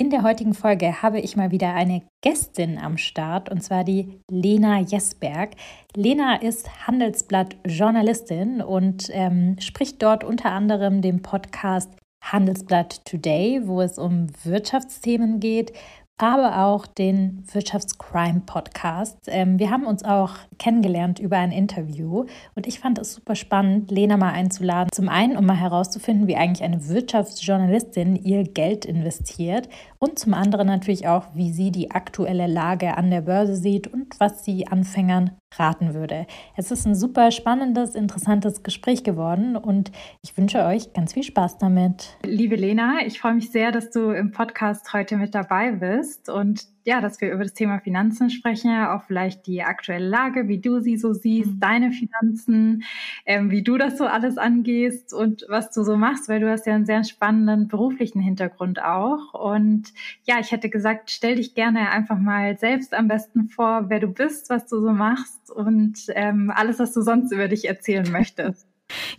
In 0.00 0.08
der 0.08 0.22
heutigen 0.22 0.54
Folge 0.54 1.02
habe 1.02 1.20
ich 1.20 1.36
mal 1.36 1.50
wieder 1.50 1.74
eine 1.74 2.00
Gästin 2.22 2.78
am 2.78 2.96
Start 2.96 3.50
und 3.50 3.62
zwar 3.62 3.84
die 3.84 4.18
Lena 4.30 4.80
Jesberg. 4.80 5.50
Lena 5.94 6.36
ist 6.36 6.86
Handelsblatt-Journalistin 6.86 8.62
und 8.62 9.10
ähm, 9.12 9.56
spricht 9.60 10.02
dort 10.02 10.24
unter 10.24 10.52
anderem 10.52 11.02
dem 11.02 11.20
Podcast 11.20 11.90
Handelsblatt 12.24 13.04
Today, 13.04 13.60
wo 13.66 13.82
es 13.82 13.98
um 13.98 14.28
Wirtschaftsthemen 14.42 15.38
geht, 15.38 15.74
aber 16.22 16.64
auch 16.64 16.86
den 16.86 17.44
Wirtschaftscrime 17.52 18.42
Podcast. 18.46 19.18
Ähm, 19.26 19.58
wir 19.58 19.70
haben 19.70 19.86
uns 19.86 20.04
auch 20.04 20.32
kennengelernt 20.58 21.18
über 21.18 21.36
ein 21.38 21.52
Interview 21.52 22.26
und 22.54 22.66
ich 22.66 22.80
fand 22.80 22.98
es 22.98 23.14
super 23.14 23.34
spannend, 23.34 23.90
Lena 23.90 24.16
mal 24.16 24.32
einzuladen. 24.32 24.90
Zum 24.92 25.08
einen, 25.08 25.36
um 25.36 25.46
mal 25.46 25.56
herauszufinden, 25.56 26.26
wie 26.26 26.36
eigentlich 26.36 26.62
eine 26.62 26.88
Wirtschaftsjournalistin 26.88 28.16
ihr 28.16 28.44
Geld 28.44 28.84
investiert 28.84 29.68
und 29.98 30.18
zum 30.18 30.34
anderen 30.34 30.66
natürlich 30.66 31.08
auch, 31.08 31.26
wie 31.34 31.52
sie 31.52 31.70
die 31.70 31.90
aktuelle 31.90 32.46
Lage 32.46 32.96
an 32.96 33.10
der 33.10 33.22
Börse 33.22 33.56
sieht 33.56 33.86
und 33.86 34.18
was 34.18 34.44
sie 34.44 34.66
Anfängern 34.66 35.32
raten 35.58 35.94
würde. 35.94 36.26
Es 36.56 36.70
ist 36.70 36.86
ein 36.86 36.94
super 36.94 37.30
spannendes, 37.30 37.94
interessantes 37.94 38.62
Gespräch 38.62 39.02
geworden 39.04 39.56
und 39.56 39.90
ich 40.22 40.36
wünsche 40.36 40.64
euch 40.64 40.92
ganz 40.92 41.14
viel 41.14 41.24
Spaß 41.24 41.58
damit. 41.58 42.16
Liebe 42.24 42.56
Lena, 42.56 42.98
ich 43.04 43.20
freue 43.20 43.34
mich 43.34 43.50
sehr, 43.50 43.72
dass 43.72 43.90
du 43.90 44.10
im 44.10 44.30
Podcast 44.30 44.92
heute 44.92 45.16
mit 45.16 45.34
dabei 45.34 45.72
bist 45.72 46.28
und 46.28 46.66
ja, 46.84 47.00
dass 47.00 47.20
wir 47.20 47.32
über 47.32 47.42
das 47.42 47.54
Thema 47.54 47.78
Finanzen 47.80 48.30
sprechen, 48.30 48.70
auch 48.84 49.02
vielleicht 49.04 49.46
die 49.46 49.62
aktuelle 49.62 50.08
Lage, 50.08 50.48
wie 50.48 50.58
du 50.58 50.80
sie 50.80 50.96
so 50.96 51.12
siehst, 51.12 51.54
mhm. 51.54 51.60
deine 51.60 51.92
Finanzen, 51.92 52.84
ähm, 53.26 53.50
wie 53.50 53.62
du 53.62 53.76
das 53.76 53.98
so 53.98 54.06
alles 54.06 54.38
angehst 54.38 55.12
und 55.12 55.44
was 55.48 55.70
du 55.72 55.82
so 55.82 55.96
machst, 55.96 56.28
weil 56.28 56.40
du 56.40 56.50
hast 56.50 56.66
ja 56.66 56.74
einen 56.74 56.86
sehr 56.86 57.04
spannenden 57.04 57.68
beruflichen 57.68 58.20
Hintergrund 58.20 58.82
auch. 58.82 59.34
Und 59.34 59.92
ja, 60.24 60.38
ich 60.40 60.52
hätte 60.52 60.70
gesagt, 60.70 61.10
stell 61.10 61.36
dich 61.36 61.54
gerne 61.54 61.90
einfach 61.90 62.18
mal 62.18 62.58
selbst 62.58 62.94
am 62.94 63.08
besten 63.08 63.48
vor, 63.48 63.90
wer 63.90 64.00
du 64.00 64.08
bist, 64.08 64.50
was 64.50 64.66
du 64.66 64.80
so 64.80 64.92
machst 64.92 65.50
und 65.50 66.06
ähm, 66.14 66.50
alles, 66.54 66.78
was 66.78 66.92
du 66.92 67.02
sonst 67.02 67.32
über 67.32 67.48
dich 67.48 67.66
erzählen 67.68 68.10
möchtest. 68.10 68.66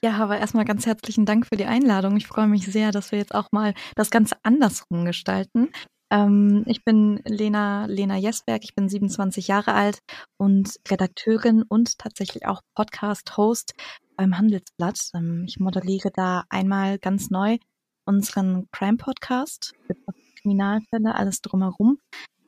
Ja, 0.03 0.13
aber 0.13 0.37
erstmal 0.37 0.65
ganz 0.65 0.85
herzlichen 0.85 1.25
Dank 1.25 1.45
für 1.45 1.55
die 1.55 1.65
Einladung. 1.65 2.17
Ich 2.17 2.27
freue 2.27 2.47
mich 2.47 2.65
sehr, 2.65 2.91
dass 2.91 3.11
wir 3.11 3.19
jetzt 3.19 3.33
auch 3.33 3.47
mal 3.51 3.73
das 3.95 4.09
Ganze 4.09 4.35
andersrum 4.43 5.05
gestalten. 5.05 5.69
Ähm, 6.11 6.63
ich 6.67 6.83
bin 6.83 7.21
Lena, 7.25 7.85
Lena 7.85 8.17
Jesberg, 8.17 8.63
ich 8.65 8.75
bin 8.75 8.89
27 8.89 9.47
Jahre 9.47 9.73
alt 9.73 9.99
und 10.37 10.75
Redakteurin 10.89 11.63
und 11.63 11.97
tatsächlich 11.97 12.45
auch 12.45 12.61
Podcast-Host 12.75 13.73
beim 14.17 14.37
Handelsblatt. 14.37 15.09
Ähm, 15.15 15.45
ich 15.47 15.59
moderiere 15.59 16.11
da 16.13 16.43
einmal 16.49 16.99
ganz 16.99 17.29
neu 17.29 17.57
unseren 18.05 18.67
Crime-Podcast 18.71 19.73
mit 19.87 19.97
Kriminalfälle, 20.41 21.15
alles 21.15 21.41
drumherum. 21.41 21.97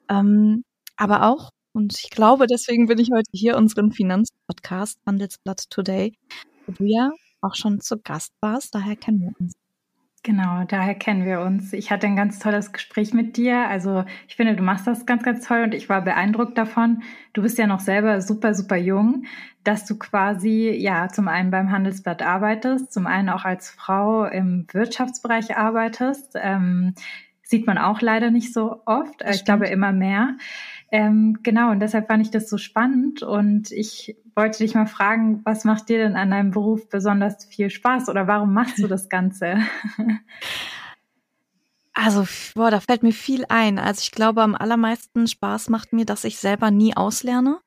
Ähm, 0.09 0.65
aber 0.97 1.29
auch, 1.29 1.51
und 1.73 1.97
ich 1.97 2.09
glaube, 2.09 2.47
deswegen 2.47 2.87
bin 2.87 2.99
ich 2.99 3.11
heute 3.15 3.31
hier, 3.31 3.55
unseren 3.55 3.91
Finanzpodcast 3.93 4.99
Handelsblatt 5.05 5.69
Today, 5.69 6.13
wo 6.65 6.73
du 6.73 6.83
ja 6.83 7.11
auch 7.41 7.55
schon 7.55 7.79
zu 7.79 7.97
Gast 7.97 8.33
warst, 8.41 8.75
daher 8.75 8.97
kennen 8.97 9.21
wir 9.21 9.31
uns. 9.39 9.53
Genau, 10.25 10.63
daher 10.65 10.95
kennen 10.95 11.25
wir 11.25 11.41
uns. 11.41 11.73
Ich 11.73 11.91
hatte 11.91 12.07
ein 12.07 12.15
ganz 12.15 12.39
tolles 12.39 12.71
Gespräch 12.71 13.13
mit 13.13 13.35
dir. 13.35 13.67
Also 13.67 14.05
ich 14.29 14.37
finde, 14.37 14.55
du 14.55 14.63
machst 14.63 14.87
das 14.87 15.05
ganz, 15.05 15.21
ganz 15.23 15.45
toll 15.45 15.63
und 15.63 15.73
ich 15.73 15.89
war 15.89 16.01
beeindruckt 16.01 16.57
davon. 16.57 17.03
Du 17.33 17.41
bist 17.41 17.57
ja 17.57 17.67
noch 17.67 17.81
selber 17.81 18.21
super, 18.21 18.53
super 18.53 18.77
jung, 18.77 19.25
dass 19.65 19.85
du 19.85 19.99
quasi 19.99 20.71
ja 20.79 21.09
zum 21.09 21.27
einen 21.27 21.51
beim 21.51 21.71
Handelsblatt 21.71 22.21
arbeitest, 22.21 22.93
zum 22.93 23.05
einen 23.05 23.27
auch 23.27 23.43
als 23.43 23.69
Frau 23.69 24.23
im 24.23 24.65
Wirtschaftsbereich 24.71 25.57
arbeitest. 25.57 26.37
Ähm, 26.41 26.95
sieht 27.41 27.67
man 27.67 27.77
auch 27.77 27.99
leider 27.99 28.31
nicht 28.31 28.53
so 28.53 28.81
oft. 28.85 29.19
Das 29.19 29.35
ich 29.35 29.43
glaube 29.43 29.67
immer 29.67 29.91
mehr. 29.91 30.37
Ähm, 30.93 31.39
genau, 31.41 31.71
und 31.71 31.79
deshalb 31.79 32.05
fand 32.05 32.21
ich 32.21 32.29
das 32.29 32.47
so 32.47 32.59
spannend 32.59 33.23
und 33.23 33.71
ich 33.71 34.15
wollte 34.35 34.59
dich 34.59 34.75
mal 34.75 34.85
fragen, 34.85 35.41
was 35.43 35.65
macht 35.65 35.89
dir 35.89 35.97
denn 35.97 36.15
an 36.15 36.29
deinem 36.29 36.51
Beruf 36.51 36.87
besonders 36.87 37.45
viel 37.45 37.71
Spaß 37.71 38.09
oder 38.09 38.27
warum 38.27 38.53
machst 38.53 38.77
du 38.77 38.87
das 38.87 39.09
Ganze? 39.09 39.57
Also, 41.95 42.25
boah, 42.55 42.71
da 42.71 42.79
fällt 42.79 43.03
mir 43.03 43.11
viel 43.13 43.45
ein. 43.49 43.77
Also 43.77 44.01
ich 44.01 44.09
glaube, 44.09 44.41
am 44.41 44.55
allermeisten 44.55 45.27
Spaß 45.27 45.69
macht 45.69 45.93
mir, 45.93 46.05
dass 46.05 46.23
ich 46.23 46.39
selber 46.39 46.71
nie 46.71 46.97
auslerne, 46.97 47.59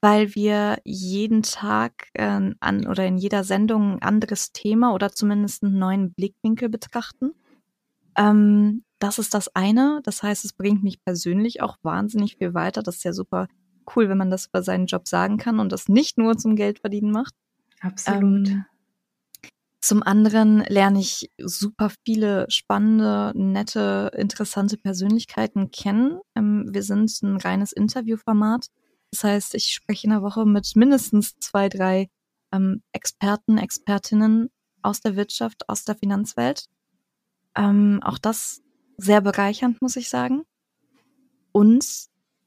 weil 0.00 0.34
wir 0.34 0.78
jeden 0.82 1.42
Tag 1.42 2.08
äh, 2.14 2.52
an 2.58 2.86
oder 2.86 3.06
in 3.06 3.18
jeder 3.18 3.44
Sendung 3.44 3.96
ein 3.96 4.02
anderes 4.02 4.52
Thema 4.52 4.94
oder 4.94 5.12
zumindest 5.12 5.62
einen 5.62 5.78
neuen 5.78 6.14
Blickwinkel 6.14 6.70
betrachten. 6.70 7.34
Ähm, 8.16 8.84
das 8.98 9.18
ist 9.18 9.34
das 9.34 9.54
eine. 9.54 10.00
Das 10.04 10.22
heißt, 10.22 10.44
es 10.44 10.52
bringt 10.52 10.82
mich 10.82 11.02
persönlich 11.04 11.62
auch 11.62 11.76
wahnsinnig 11.82 12.36
viel 12.36 12.54
weiter. 12.54 12.82
Das 12.82 12.96
ist 12.96 13.04
ja 13.04 13.12
super 13.12 13.48
cool, 13.94 14.08
wenn 14.08 14.18
man 14.18 14.30
das 14.30 14.46
über 14.46 14.62
seinen 14.62 14.86
Job 14.86 15.06
sagen 15.06 15.36
kann 15.36 15.60
und 15.60 15.70
das 15.70 15.88
nicht 15.88 16.18
nur 16.18 16.36
zum 16.36 16.56
Geld 16.56 16.80
verdienen 16.80 17.10
macht. 17.10 17.34
Absolut. 17.80 18.48
Ähm, 18.48 18.64
zum 19.80 20.02
anderen 20.02 20.64
lerne 20.64 20.98
ich 20.98 21.30
super 21.40 21.92
viele 22.04 22.46
spannende, 22.48 23.32
nette, 23.36 24.10
interessante 24.16 24.78
Persönlichkeiten 24.78 25.70
kennen. 25.70 26.18
Ähm, 26.34 26.66
wir 26.72 26.82
sind 26.82 27.10
ein 27.22 27.36
reines 27.36 27.72
Interviewformat. 27.72 28.66
Das 29.12 29.22
heißt, 29.22 29.54
ich 29.54 29.66
spreche 29.66 30.08
in 30.08 30.10
der 30.10 30.22
Woche 30.22 30.44
mit 30.44 30.72
mindestens 30.74 31.38
zwei, 31.38 31.68
drei 31.68 32.08
ähm, 32.52 32.82
Experten, 32.92 33.58
Expertinnen 33.58 34.50
aus 34.82 35.00
der 35.02 35.14
Wirtschaft, 35.14 35.68
aus 35.68 35.84
der 35.84 35.94
Finanzwelt. 35.94 36.64
Ähm, 37.56 38.00
auch 38.02 38.18
das 38.18 38.62
sehr 38.96 39.20
bereichernd, 39.20 39.82
muss 39.82 39.96
ich 39.96 40.08
sagen. 40.08 40.42
Und 41.52 41.86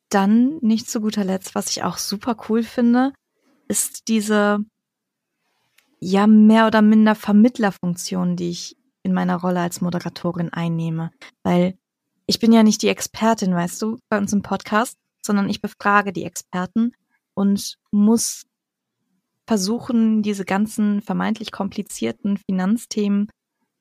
dann 0.09 0.57
nicht 0.61 0.89
zu 0.89 1.01
guter 1.01 1.23
Letzt, 1.23 1.55
was 1.55 1.69
ich 1.69 1.83
auch 1.83 1.97
super 1.97 2.35
cool 2.49 2.63
finde, 2.63 3.13
ist 3.67 4.07
diese 4.07 4.59
ja 5.99 6.27
mehr 6.27 6.67
oder 6.67 6.81
minder 6.81 7.15
Vermittlerfunktion, 7.15 8.35
die 8.35 8.49
ich 8.49 8.77
in 9.03 9.13
meiner 9.13 9.37
Rolle 9.37 9.59
als 9.61 9.81
Moderatorin 9.81 10.49
einnehme. 10.49 11.11
Weil 11.43 11.77
ich 12.25 12.39
bin 12.39 12.51
ja 12.51 12.63
nicht 12.63 12.81
die 12.81 12.89
Expertin, 12.89 13.53
weißt 13.53 13.81
du, 13.81 13.99
bei 14.09 14.17
uns 14.17 14.33
im 14.33 14.41
Podcast, 14.41 14.97
sondern 15.23 15.49
ich 15.49 15.61
befrage 15.61 16.13
die 16.13 16.23
Experten 16.23 16.93
und 17.33 17.77
muss 17.91 18.45
versuchen, 19.47 20.21
diese 20.21 20.45
ganzen 20.45 21.01
vermeintlich 21.01 21.51
komplizierten 21.51 22.37
Finanzthemen 22.37 23.29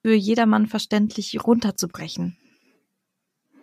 für 0.08 0.14
jedermann 0.14 0.66
verständlich 0.66 1.38
runterzubrechen. 1.44 2.38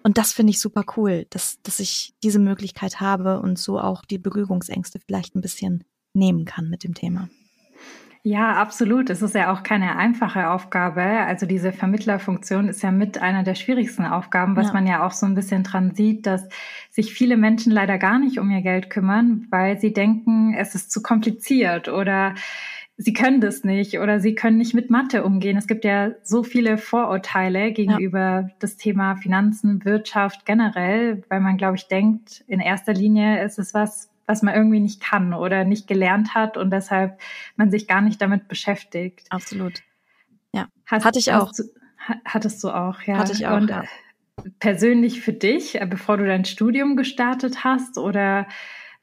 Und 0.03 0.19
das 0.19 0.31
finde 0.31 0.51
ich 0.51 0.61
super 0.61 0.83
cool, 0.95 1.25
dass, 1.31 1.59
dass 1.63 1.79
ich 1.79 2.13
diese 2.21 2.37
Möglichkeit 2.37 3.01
habe 3.01 3.39
und 3.39 3.57
so 3.57 3.79
auch 3.79 4.05
die 4.05 4.19
Berührungsängste 4.19 4.99
vielleicht 4.99 5.35
ein 5.35 5.41
bisschen 5.41 5.85
nehmen 6.13 6.45
kann 6.45 6.69
mit 6.69 6.83
dem 6.83 6.93
Thema. 6.93 7.29
Ja, 8.21 8.57
absolut. 8.57 9.09
Es 9.09 9.23
ist 9.23 9.33
ja 9.33 9.51
auch 9.51 9.63
keine 9.63 9.95
einfache 9.97 10.51
Aufgabe. 10.51 11.01
Also 11.01 11.47
diese 11.47 11.71
Vermittlerfunktion 11.71 12.69
ist 12.69 12.83
ja 12.83 12.91
mit 12.91 13.17
einer 13.17 13.41
der 13.41 13.55
schwierigsten 13.55 14.05
Aufgaben, 14.05 14.55
was 14.55 14.67
ja. 14.67 14.73
man 14.73 14.85
ja 14.85 15.03
auch 15.03 15.13
so 15.13 15.25
ein 15.25 15.33
bisschen 15.33 15.63
dran 15.63 15.95
sieht, 15.95 16.27
dass 16.27 16.47
sich 16.91 17.11
viele 17.11 17.37
Menschen 17.37 17.71
leider 17.71 17.97
gar 17.97 18.19
nicht 18.19 18.37
um 18.37 18.51
ihr 18.51 18.61
Geld 18.61 18.91
kümmern, 18.91 19.47
weil 19.49 19.79
sie 19.79 19.93
denken, 19.93 20.53
es 20.53 20.75
ist 20.75 20.91
zu 20.91 21.01
kompliziert 21.01 21.87
oder 21.87 22.35
sie 22.97 23.13
können 23.13 23.41
das 23.41 23.63
nicht 23.63 23.99
oder 23.99 24.19
sie 24.19 24.35
können 24.35 24.57
nicht 24.57 24.73
mit 24.73 24.89
Mathe 24.89 25.23
umgehen. 25.23 25.57
Es 25.57 25.67
gibt 25.67 25.83
ja 25.83 26.11
so 26.23 26.43
viele 26.43 26.77
Vorurteile 26.77 27.71
gegenüber 27.71 28.19
ja. 28.19 28.49
das 28.59 28.77
Thema 28.77 29.15
Finanzen, 29.15 29.83
Wirtschaft 29.83 30.45
generell, 30.45 31.23
weil 31.29 31.41
man, 31.41 31.57
glaube 31.57 31.75
ich, 31.75 31.87
denkt, 31.87 32.43
in 32.47 32.59
erster 32.59 32.93
Linie 32.93 33.43
ist 33.43 33.59
es 33.59 33.73
was, 33.73 34.09
was 34.25 34.41
man 34.41 34.55
irgendwie 34.55 34.79
nicht 34.79 35.01
kann 35.01 35.33
oder 35.33 35.65
nicht 35.65 35.87
gelernt 35.87 36.33
hat 36.33 36.57
und 36.57 36.71
deshalb 36.71 37.19
man 37.57 37.69
sich 37.69 37.87
gar 37.87 38.01
nicht 38.01 38.21
damit 38.21 38.47
beschäftigt. 38.47 39.27
Absolut. 39.29 39.83
Ja, 40.53 40.67
Hast, 40.85 41.05
hatte 41.05 41.19
ich 41.19 41.33
auch. 41.33 41.51
Du, 41.51 41.63
hattest 42.23 42.63
du 42.63 42.69
auch, 42.69 43.01
ja. 43.01 43.17
Hatte 43.17 43.33
ich 43.33 43.45
auch. 43.45 43.57
Und 43.57 43.69
ja. 43.69 43.83
persönlich 44.59 45.21
für 45.21 45.33
dich, 45.33 45.77
bevor 45.89 46.17
du 46.17 46.25
dein 46.25 46.45
Studium 46.45 46.95
gestartet 46.95 47.63
hast 47.65 47.97
oder 47.97 48.47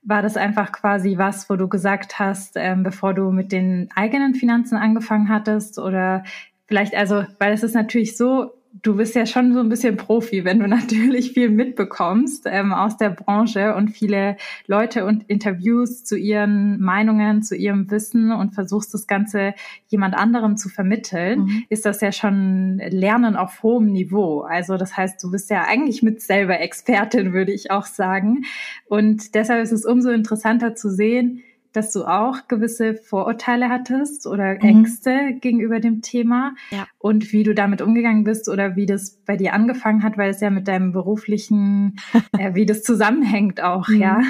war 0.02 0.22
das 0.22 0.37
einfach 0.37 0.72
quasi 0.72 1.16
was, 1.19 1.49
wo 1.49 1.56
du 1.56 1.69
gesagt 1.69 2.19
hast, 2.19 2.54
ähm, 2.56 2.82
bevor 2.82 3.14
du 3.14 3.31
mit 3.31 3.52
den 3.52 3.88
eigenen 3.94 4.34
Finanzen 4.34 4.76
angefangen 4.76 5.28
hattest? 5.28 5.78
Oder 5.78 6.25
vielleicht, 6.66 6.94
also, 6.94 7.25
weil 7.38 7.52
es 7.52 7.62
ist 7.62 7.75
natürlich 7.75 8.16
so, 8.16 8.52
du 8.81 8.97
bist 8.97 9.15
ja 9.15 9.27
schon 9.27 9.53
so 9.53 9.61
ein 9.61 9.69
bisschen 9.69 9.97
Profi, 9.97 10.45
wenn 10.45 10.59
du 10.59 10.67
natürlich 10.69 11.33
viel 11.33 11.51
mitbekommst 11.51 12.45
ähm, 12.47 12.73
aus 12.73 12.97
der 12.97 13.11
Branche 13.11 13.75
und 13.75 13.89
viele 13.91 14.37
Leute 14.67 15.05
und 15.05 15.25
Interviews 15.29 16.05
zu 16.05 16.17
ihren 16.17 16.81
Meinungen, 16.81 17.43
zu 17.43 17.55
ihrem 17.55 17.91
Wissen 17.91 18.33
und 18.33 18.55
versuchst 18.55 18.95
das 18.95 19.07
Ganze 19.07 19.55
jemand 19.89 20.15
anderem 20.15 20.57
zu 20.57 20.69
vermitteln, 20.69 21.41
mhm. 21.41 21.65
ist 21.69 21.85
das 21.85 22.01
ja 22.01 22.13
schon 22.13 22.81
Lernen 22.89 23.37
auf 23.37 23.63
hohem 23.63 23.93
Niveau. 23.93 24.41
Also 24.41 24.77
das 24.77 24.97
heißt, 24.97 25.23
du 25.23 25.31
bist 25.31 25.51
ja 25.51 25.65
eigentlich 25.65 26.03
mit 26.03 26.23
selber 26.23 26.61
Expertin, 26.61 27.33
würde 27.33 27.53
ich 27.53 27.71
auch 27.71 27.87
sagen. 27.87 28.45
Und 28.87 29.35
deshalb 29.35 29.63
ist 29.63 29.73
es 29.73 29.85
umso 29.85 30.11
interessanter 30.11 30.75
zu 30.75 30.91
sehen, 30.91 31.43
dass 31.73 31.93
du 31.93 32.05
auch 32.05 32.49
gewisse 32.49 32.95
Vorurteile 32.95 33.69
hattest 33.69 34.27
oder 34.27 34.55
mhm. 34.55 34.61
Ängste 34.61 35.35
gegenüber 35.41 35.81
dem 35.81 36.03
Thema 36.03 36.55
ja. 36.71 36.87
und 36.99 37.33
wie 37.33 37.43
du 37.43 37.55
damit 37.55 37.83
umgegangen 37.83 38.25
bist 38.25 38.49
oder 38.49 38.77
wie 38.77 38.87
das 38.87 39.19
bei 39.25 39.37
dir 39.37 39.55
angefangen 39.55 40.03
hat, 40.03 40.19
weil 40.19 40.31
es 40.31 40.41
ja 40.41 40.51
mit 40.51 40.69
deinem 40.69 40.93
beruflichen, 40.93 41.97
äh, 42.39 42.55
wie 42.55 42.67
das 42.67 42.83
zusammenhängt 42.83 43.63
auch, 43.63 43.89
mhm. 43.89 44.01
ja. 44.01 44.21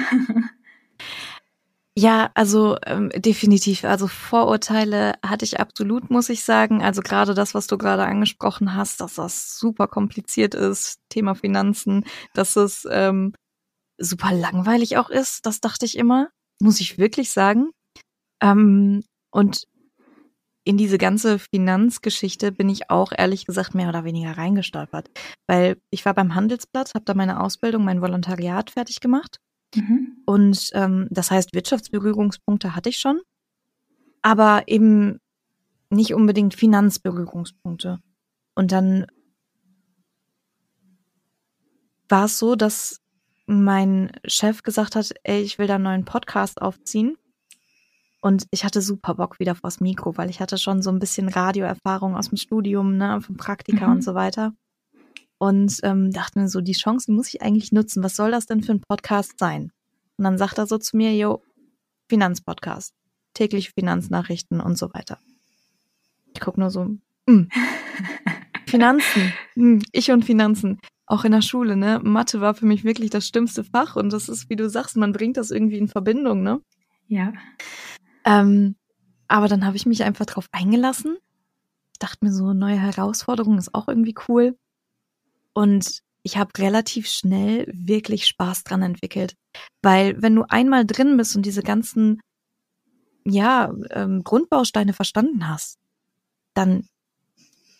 Ja, 1.95 2.31
also 2.33 2.77
ähm, 2.87 3.09
definitiv. 3.15 3.83
Also 3.83 4.07
Vorurteile 4.07 5.13
hatte 5.23 5.45
ich 5.45 5.59
absolut, 5.59 6.09
muss 6.09 6.29
ich 6.29 6.43
sagen. 6.43 6.81
Also 6.81 7.01
gerade 7.01 7.35
das, 7.35 7.53
was 7.53 7.67
du 7.67 7.77
gerade 7.77 8.03
angesprochen 8.03 8.73
hast, 8.73 8.99
dass 8.99 9.15
das 9.15 9.59
super 9.59 9.87
kompliziert 9.87 10.55
ist, 10.55 10.97
Thema 11.09 11.35
Finanzen, 11.35 12.03
dass 12.33 12.55
es 12.55 12.87
ähm, 12.89 13.33
super 13.99 14.31
langweilig 14.31 14.97
auch 14.97 15.11
ist, 15.11 15.45
das 15.45 15.61
dachte 15.61 15.85
ich 15.85 15.95
immer 15.95 16.29
muss 16.63 16.79
ich 16.79 16.97
wirklich 16.97 17.31
sagen. 17.31 17.71
Ähm, 18.41 19.03
und 19.31 19.65
in 20.65 20.77
diese 20.77 20.97
ganze 20.97 21.39
Finanzgeschichte 21.39 22.51
bin 22.53 22.69
ich 22.69 22.89
auch 22.89 23.11
ehrlich 23.15 23.45
gesagt 23.45 23.75
mehr 23.75 23.89
oder 23.89 24.05
weniger 24.05 24.37
reingestolpert, 24.37 25.09
weil 25.45 25.77
ich 25.89 26.05
war 26.05 26.13
beim 26.13 26.35
Handelsblatt, 26.35 26.93
habe 26.95 27.03
da 27.05 27.13
meine 27.13 27.41
Ausbildung, 27.41 27.83
mein 27.83 28.01
Volontariat 28.01 28.71
fertig 28.71 29.01
gemacht 29.01 29.39
mhm. 29.75 30.23
und 30.25 30.69
ähm, 30.73 31.07
das 31.09 31.31
heißt 31.31 31.53
Wirtschaftsberührungspunkte 31.53 32.75
hatte 32.75 32.89
ich 32.89 32.97
schon, 32.97 33.19
aber 34.21 34.63
eben 34.67 35.19
nicht 35.89 36.13
unbedingt 36.13 36.55
Finanzberührungspunkte. 36.55 37.99
Und 38.55 38.71
dann 38.71 39.05
war 42.07 42.25
es 42.25 42.39
so, 42.39 42.55
dass 42.55 43.02
mein 43.45 44.11
Chef 44.25 44.63
gesagt 44.63 44.95
hat, 44.95 45.11
ey, 45.23 45.41
ich 45.41 45.59
will 45.59 45.67
da 45.67 45.75
einen 45.75 45.83
neuen 45.83 46.05
Podcast 46.05 46.61
aufziehen. 46.61 47.17
Und 48.21 48.47
ich 48.51 48.63
hatte 48.63 48.81
super 48.81 49.15
Bock 49.15 49.39
wieder 49.39 49.53
vors 49.53 49.81
Mikro, 49.81 50.15
weil 50.17 50.29
ich 50.29 50.39
hatte 50.39 50.57
schon 50.57 50.81
so 50.81 50.89
ein 50.89 50.99
bisschen 50.99 51.27
Radioerfahrung 51.27 52.15
aus 52.15 52.29
dem 52.29 52.37
Studium, 52.37 52.95
ne, 52.95 53.19
vom 53.21 53.35
Praktika 53.35 53.87
mhm. 53.87 53.93
und 53.93 54.03
so 54.03 54.15
weiter. 54.15 54.53
Und 55.39 55.79
ähm, 55.83 56.11
dachte 56.11 56.39
mir 56.39 56.47
so, 56.47 56.61
die 56.61 56.71
Chance, 56.71 57.07
die 57.07 57.11
muss 57.11 57.33
ich 57.33 57.41
eigentlich 57.41 57.73
nutzen. 57.73 58.01
Was 58.01 58.15
soll 58.15 58.31
das 58.31 58.45
denn 58.45 58.63
für 58.63 58.71
ein 58.71 58.81
Podcast 58.87 59.37
sein? 59.37 59.71
Und 60.17 60.23
dann 60.23 60.37
sagt 60.37 60.57
er 60.57 60.67
so 60.67 60.77
zu 60.77 60.95
mir, 60.95 61.13
jo, 61.13 61.43
Finanzpodcast, 62.07 62.93
tägliche 63.33 63.71
Finanznachrichten 63.77 64.61
und 64.61 64.77
so 64.77 64.93
weiter. 64.93 65.19
Ich 66.33 66.39
guck 66.39 66.57
nur 66.57 66.69
so, 66.69 66.85
mm. 67.25 67.49
Finanzen, 68.67 69.33
mm, 69.55 69.79
ich 69.91 70.11
und 70.11 70.23
Finanzen 70.23 70.79
auch 71.13 71.25
in 71.25 71.31
der 71.31 71.43
Schule, 71.43 71.75
ne? 71.75 71.99
Mathe 72.03 72.41
war 72.41 72.55
für 72.55 72.65
mich 72.65 72.83
wirklich 72.83 73.11
das 73.11 73.27
stimmste 73.27 73.63
Fach 73.63 73.95
und 73.95 74.11
das 74.11 74.29
ist, 74.29 74.49
wie 74.49 74.55
du 74.55 74.67
sagst, 74.67 74.97
man 74.97 75.13
bringt 75.13 75.37
das 75.37 75.51
irgendwie 75.51 75.77
in 75.77 75.87
Verbindung, 75.87 76.41
ne? 76.41 76.59
Ja. 77.07 77.33
Ähm, 78.25 78.75
aber 79.27 79.47
dann 79.47 79.63
habe 79.63 79.77
ich 79.77 79.85
mich 79.85 80.03
einfach 80.03 80.25
drauf 80.25 80.47
eingelassen. 80.51 81.17
Ich 81.91 81.99
dachte 81.99 82.25
mir 82.25 82.33
so, 82.33 82.53
neue 82.53 82.79
Herausforderung 82.79 83.59
ist 83.59 83.75
auch 83.75 83.87
irgendwie 83.87 84.15
cool. 84.27 84.57
Und 85.53 85.99
ich 86.23 86.37
habe 86.37 86.51
relativ 86.57 87.07
schnell 87.07 87.71
wirklich 87.71 88.25
Spaß 88.25 88.63
dran 88.63 88.81
entwickelt. 88.81 89.35
Weil 89.83 90.19
wenn 90.19 90.35
du 90.35 90.45
einmal 90.49 90.83
drin 90.83 91.15
bist 91.15 91.35
und 91.35 91.45
diese 91.45 91.61
ganzen, 91.61 92.21
ja, 93.23 93.71
ähm, 93.91 94.23
Grundbausteine 94.23 94.93
verstanden 94.93 95.47
hast, 95.47 95.77
dann 96.55 96.87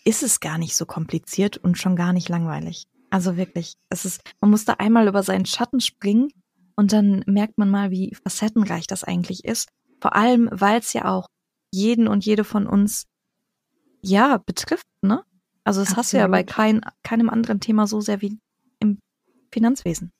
ist 0.05 0.21
es 0.21 0.39
gar 0.39 0.59
nicht 0.59 0.75
so 0.75 0.85
kompliziert 0.85 1.57
und 1.57 1.79
schon 1.79 1.95
gar 1.95 2.13
nicht 2.13 2.29
langweilig. 2.29 2.85
Also 3.13 3.37
wirklich, 3.37 3.75
es 3.89 4.05
ist, 4.05 4.21
man 4.41 4.49
muss 4.49 4.65
da 4.65 4.73
einmal 4.79 5.07
über 5.07 5.21
seinen 5.21 5.45
Schatten 5.45 5.81
springen 5.81 6.29
und 6.75 6.93
dann 6.93 7.23
merkt 7.27 7.59
man 7.59 7.69
mal, 7.69 7.91
wie 7.91 8.15
facettenreich 8.15 8.87
das 8.87 9.03
eigentlich 9.03 9.45
ist. 9.45 9.69
Vor 10.01 10.15
allem, 10.15 10.49
weil 10.51 10.79
es 10.79 10.93
ja 10.93 11.05
auch 11.05 11.27
jeden 11.71 12.07
und 12.07 12.25
jede 12.25 12.43
von 12.43 12.65
uns 12.65 13.05
ja 14.01 14.37
betrifft, 14.43 14.87
ne? 15.03 15.23
Also 15.63 15.81
das 15.81 15.89
Absolut. 15.89 15.97
hast 15.97 16.13
du 16.13 16.17
ja 16.17 16.27
bei 16.27 16.43
kein, 16.43 16.81
keinem 17.03 17.29
anderen 17.29 17.59
Thema 17.59 17.85
so 17.85 18.01
sehr 18.01 18.19
wie 18.21 18.39
im 18.79 18.97
Finanzwesen. 19.51 20.11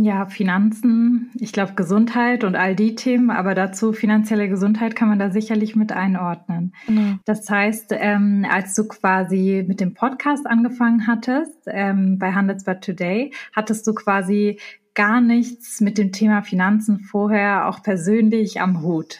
Ja, 0.00 0.26
Finanzen, 0.26 1.32
ich 1.40 1.52
glaube 1.52 1.72
Gesundheit 1.74 2.44
und 2.44 2.54
all 2.54 2.76
die 2.76 2.94
Themen, 2.94 3.32
aber 3.32 3.56
dazu 3.56 3.92
finanzielle 3.92 4.48
Gesundheit 4.48 4.94
kann 4.94 5.08
man 5.08 5.18
da 5.18 5.32
sicherlich 5.32 5.74
mit 5.74 5.90
einordnen. 5.90 6.72
Mhm. 6.86 7.18
Das 7.24 7.50
heißt, 7.50 7.86
ähm, 7.90 8.46
als 8.48 8.76
du 8.76 8.86
quasi 8.86 9.64
mit 9.66 9.80
dem 9.80 9.94
Podcast 9.94 10.46
angefangen 10.46 11.08
hattest, 11.08 11.58
ähm, 11.66 12.16
bei 12.16 12.30
Handelsblatt 12.32 12.84
Today, 12.84 13.32
hattest 13.52 13.88
du 13.88 13.92
quasi 13.92 14.60
gar 14.94 15.20
nichts 15.20 15.80
mit 15.80 15.98
dem 15.98 16.12
Thema 16.12 16.42
Finanzen 16.42 17.00
vorher 17.00 17.66
auch 17.66 17.82
persönlich 17.82 18.60
am 18.60 18.82
Hut. 18.82 19.18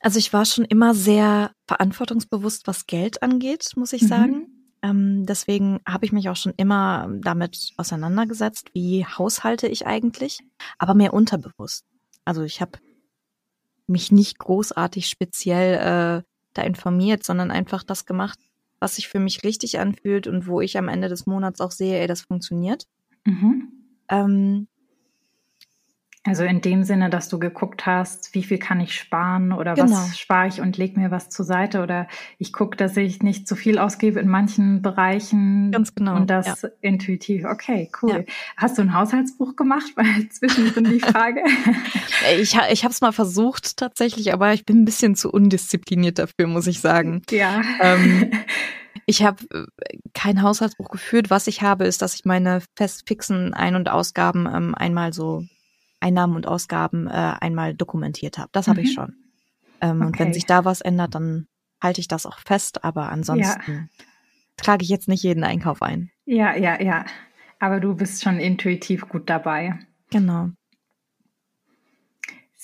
Also 0.00 0.18
ich 0.18 0.32
war 0.32 0.46
schon 0.46 0.64
immer 0.64 0.94
sehr 0.94 1.52
verantwortungsbewusst, 1.68 2.66
was 2.66 2.88
Geld 2.88 3.22
angeht, 3.22 3.70
muss 3.76 3.92
ich 3.92 4.02
mhm. 4.02 4.08
sagen. 4.08 4.55
Ähm, 4.82 5.26
deswegen 5.26 5.80
habe 5.86 6.04
ich 6.04 6.12
mich 6.12 6.28
auch 6.28 6.36
schon 6.36 6.54
immer 6.56 7.08
damit 7.20 7.72
auseinandergesetzt, 7.76 8.70
wie 8.74 9.04
haushalte 9.04 9.68
ich 9.68 9.86
eigentlich, 9.86 10.40
aber 10.78 10.94
mehr 10.94 11.14
unterbewusst. 11.14 11.84
Also 12.24 12.42
ich 12.42 12.60
habe 12.60 12.78
mich 13.86 14.12
nicht 14.12 14.38
großartig 14.38 15.08
speziell 15.08 15.74
äh, 15.74 16.22
da 16.54 16.62
informiert, 16.62 17.24
sondern 17.24 17.50
einfach 17.50 17.82
das 17.82 18.04
gemacht, 18.04 18.38
was 18.80 18.96
sich 18.96 19.08
für 19.08 19.20
mich 19.20 19.44
richtig 19.44 19.78
anfühlt 19.78 20.26
und 20.26 20.46
wo 20.46 20.60
ich 20.60 20.76
am 20.76 20.88
Ende 20.88 21.08
des 21.08 21.26
Monats 21.26 21.60
auch 21.60 21.70
sehe, 21.70 21.98
ey, 21.98 22.06
das 22.06 22.22
funktioniert. 22.22 22.86
Mhm. 23.24 23.72
Ähm, 24.08 24.68
also 26.26 26.44
in 26.44 26.60
dem 26.60 26.82
Sinne, 26.84 27.10
dass 27.10 27.28
du 27.28 27.38
geguckt 27.38 27.86
hast, 27.86 28.34
wie 28.34 28.42
viel 28.42 28.58
kann 28.58 28.80
ich 28.80 28.94
sparen 28.94 29.52
oder 29.52 29.74
genau. 29.74 29.92
was 29.92 30.18
spare 30.18 30.48
ich 30.48 30.60
und 30.60 30.76
leg 30.76 30.96
mir 30.96 31.10
was 31.10 31.28
zur 31.28 31.44
Seite 31.44 31.82
oder 31.82 32.08
ich 32.38 32.52
gucke, 32.52 32.76
dass 32.76 32.96
ich 32.96 33.22
nicht 33.22 33.46
zu 33.46 33.54
viel 33.54 33.78
ausgebe 33.78 34.20
in 34.20 34.28
manchen 34.28 34.82
Bereichen. 34.82 35.70
Ganz 35.70 35.94
genau. 35.94 36.16
Und 36.16 36.28
das 36.28 36.62
ja. 36.62 36.68
intuitiv. 36.80 37.44
Okay, 37.44 37.90
cool. 38.02 38.24
Ja. 38.26 38.34
Hast 38.56 38.78
du 38.78 38.82
ein 38.82 38.94
Haushaltsbuch 38.94 39.56
gemacht? 39.56 39.92
Weil 39.96 40.28
zwischendrin 40.30 40.84
die 40.84 41.00
Frage. 41.00 41.42
ich 42.40 42.56
ich 42.70 42.84
habe 42.84 42.92
es 42.92 43.00
mal 43.00 43.12
versucht 43.12 43.76
tatsächlich, 43.76 44.32
aber 44.32 44.52
ich 44.52 44.64
bin 44.64 44.82
ein 44.82 44.84
bisschen 44.84 45.16
zu 45.16 45.30
undiszipliniert 45.30 46.18
dafür, 46.18 46.46
muss 46.46 46.66
ich 46.66 46.80
sagen. 46.80 47.22
Ja. 47.30 47.62
Ähm, 47.80 48.30
ich 49.06 49.22
habe 49.22 49.44
äh, 49.52 49.98
kein 50.14 50.42
Haushaltsbuch 50.42 50.90
geführt. 50.90 51.30
Was 51.30 51.46
ich 51.46 51.62
habe, 51.62 51.84
ist, 51.84 52.02
dass 52.02 52.14
ich 52.14 52.24
meine 52.24 52.62
fest 52.76 53.04
fixen 53.06 53.54
Ein- 53.54 53.76
und 53.76 53.88
Ausgaben 53.88 54.48
ähm, 54.52 54.74
einmal 54.74 55.12
so 55.12 55.44
Einnahmen 56.00 56.36
und 56.36 56.46
Ausgaben 56.46 57.06
äh, 57.06 57.10
einmal 57.40 57.74
dokumentiert 57.74 58.38
habe. 58.38 58.50
Das 58.52 58.68
habe 58.68 58.80
mhm. 58.80 58.86
ich 58.86 58.94
schon. 58.94 59.14
Ähm, 59.80 59.96
okay. 59.96 60.06
Und 60.06 60.18
wenn 60.18 60.32
sich 60.32 60.46
da 60.46 60.64
was 60.64 60.80
ändert, 60.80 61.14
dann 61.14 61.46
halte 61.82 62.00
ich 62.00 62.08
das 62.08 62.26
auch 62.26 62.38
fest. 62.38 62.84
Aber 62.84 63.10
ansonsten 63.10 63.72
ja. 63.72 64.04
trage 64.56 64.82
ich 64.82 64.88
jetzt 64.88 65.08
nicht 65.08 65.22
jeden 65.22 65.44
Einkauf 65.44 65.82
ein. 65.82 66.10
Ja, 66.24 66.56
ja, 66.56 66.80
ja. 66.80 67.04
Aber 67.58 67.80
du 67.80 67.94
bist 67.94 68.22
schon 68.22 68.38
intuitiv 68.38 69.08
gut 69.08 69.28
dabei. 69.30 69.78
Genau. 70.10 70.50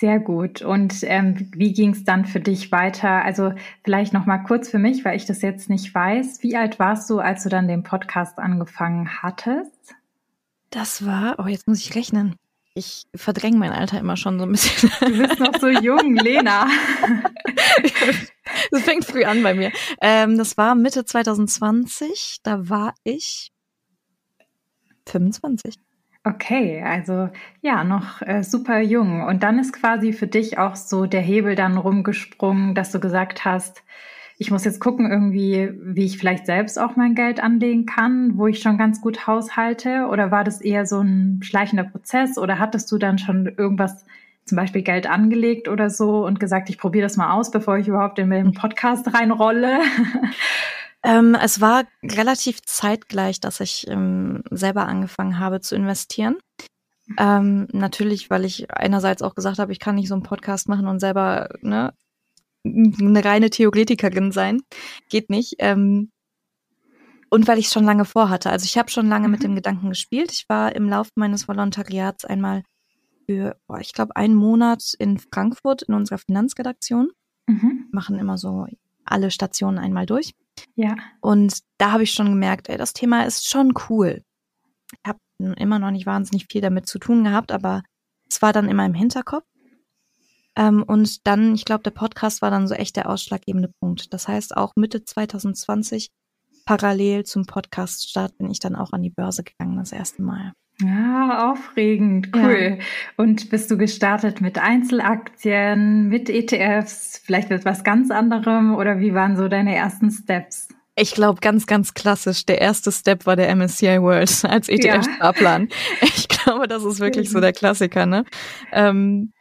Sehr 0.02 0.18
gut. 0.18 0.62
Und 0.62 1.04
ähm, 1.04 1.48
wie 1.54 1.72
ging 1.72 1.90
es 1.90 2.02
dann 2.02 2.24
für 2.24 2.40
dich 2.40 2.72
weiter? 2.72 3.24
Also 3.24 3.52
vielleicht 3.84 4.12
noch 4.12 4.26
mal 4.26 4.38
kurz 4.38 4.68
für 4.68 4.80
mich, 4.80 5.04
weil 5.04 5.16
ich 5.16 5.26
das 5.26 5.42
jetzt 5.42 5.70
nicht 5.70 5.94
weiß. 5.94 6.42
Wie 6.42 6.56
alt 6.56 6.78
warst 6.80 7.08
du, 7.08 7.20
als 7.20 7.44
du 7.44 7.48
dann 7.48 7.68
den 7.68 7.84
Podcast 7.84 8.38
angefangen 8.38 9.22
hattest? 9.22 9.94
Das 10.70 11.06
war, 11.06 11.36
oh, 11.38 11.46
jetzt 11.46 11.68
muss 11.68 11.78
ich 11.78 11.94
rechnen. 11.94 12.34
Ich 12.74 13.04
verdränge 13.14 13.58
mein 13.58 13.72
Alter 13.72 14.00
immer 14.00 14.16
schon 14.16 14.38
so 14.38 14.46
ein 14.46 14.52
bisschen. 14.52 14.90
Du 15.00 15.18
bist 15.18 15.40
noch 15.40 15.58
so 15.60 15.68
jung, 15.68 16.16
Lena. 16.22 16.66
das 18.70 18.82
fängt 18.82 19.04
früh 19.04 19.24
an 19.24 19.42
bei 19.42 19.52
mir. 19.52 19.72
Ähm, 20.00 20.38
das 20.38 20.56
war 20.56 20.74
Mitte 20.74 21.04
2020. 21.04 22.38
Da 22.42 22.70
war 22.70 22.94
ich 23.04 23.52
25. 25.06 25.74
Okay, 26.24 26.82
also 26.82 27.30
ja, 27.60 27.84
noch 27.84 28.22
äh, 28.22 28.42
super 28.42 28.80
jung. 28.80 29.22
Und 29.24 29.42
dann 29.42 29.58
ist 29.58 29.72
quasi 29.72 30.12
für 30.12 30.28
dich 30.28 30.56
auch 30.56 30.76
so 30.76 31.04
der 31.06 31.20
Hebel 31.20 31.56
dann 31.56 31.76
rumgesprungen, 31.76 32.74
dass 32.74 32.92
du 32.92 33.00
gesagt 33.00 33.44
hast, 33.44 33.82
ich 34.42 34.50
muss 34.50 34.64
jetzt 34.64 34.80
gucken 34.80 35.08
irgendwie, 35.08 35.70
wie 35.80 36.04
ich 36.04 36.18
vielleicht 36.18 36.46
selbst 36.46 36.76
auch 36.76 36.96
mein 36.96 37.14
Geld 37.14 37.40
anlegen 37.40 37.86
kann, 37.86 38.36
wo 38.36 38.48
ich 38.48 38.60
schon 38.60 38.76
ganz 38.76 39.00
gut 39.00 39.28
haushalte? 39.28 40.08
Oder 40.10 40.32
war 40.32 40.42
das 40.42 40.60
eher 40.60 40.84
so 40.84 41.00
ein 41.00 41.38
schleichender 41.44 41.84
Prozess? 41.84 42.36
Oder 42.38 42.58
hattest 42.58 42.90
du 42.90 42.98
dann 42.98 43.18
schon 43.18 43.46
irgendwas, 43.46 44.04
zum 44.44 44.56
Beispiel 44.56 44.82
Geld 44.82 45.08
angelegt 45.08 45.68
oder 45.68 45.90
so 45.90 46.26
und 46.26 46.40
gesagt, 46.40 46.68
ich 46.70 46.76
probiere 46.76 47.04
das 47.04 47.16
mal 47.16 47.32
aus, 47.32 47.52
bevor 47.52 47.78
ich 47.78 47.86
überhaupt 47.86 48.18
in 48.18 48.30
den 48.30 48.52
Podcast 48.52 49.14
reinrolle? 49.14 49.78
Ähm, 51.04 51.34
es 51.34 51.60
war 51.60 51.82
relativ 52.04 52.62
zeitgleich, 52.62 53.40
dass 53.40 53.58
ich 53.58 53.88
ähm, 53.88 54.44
selber 54.52 54.86
angefangen 54.86 55.40
habe 55.40 55.60
zu 55.60 55.74
investieren. 55.74 56.36
Ähm, 57.18 57.66
natürlich, 57.72 58.30
weil 58.30 58.44
ich 58.44 58.70
einerseits 58.70 59.20
auch 59.20 59.34
gesagt 59.34 59.58
habe, 59.58 59.72
ich 59.72 59.80
kann 59.80 59.96
nicht 59.96 60.06
so 60.06 60.14
einen 60.14 60.22
Podcast 60.22 60.68
machen 60.68 60.86
und 60.86 61.00
selber 61.00 61.48
ne, 61.60 61.92
eine 62.64 63.24
reine 63.24 63.50
Theoretikerin 63.50 64.32
sein. 64.32 64.62
Geht 65.08 65.30
nicht. 65.30 65.56
Ähm, 65.58 66.10
und 67.30 67.48
weil 67.48 67.58
ich 67.58 67.66
es 67.66 67.72
schon 67.72 67.84
lange 67.84 68.04
vorhatte. 68.04 68.50
Also 68.50 68.64
ich 68.64 68.76
habe 68.76 68.90
schon 68.90 69.08
lange 69.08 69.26
mhm. 69.26 69.32
mit 69.32 69.42
dem 69.42 69.54
Gedanken 69.54 69.88
gespielt. 69.88 70.32
Ich 70.32 70.44
war 70.48 70.74
im 70.76 70.88
Laufe 70.88 71.10
meines 71.16 71.48
Volontariats 71.48 72.24
einmal 72.24 72.62
für, 73.26 73.56
boah, 73.66 73.80
ich 73.80 73.92
glaube, 73.92 74.16
einen 74.16 74.34
Monat 74.34 74.94
in 74.98 75.18
Frankfurt 75.18 75.82
in 75.82 75.94
unserer 75.94 76.18
Finanzredaktion. 76.18 77.10
Mhm. 77.46 77.88
Machen 77.90 78.18
immer 78.18 78.38
so 78.38 78.66
alle 79.04 79.30
Stationen 79.30 79.78
einmal 79.78 80.06
durch. 80.06 80.34
Ja. 80.74 80.94
Und 81.20 81.60
da 81.78 81.92
habe 81.92 82.02
ich 82.02 82.12
schon 82.12 82.26
gemerkt, 82.26 82.68
ey, 82.68 82.76
das 82.76 82.92
Thema 82.92 83.24
ist 83.24 83.48
schon 83.48 83.72
cool. 83.88 84.22
Ich 84.92 85.08
habe 85.08 85.18
immer 85.38 85.78
noch 85.78 85.90
nicht 85.90 86.06
wahnsinnig 86.06 86.46
viel 86.50 86.60
damit 86.60 86.86
zu 86.86 86.98
tun 86.98 87.24
gehabt, 87.24 87.50
aber 87.50 87.82
es 88.28 88.42
war 88.42 88.52
dann 88.52 88.68
immer 88.68 88.84
im 88.84 88.94
Hinterkopf. 88.94 89.46
Ähm, 90.56 90.82
und 90.82 91.26
dann, 91.26 91.54
ich 91.54 91.64
glaube, 91.64 91.82
der 91.82 91.90
Podcast 91.90 92.42
war 92.42 92.50
dann 92.50 92.68
so 92.68 92.74
echt 92.74 92.96
der 92.96 93.08
ausschlaggebende 93.08 93.68
Punkt. 93.80 94.12
Das 94.12 94.28
heißt, 94.28 94.56
auch 94.56 94.72
Mitte 94.76 95.04
2020, 95.04 96.10
parallel 96.64 97.24
zum 97.24 97.46
Podcast-Start, 97.46 98.36
bin 98.38 98.50
ich 98.50 98.58
dann 98.58 98.76
auch 98.76 98.92
an 98.92 99.02
die 99.02 99.10
Börse 99.10 99.42
gegangen, 99.42 99.76
das 99.76 99.92
erste 99.92 100.22
Mal. 100.22 100.52
Ja, 100.80 101.52
aufregend, 101.52 102.30
cool. 102.34 102.78
Ja. 102.78 102.84
Und 103.16 103.50
bist 103.50 103.70
du 103.70 103.76
gestartet 103.76 104.40
mit 104.40 104.58
Einzelaktien, 104.58 106.08
mit 106.08 106.28
ETFs, 106.28 107.20
vielleicht 107.24 107.50
mit 107.50 107.64
was 107.64 107.84
ganz 107.84 108.10
anderem 108.10 108.74
oder 108.74 108.98
wie 108.98 109.14
waren 109.14 109.36
so 109.36 109.48
deine 109.48 109.74
ersten 109.74 110.10
Steps? 110.10 110.68
Ich 110.94 111.14
glaube, 111.14 111.40
ganz, 111.40 111.66
ganz 111.66 111.94
klassisch. 111.94 112.44
Der 112.44 112.60
erste 112.60 112.92
Step 112.92 113.24
war 113.26 113.36
der 113.36 113.54
MSCI 113.54 114.02
World 114.02 114.44
als 114.44 114.68
ETF-Sparplan. 114.68 115.68
Ja. 115.68 116.08
Ich 116.14 116.28
glaube, 116.28 116.68
das 116.68 116.84
ist 116.84 117.00
wirklich 117.00 117.30
so 117.30 117.40
der 117.40 117.52
Klassiker, 117.52 118.04
ne? 118.06 118.24
Ähm, 118.72 119.32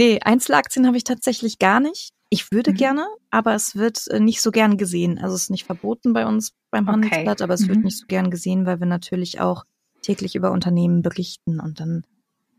nee, 0.00 0.18
Einzelaktien 0.22 0.86
habe 0.86 0.96
ich 0.96 1.04
tatsächlich 1.04 1.58
gar 1.58 1.78
nicht. 1.78 2.12
Ich 2.30 2.50
würde 2.52 2.70
mhm. 2.70 2.76
gerne, 2.76 3.06
aber 3.30 3.54
es 3.54 3.76
wird 3.76 4.08
äh, 4.08 4.18
nicht 4.18 4.40
so 4.40 4.50
gern 4.50 4.78
gesehen. 4.78 5.18
Also 5.18 5.34
es 5.34 5.42
ist 5.42 5.50
nicht 5.50 5.66
verboten 5.66 6.14
bei 6.14 6.26
uns 6.26 6.54
beim 6.70 6.86
Handelsblatt, 6.86 7.40
okay. 7.40 7.44
aber 7.44 7.52
es 7.54 7.62
mhm. 7.62 7.68
wird 7.68 7.84
nicht 7.84 7.98
so 7.98 8.06
gern 8.06 8.30
gesehen, 8.30 8.64
weil 8.64 8.80
wir 8.80 8.86
natürlich 8.86 9.40
auch 9.40 9.64
täglich 10.00 10.34
über 10.36 10.52
Unternehmen 10.52 11.02
berichten 11.02 11.60
und 11.60 11.80
dann 11.80 12.06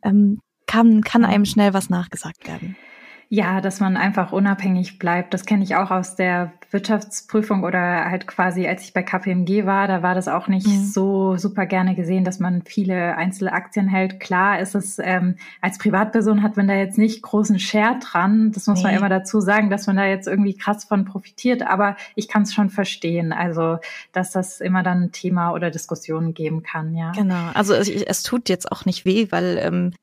ähm, 0.03 0.39
kann, 0.67 1.01
kann 1.01 1.25
einem 1.25 1.45
schnell 1.45 1.73
was 1.73 1.89
nachgesagt 1.89 2.47
werden. 2.47 2.77
Ja, 3.33 3.61
dass 3.61 3.79
man 3.79 3.95
einfach 3.95 4.33
unabhängig 4.33 4.99
bleibt. 4.99 5.33
Das 5.33 5.45
kenne 5.45 5.63
ich 5.63 5.77
auch 5.77 5.89
aus 5.89 6.17
der 6.17 6.51
Wirtschaftsprüfung 6.69 7.63
oder 7.63 8.03
halt 8.09 8.27
quasi, 8.27 8.67
als 8.67 8.83
ich 8.83 8.91
bei 8.91 9.03
KPMG 9.03 9.65
war, 9.65 9.87
da 9.87 10.03
war 10.03 10.15
das 10.15 10.27
auch 10.27 10.49
nicht 10.49 10.67
mhm. 10.67 10.83
so 10.83 11.37
super 11.37 11.65
gerne 11.65 11.95
gesehen, 11.95 12.25
dass 12.25 12.39
man 12.39 12.61
viele 12.63 13.15
einzelne 13.15 13.53
Aktien 13.53 13.87
hält. 13.87 14.19
Klar 14.19 14.59
ist 14.59 14.75
es, 14.75 14.99
ähm, 14.99 15.37
als 15.61 15.77
Privatperson 15.77 16.43
hat 16.43 16.57
man 16.57 16.67
da 16.67 16.73
jetzt 16.73 16.97
nicht 16.97 17.21
großen 17.21 17.57
Share 17.57 17.99
dran. 17.99 18.51
Das 18.51 18.67
muss 18.67 18.79
nee. 18.79 18.89
man 18.89 18.95
immer 18.95 19.07
dazu 19.07 19.39
sagen, 19.39 19.69
dass 19.69 19.87
man 19.87 19.95
da 19.95 20.05
jetzt 20.05 20.27
irgendwie 20.27 20.57
krass 20.57 20.83
von 20.83 21.05
profitiert. 21.05 21.61
Aber 21.65 21.95
ich 22.15 22.27
kann 22.27 22.41
es 22.41 22.53
schon 22.53 22.69
verstehen. 22.69 23.31
Also, 23.31 23.77
dass 24.11 24.31
das 24.31 24.59
immer 24.59 24.83
dann 24.83 25.03
ein 25.03 25.11
Thema 25.13 25.53
oder 25.53 25.71
Diskussionen 25.71 26.33
geben 26.33 26.63
kann, 26.63 26.93
ja. 26.95 27.13
Genau. 27.13 27.51
Also 27.53 27.75
es, 27.75 27.87
es 27.87 28.23
tut 28.23 28.49
jetzt 28.49 28.69
auch 28.73 28.83
nicht 28.83 29.05
weh, 29.05 29.27
weil 29.29 29.57
ähm, 29.61 29.93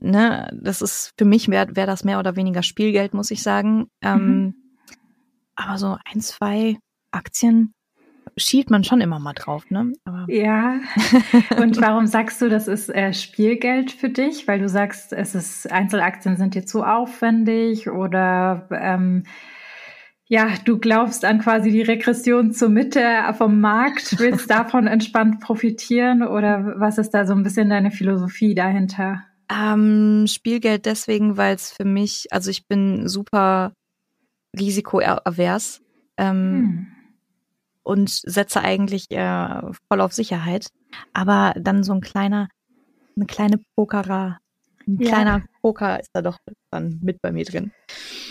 ne, 0.00 0.50
das 0.60 0.82
ist 0.82 1.12
für 1.16 1.24
mich 1.24 1.48
wäre 1.48 1.76
wär 1.76 1.86
das 1.86 2.04
mehr 2.04 2.18
oder 2.18 2.36
weniger 2.36 2.62
Spielgeld, 2.62 3.14
muss 3.14 3.30
ich 3.30 3.42
sagen. 3.42 3.88
Ähm, 4.02 4.26
mhm. 4.26 4.54
Aber 5.56 5.78
so 5.78 5.96
ein, 6.04 6.20
zwei 6.20 6.78
Aktien 7.10 7.74
schielt 8.36 8.70
man 8.70 8.84
schon 8.84 9.00
immer 9.00 9.18
mal 9.18 9.32
drauf, 9.32 9.70
ne? 9.70 9.92
Aber 10.04 10.26
ja. 10.28 10.80
Und 11.60 11.80
warum 11.80 12.06
sagst 12.06 12.42
du, 12.42 12.48
das 12.48 12.68
ist 12.68 12.88
äh, 12.88 13.12
Spielgeld 13.12 13.92
für 13.92 14.08
dich? 14.08 14.48
Weil 14.48 14.58
du 14.58 14.68
sagst, 14.68 15.12
es 15.12 15.34
ist 15.34 15.70
Einzelaktien 15.70 16.36
sind 16.36 16.54
dir 16.54 16.66
zu 16.66 16.82
aufwendig 16.82 17.88
oder 17.88 18.68
ähm, 18.72 19.24
ja, 20.26 20.48
du 20.64 20.78
glaubst 20.78 21.24
an 21.24 21.38
quasi 21.38 21.70
die 21.70 21.82
Regression 21.82 22.52
zur 22.52 22.70
Mitte 22.70 23.04
vom 23.36 23.60
Markt, 23.60 24.18
willst 24.18 24.50
davon 24.50 24.86
entspannt 24.86 25.40
profitieren 25.40 26.22
oder 26.22 26.74
was 26.78 26.98
ist 26.98 27.10
da 27.10 27.26
so 27.26 27.34
ein 27.34 27.42
bisschen 27.42 27.68
deine 27.68 27.90
Philosophie 27.90 28.54
dahinter? 28.54 29.22
Ähm, 29.50 30.26
Spielgeld 30.26 30.86
deswegen, 30.86 31.36
weil 31.36 31.54
es 31.54 31.70
für 31.70 31.84
mich, 31.84 32.26
also 32.30 32.50
ich 32.50 32.66
bin 32.66 33.08
super 33.08 33.72
risikoavers 34.58 35.82
ähm, 36.16 36.26
hm. 36.26 36.86
und 37.82 38.10
setze 38.10 38.60
eigentlich 38.60 39.10
äh, 39.10 39.60
voll 39.88 40.00
auf 40.00 40.12
Sicherheit. 40.12 40.68
Aber 41.12 41.54
dann 41.58 41.82
so 41.82 41.92
ein 41.92 42.00
kleiner, 42.00 42.48
eine 43.16 43.26
kleine 43.26 43.58
Pokerer, 43.74 44.38
ein 44.86 44.98
ja. 45.00 45.08
kleiner 45.08 45.42
Poker 45.60 46.00
ist 46.00 46.10
da 46.12 46.22
doch 46.22 46.38
dann 46.70 47.00
mit 47.02 47.20
bei 47.20 47.32
mir 47.32 47.44
drin. 47.44 47.72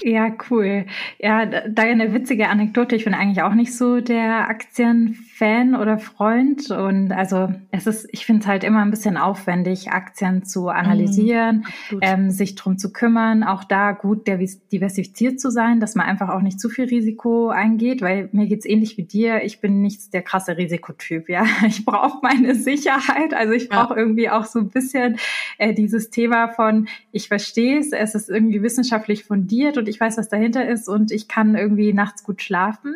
Ja, 0.06 0.34
cool. 0.50 0.86
Ja, 1.18 1.46
da 1.46 1.84
eine 1.84 2.14
witzige 2.14 2.50
Anekdote. 2.50 2.96
Ich 2.98 3.06
bin 3.06 3.14
eigentlich 3.14 3.42
auch 3.42 3.54
nicht 3.54 3.74
so 3.74 4.02
der 4.02 4.50
Aktienfan 4.50 5.76
oder 5.76 5.98
Freund. 5.98 6.72
Und 6.72 7.14
also 7.14 7.54
es 7.72 7.88
ist, 7.88 8.10
ich 8.12 8.26
finde 8.26 8.42
es 8.42 8.48
halt 8.48 8.66
immer 8.66 8.82
ein 8.82 8.92
bisschen 8.92 9.16
aufwendig, 9.16 9.92
Aktien 9.92 10.44
zu 10.44 10.68
analysieren, 10.68 11.66
mm, 11.90 11.98
ähm, 12.02 12.32
sich 12.32 12.56
drum 12.56 12.78
zu 12.78 12.92
kümmern, 12.92 13.44
auch 13.44 13.64
da 13.64 13.94
gut 13.94 14.28
diversifiziert 14.28 15.40
zu 15.40 15.50
sein, 15.50 15.80
dass 15.80 15.96
man 15.96 16.06
einfach 16.06 16.28
auch 16.28 16.42
nicht 16.42 16.60
zu 16.60 16.68
viel 16.68 16.86
Risiko 16.86 17.48
eingeht, 17.48 18.02
weil 18.02 18.28
mir 18.34 18.48
geht's 18.48 18.66
ähnlich 18.66 18.98
wie 18.98 19.04
dir. 19.04 19.44
Ich 19.44 19.62
bin 19.62 19.82
nicht 19.82 20.14
der 20.14 20.22
krasse 20.22 20.58
Risikotyp. 20.58 21.30
Ja, 21.30 21.46
ich 21.68 21.86
brauche 21.86 22.20
meine 22.22 22.56
Sicherheit. 22.56 23.34
Also 23.34 23.54
ich 23.54 23.70
brauche 23.70 23.94
ja. 23.94 24.00
irgendwie 24.00 24.30
auch 24.30 24.46
so 24.46 24.60
ein 24.60 24.70
bisschen 24.70 25.18
äh, 25.60 25.74
dieses 25.74 26.10
Thema 26.10 26.50
von, 26.50 26.90
ich 27.14 27.30
verstehe 27.30 27.80
es, 27.80 27.94
es 27.94 28.16
ist 28.16 28.30
irgendwie 28.30 28.62
wissenschaftlich 28.62 29.24
fundiert 29.24 29.78
und 29.78 29.93
ich 29.94 30.00
weiß, 30.00 30.18
was 30.18 30.30
dahinter 30.30 30.68
ist 30.68 30.90
und 30.90 31.12
ich 31.12 31.28
kann 31.28 31.56
irgendwie 31.56 31.94
nachts 31.94 32.24
gut 32.24 32.42
schlafen. 32.42 32.96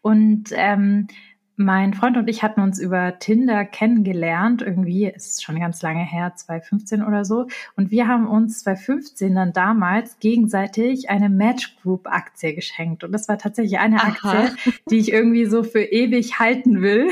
Und 0.00 0.50
ähm, 0.52 1.08
mein 1.56 1.94
Freund 1.94 2.18
und 2.18 2.28
ich 2.28 2.42
hatten 2.42 2.60
uns 2.60 2.78
über 2.78 3.18
Tinder 3.18 3.64
kennengelernt, 3.64 4.60
irgendwie, 4.60 5.06
ist 5.06 5.42
schon 5.42 5.58
ganz 5.58 5.80
lange 5.80 6.04
her, 6.04 6.32
2015 6.36 7.02
oder 7.02 7.24
so. 7.24 7.46
Und 7.76 7.90
wir 7.90 8.06
haben 8.08 8.26
uns 8.26 8.62
2015 8.62 9.34
dann 9.34 9.52
damals 9.54 10.18
gegenseitig 10.18 11.08
eine 11.08 11.30
Match 11.30 11.76
Group 11.82 12.06
Aktie 12.06 12.54
geschenkt. 12.54 13.04
Und 13.04 13.12
das 13.12 13.28
war 13.28 13.38
tatsächlich 13.38 13.78
eine 13.78 14.02
Aha. 14.02 14.08
Aktie, 14.08 14.56
die 14.90 14.98
ich 14.98 15.12
irgendwie 15.12 15.46
so 15.46 15.62
für 15.62 15.82
ewig 15.82 16.38
halten 16.38 16.82
will, 16.82 17.08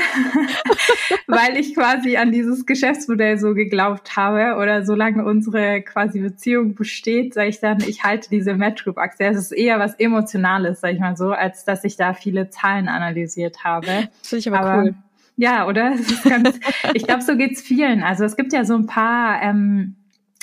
weil 1.27 1.57
ich 1.57 1.73
quasi 1.73 2.17
an 2.17 2.31
dieses 2.31 2.67
Geschäftsmodell 2.67 3.39
so 3.39 3.55
geglaubt 3.55 4.15
habe 4.15 4.61
oder 4.61 4.85
solange 4.85 5.25
unsere 5.25 5.81
quasi 5.81 6.19
Beziehung 6.19 6.75
besteht, 6.75 7.33
sage 7.33 7.49
ich 7.49 7.59
dann, 7.61 7.81
ich 7.81 8.03
halte 8.03 8.29
diese 8.29 8.53
Match 8.53 8.83
Group 8.83 8.99
Aktie. 8.99 9.25
Es 9.25 9.37
ist 9.37 9.51
eher 9.53 9.79
was 9.79 9.95
Emotionales, 9.95 10.81
sage 10.81 10.93
ich 10.93 10.99
mal 10.99 11.17
so, 11.17 11.31
als 11.31 11.65
dass 11.65 11.83
ich 11.83 11.97
da 11.97 12.13
viele 12.13 12.51
Zahlen 12.51 12.87
analysiert 12.87 13.63
habe. 13.63 14.09
Finde 14.35 14.39
ich 14.39 14.47
aber, 14.47 14.69
aber, 14.69 14.83
cool. 14.83 14.95
Ja, 15.37 15.67
oder? 15.67 15.95
Ganz, 16.23 16.59
ich 16.93 17.03
glaube, 17.03 17.21
so 17.21 17.35
geht's 17.35 17.61
vielen. 17.61 18.03
Also 18.03 18.23
es 18.23 18.35
gibt 18.35 18.53
ja 18.53 18.65
so 18.65 18.75
ein 18.75 18.85
paar 18.85 19.41
ähm, 19.41 19.95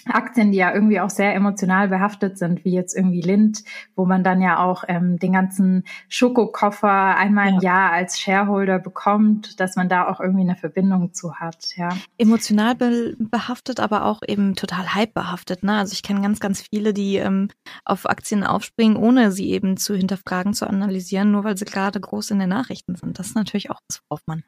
Aktien, 0.07 0.53
die 0.53 0.59
ja 0.59 0.75
irgendwie 0.75 1.01
auch 1.01 1.11
sehr 1.11 1.35
emotional 1.35 1.89
behaftet 1.89 2.39
sind, 2.39 2.65
wie 2.65 2.73
jetzt 2.73 2.97
irgendwie 2.97 3.21
Lind, 3.21 3.63
wo 3.95 4.05
man 4.05 4.25
dann 4.25 4.41
ja 4.41 4.59
auch 4.59 4.85
ähm, 4.89 5.19
den 5.19 5.33
ganzen 5.33 5.85
Schokokoffer 6.09 7.17
einmal 7.17 7.49
im 7.49 7.61
Jahr 7.61 7.93
als 7.93 8.21
Shareholder 8.21 8.79
bekommt, 8.79 9.61
dass 9.61 9.77
man 9.77 9.89
da 9.89 10.09
auch 10.09 10.21
irgendwie 10.21 10.43
eine 10.43 10.57
Verbindung 10.57 11.13
zu 11.13 11.37
hat, 11.37 11.77
ja. 11.77 11.91
Emotional 12.19 12.75
be 12.75 13.15
behaftet, 13.19 13.81
aber 13.81 14.05
auch 14.05 14.21
eben 14.27 14.55
total 14.55 14.95
hype 14.95 15.15
behaftet, 15.15 15.63
ne? 15.63 15.77
Also 15.77 15.93
ich 15.93 16.03
kenne 16.03 16.21
ganz, 16.21 16.41
ganz 16.41 16.63
viele, 16.63 16.93
die 16.93 17.17
ähm, 17.17 17.49
auf 17.85 18.09
Aktien 18.09 18.45
aufspringen, 18.45 18.97
ohne 18.97 19.33
sie 19.33 19.51
eben 19.51 19.77
zu 19.77 19.95
hinterfragen, 19.95 20.55
zu 20.55 20.67
analysieren, 20.67 21.31
nur 21.31 21.45
weil 21.45 21.57
sie 21.57 21.65
gerade 21.65 22.01
groß 22.01 22.31
in 22.33 22.39
den 22.39 22.49
Nachrichten 22.49 22.97
sind. 22.97 23.19
Das 23.19 23.29
ist 23.29 23.37
natürlich 23.37 23.71
auch 23.71 23.81
was, 23.89 24.03
worauf 24.09 24.23
man 24.27 24.45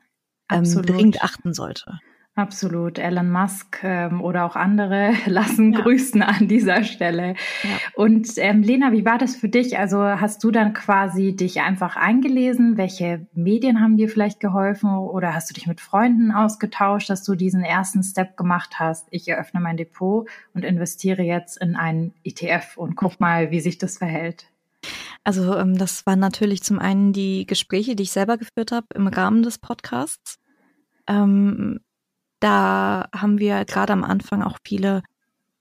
ähm, 0.50 0.64
dringend 0.64 1.22
achten 1.22 1.54
sollte. 1.54 2.00
Absolut. 2.36 2.98
Elon 2.98 3.30
Musk 3.30 3.78
ähm, 3.84 4.20
oder 4.20 4.44
auch 4.44 4.56
andere 4.56 5.12
lassen 5.26 5.72
ja. 5.72 5.80
grüßen 5.80 6.20
an 6.20 6.48
dieser 6.48 6.82
Stelle. 6.82 7.34
Ja. 7.62 7.70
Und 7.94 8.28
ähm, 8.38 8.62
Lena, 8.62 8.90
wie 8.90 9.04
war 9.04 9.18
das 9.18 9.36
für 9.36 9.48
dich? 9.48 9.78
Also 9.78 10.02
hast 10.02 10.42
du 10.42 10.50
dann 10.50 10.72
quasi 10.72 11.36
dich 11.36 11.60
einfach 11.60 11.94
eingelesen? 11.94 12.76
Welche 12.76 13.26
Medien 13.34 13.80
haben 13.80 13.96
dir 13.96 14.08
vielleicht 14.08 14.40
geholfen? 14.40 14.90
Oder 14.90 15.32
hast 15.32 15.48
du 15.48 15.54
dich 15.54 15.68
mit 15.68 15.80
Freunden 15.80 16.32
ausgetauscht, 16.32 17.08
dass 17.08 17.22
du 17.22 17.36
diesen 17.36 17.62
ersten 17.62 18.02
Step 18.02 18.36
gemacht 18.36 18.80
hast? 18.80 19.06
Ich 19.10 19.28
eröffne 19.28 19.60
mein 19.60 19.76
Depot 19.76 20.28
und 20.54 20.64
investiere 20.64 21.22
jetzt 21.22 21.62
in 21.62 21.76
einen 21.76 22.14
ETF 22.24 22.76
und 22.76 22.96
guck 22.96 23.20
mal, 23.20 23.52
wie 23.52 23.60
sich 23.60 23.78
das 23.78 23.98
verhält. 23.98 24.46
Also 25.22 25.56
ähm, 25.56 25.78
das 25.78 26.04
waren 26.04 26.18
natürlich 26.18 26.64
zum 26.64 26.80
einen 26.80 27.12
die 27.12 27.46
Gespräche, 27.46 27.94
die 27.94 28.02
ich 28.02 28.10
selber 28.10 28.38
geführt 28.38 28.72
habe 28.72 28.88
im 28.94 29.06
Rahmen 29.06 29.44
des 29.44 29.58
Podcasts. 29.58 30.40
Ähm, 31.06 31.80
da 32.44 33.08
haben 33.14 33.38
wir 33.38 33.64
gerade 33.64 33.92
am 33.92 34.04
Anfang 34.04 34.42
auch 34.42 34.58
viele 34.66 35.02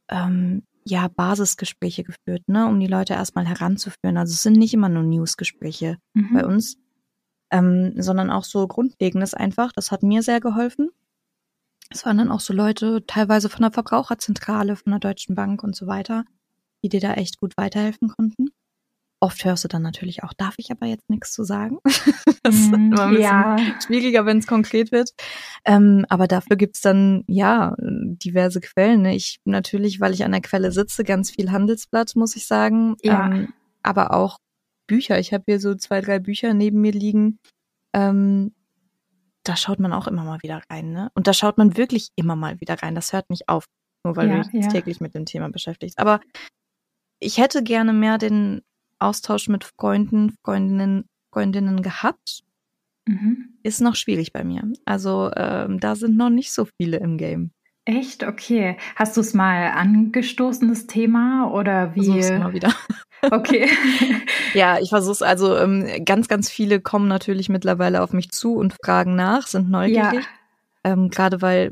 ähm, 0.09 0.63
ja, 0.85 1.07
Basisgespräche 1.07 2.03
geführt, 2.03 2.43
ne, 2.47 2.67
um 2.67 2.79
die 2.79 2.87
Leute 2.87 3.13
erstmal 3.13 3.47
heranzuführen. 3.47 4.17
Also 4.17 4.33
es 4.33 4.43
sind 4.43 4.57
nicht 4.57 4.73
immer 4.73 4.89
nur 4.89 5.03
Newsgespräche 5.03 5.97
mhm. 6.13 6.33
bei 6.33 6.45
uns. 6.45 6.77
ähm, 7.51 7.93
sondern 8.01 8.31
auch 8.31 8.43
so 8.43 8.67
Grundlegendes 8.67 9.33
einfach. 9.35 9.71
Das 9.73 9.91
hat 9.91 10.03
mir 10.03 10.23
sehr 10.23 10.39
geholfen. 10.41 10.89
Es 11.91 12.05
waren 12.05 12.17
dann 12.17 12.31
auch 12.31 12.39
so 12.39 12.53
Leute, 12.53 13.05
teilweise 13.05 13.47
von 13.49 13.61
der 13.61 13.71
Verbraucherzentrale, 13.71 14.75
von 14.75 14.91
der 14.91 14.99
Deutschen 14.99 15.35
Bank 15.35 15.63
und 15.63 15.75
so 15.75 15.85
weiter, 15.85 16.25
die 16.83 16.89
dir 16.89 16.99
da 16.99 17.13
echt 17.13 17.39
gut 17.39 17.53
weiterhelfen 17.55 18.09
konnten. 18.09 18.47
Oft 19.23 19.45
hörst 19.45 19.63
du 19.63 19.69
dann 19.69 19.81
natürlich 19.83 20.21
auch, 20.23 20.33
darf 20.33 20.55
ich 20.57 20.69
aber 20.69 20.85
jetzt 20.85 21.09
nichts 21.09 21.31
zu 21.31 21.45
sagen. 21.45 21.77
das 22.43 22.55
ist 22.55 22.71
Mm, 22.71 22.73
immer 22.73 23.03
ein 23.03 23.09
bisschen 23.11 23.21
ja. 23.21 23.57
schwieriger, 23.81 24.25
wenn 24.25 24.39
es 24.39 24.47
konkret 24.47 24.91
wird. 24.91 25.11
Ähm, 25.63 26.05
aber 26.09 26.27
dafür 26.27 26.57
gibt's 26.57 26.81
dann, 26.81 27.23
ja, 27.27 27.73
diverse 27.79 28.59
Quellen. 28.59 29.03
Ne? 29.03 29.15
Ich 29.15 29.39
natürlich, 29.45 30.01
weil 30.01 30.13
ich 30.13 30.25
an 30.25 30.33
der 30.33 30.41
Quelle 30.41 30.73
sitze, 30.73 31.05
ganz 31.05 31.31
viel 31.31 31.51
Handelsblatt, 31.51 32.17
muss 32.17 32.35
ich 32.35 32.47
sagen. 32.47 32.97
Ja. 33.01 33.31
Ähm, 33.31 33.53
aber 33.81 34.13
auch 34.13 34.39
Bücher. 34.87 35.19
Ich 35.19 35.31
habe 35.31 35.45
hier 35.47 35.61
so 35.61 35.73
zwei, 35.75 36.01
drei 36.01 36.19
Bücher 36.19 36.53
neben 36.53 36.81
mir 36.81 36.91
liegen. 36.91 37.39
Ähm, 37.93 38.53
da 39.45 39.55
schaut 39.55 39.79
man 39.79 39.93
auch 39.93 40.07
immer 40.07 40.25
mal 40.25 40.41
wieder 40.43 40.61
rein, 40.69 40.91
ne? 40.91 41.11
Und 41.15 41.27
da 41.27 41.33
schaut 41.33 41.57
man 41.57 41.77
wirklich 41.77 42.09
immer 42.17 42.35
mal 42.35 42.59
wieder 42.59 42.75
rein. 42.83 42.93
Das 42.93 43.13
hört 43.13 43.29
nicht 43.29 43.47
auf, 43.47 43.67
nur 44.03 44.17
weil 44.17 44.27
Ja, 44.27 44.41
du 44.43 44.49
dich 44.49 44.65
ja. 44.65 44.69
täglich 44.69 44.99
mit 44.99 45.15
dem 45.15 45.25
Thema 45.25 45.49
beschäftigst. 45.49 45.97
Aber 45.97 46.19
ich 47.21 47.37
hätte 47.37 47.63
gerne 47.63 47.93
mehr 47.93 48.17
den 48.17 48.63
Austausch 49.03 49.47
mit 49.47 49.63
Freunden, 49.63 50.35
Freundinnen, 50.43 51.05
Freundinnen 51.31 51.81
gehabt. 51.81 52.43
Mhm. 53.05 53.55
Ist 53.63 53.81
noch 53.81 53.95
schwierig 53.95 54.33
bei 54.33 54.43
mir. 54.43 54.71
Also 54.85 55.31
ähm, 55.35 55.79
da 55.79 55.95
sind 55.95 56.17
noch 56.17 56.29
nicht 56.29 56.51
so 56.51 56.67
viele 56.77 56.97
im 56.97 57.17
Game. 57.17 57.51
Echt? 57.85 58.23
Okay. 58.23 58.77
Hast 58.95 59.17
du 59.17 59.21
es 59.21 59.33
mal 59.33 59.71
angestoßen, 59.71 60.69
das 60.69 60.87
Thema? 60.87 61.51
Oder 61.51 61.93
wie? 61.95 62.05
Versuch's 62.05 62.31
mal 62.31 62.53
wieder. 62.53 62.73
Okay. 63.31 63.69
Ja, 64.53 64.79
ich 64.79 64.89
versuch's. 64.89 65.21
Also 65.21 65.57
ähm, 65.57 65.87
ganz, 66.05 66.27
ganz 66.27 66.49
viele 66.49 66.79
kommen 66.79 67.07
natürlich 67.07 67.49
mittlerweile 67.49 68.03
auf 68.03 68.13
mich 68.13 68.31
zu 68.31 68.55
und 68.55 68.75
fragen 68.83 69.15
nach, 69.15 69.47
sind 69.47 69.71
neugierig. 69.71 70.27
Ähm, 70.83 71.09
Gerade 71.09 71.41
weil, 71.41 71.71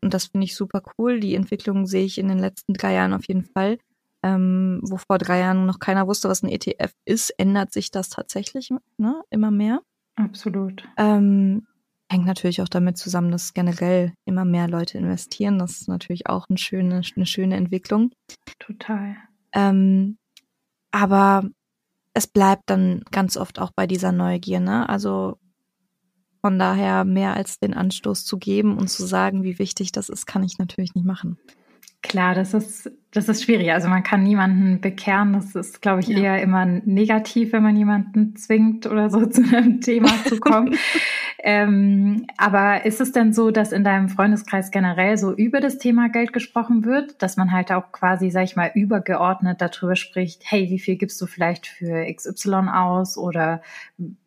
und 0.00 0.14
das 0.14 0.26
finde 0.26 0.44
ich 0.44 0.56
super 0.56 0.80
cool, 0.96 1.20
die 1.20 1.34
Entwicklung 1.34 1.86
sehe 1.86 2.04
ich 2.04 2.18
in 2.18 2.28
den 2.28 2.38
letzten 2.38 2.72
drei 2.72 2.94
Jahren 2.94 3.12
auf 3.12 3.26
jeden 3.26 3.44
Fall. 3.44 3.78
Ähm, 4.22 4.80
wo 4.82 4.98
vor 4.98 5.18
drei 5.18 5.40
Jahren 5.40 5.66
noch 5.66 5.80
keiner 5.80 6.06
wusste, 6.06 6.28
was 6.28 6.42
ein 6.42 6.48
ETF 6.48 6.94
ist, 7.04 7.30
ändert 7.30 7.72
sich 7.72 7.90
das 7.90 8.08
tatsächlich 8.08 8.70
ne, 8.96 9.22
immer 9.30 9.50
mehr. 9.50 9.80
Absolut. 10.14 10.84
Ähm, 10.96 11.66
hängt 12.08 12.26
natürlich 12.26 12.62
auch 12.62 12.68
damit 12.68 12.98
zusammen, 12.98 13.32
dass 13.32 13.54
generell 13.54 14.12
immer 14.24 14.44
mehr 14.44 14.68
Leute 14.68 14.98
investieren. 14.98 15.58
Das 15.58 15.80
ist 15.80 15.88
natürlich 15.88 16.28
auch 16.28 16.48
eine 16.48 16.58
schöne, 16.58 17.02
eine 17.16 17.26
schöne 17.26 17.56
Entwicklung. 17.56 18.12
Total. 18.58 19.16
Ähm, 19.52 20.18
aber 20.92 21.44
es 22.14 22.26
bleibt 22.26 22.64
dann 22.66 23.02
ganz 23.10 23.36
oft 23.36 23.58
auch 23.58 23.70
bei 23.74 23.86
dieser 23.86 24.12
Neugier, 24.12 24.60
ne? 24.60 24.88
Also 24.88 25.38
von 26.42 26.58
daher 26.58 27.04
mehr 27.04 27.34
als 27.34 27.58
den 27.58 27.72
Anstoß 27.72 28.24
zu 28.24 28.36
geben 28.36 28.76
und 28.76 28.88
zu 28.88 29.06
sagen, 29.06 29.44
wie 29.44 29.58
wichtig 29.58 29.92
das 29.92 30.08
ist, 30.08 30.26
kann 30.26 30.42
ich 30.42 30.58
natürlich 30.58 30.94
nicht 30.94 31.06
machen. 31.06 31.38
Klar, 32.02 32.34
das 32.34 32.52
ist, 32.52 32.90
das 33.12 33.28
ist 33.28 33.44
schwierig. 33.44 33.72
Also 33.72 33.88
man 33.88 34.02
kann 34.02 34.24
niemanden 34.24 34.80
bekehren. 34.80 35.32
Das 35.32 35.54
ist, 35.54 35.80
glaube 35.80 36.00
ich, 36.00 36.08
Ja. 36.08 36.18
eher 36.18 36.42
immer 36.42 36.64
negativ, 36.66 37.52
wenn 37.52 37.62
man 37.62 37.76
jemanden 37.76 38.34
zwingt 38.36 38.86
oder 38.86 39.08
so 39.08 39.24
zu 39.26 39.42
einem 39.42 39.80
Thema 39.80 40.08
zu 40.26 40.38
kommen. 40.40 40.76
ähm, 41.44 42.24
aber 42.36 42.86
ist 42.86 43.00
es 43.00 43.10
denn 43.10 43.32
so, 43.32 43.50
dass 43.50 43.72
in 43.72 43.82
deinem 43.82 44.08
Freundeskreis 44.08 44.70
generell 44.70 45.18
so 45.18 45.34
über 45.34 45.60
das 45.60 45.78
Thema 45.78 46.08
Geld 46.08 46.32
gesprochen 46.32 46.84
wird, 46.84 47.20
dass 47.20 47.36
man 47.36 47.50
halt 47.50 47.72
auch 47.72 47.90
quasi, 47.90 48.30
sag 48.30 48.44
ich 48.44 48.54
mal, 48.54 48.70
übergeordnet 48.72 49.60
darüber 49.60 49.96
spricht, 49.96 50.44
hey, 50.46 50.70
wie 50.70 50.78
viel 50.78 50.94
gibst 50.94 51.20
du 51.20 51.26
vielleicht 51.26 51.66
für 51.66 52.06
XY 52.14 52.68
aus 52.72 53.18
oder 53.18 53.60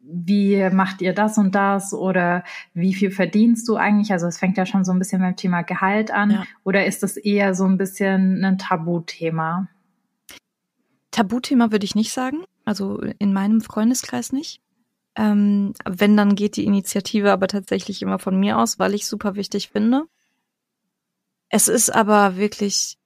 wie 0.02 0.70
macht 0.72 1.02
ihr 1.02 1.14
das 1.14 1.38
und 1.38 1.56
das 1.56 1.94
oder 1.94 2.44
wie 2.74 2.94
viel 2.94 3.12
verdienst 3.12 3.66
du 3.70 3.78
eigentlich? 3.78 4.12
Also 4.12 4.28
es 4.28 4.38
fängt 4.38 4.58
ja 4.58 4.66
schon 4.66 4.84
so 4.84 4.92
ein 4.92 5.00
bisschen 5.00 5.22
beim 5.22 5.38
Thema 5.38 5.62
Gehalt 5.62 6.12
an. 6.12 6.32
Ja. 6.32 6.44
Oder 6.66 6.86
ist 6.86 7.02
das 7.02 7.16
eher 7.16 7.56
so 7.56 7.64
ein 7.64 7.78
bisschen 7.78 8.44
ein 8.44 8.58
Tabuthema? 8.58 9.70
Tabuthema 11.12 11.72
würde 11.72 11.86
ich 11.86 11.96
nicht 11.96 12.12
sagen, 12.12 12.44
also 12.66 13.00
in 13.20 13.32
meinem 13.32 13.62
Freundeskreis 13.62 14.34
nicht. 14.34 14.60
Ähm, 15.16 15.74
wenn, 15.86 16.18
dann 16.18 16.36
geht 16.36 16.58
die 16.58 16.66
Initiative 16.66 17.32
aber 17.32 17.48
tatsächlich 17.48 18.02
immer 18.02 18.20
von 18.20 18.40
mir 18.40 18.58
aus, 18.58 18.80
weil 18.80 18.94
ich 18.94 19.08
super 19.08 19.36
wichtig 19.36 19.70
finde. 19.70 20.04
Es 21.50 21.68
ist 21.68 21.90
aber 21.90 22.36
wirklich 22.36 22.98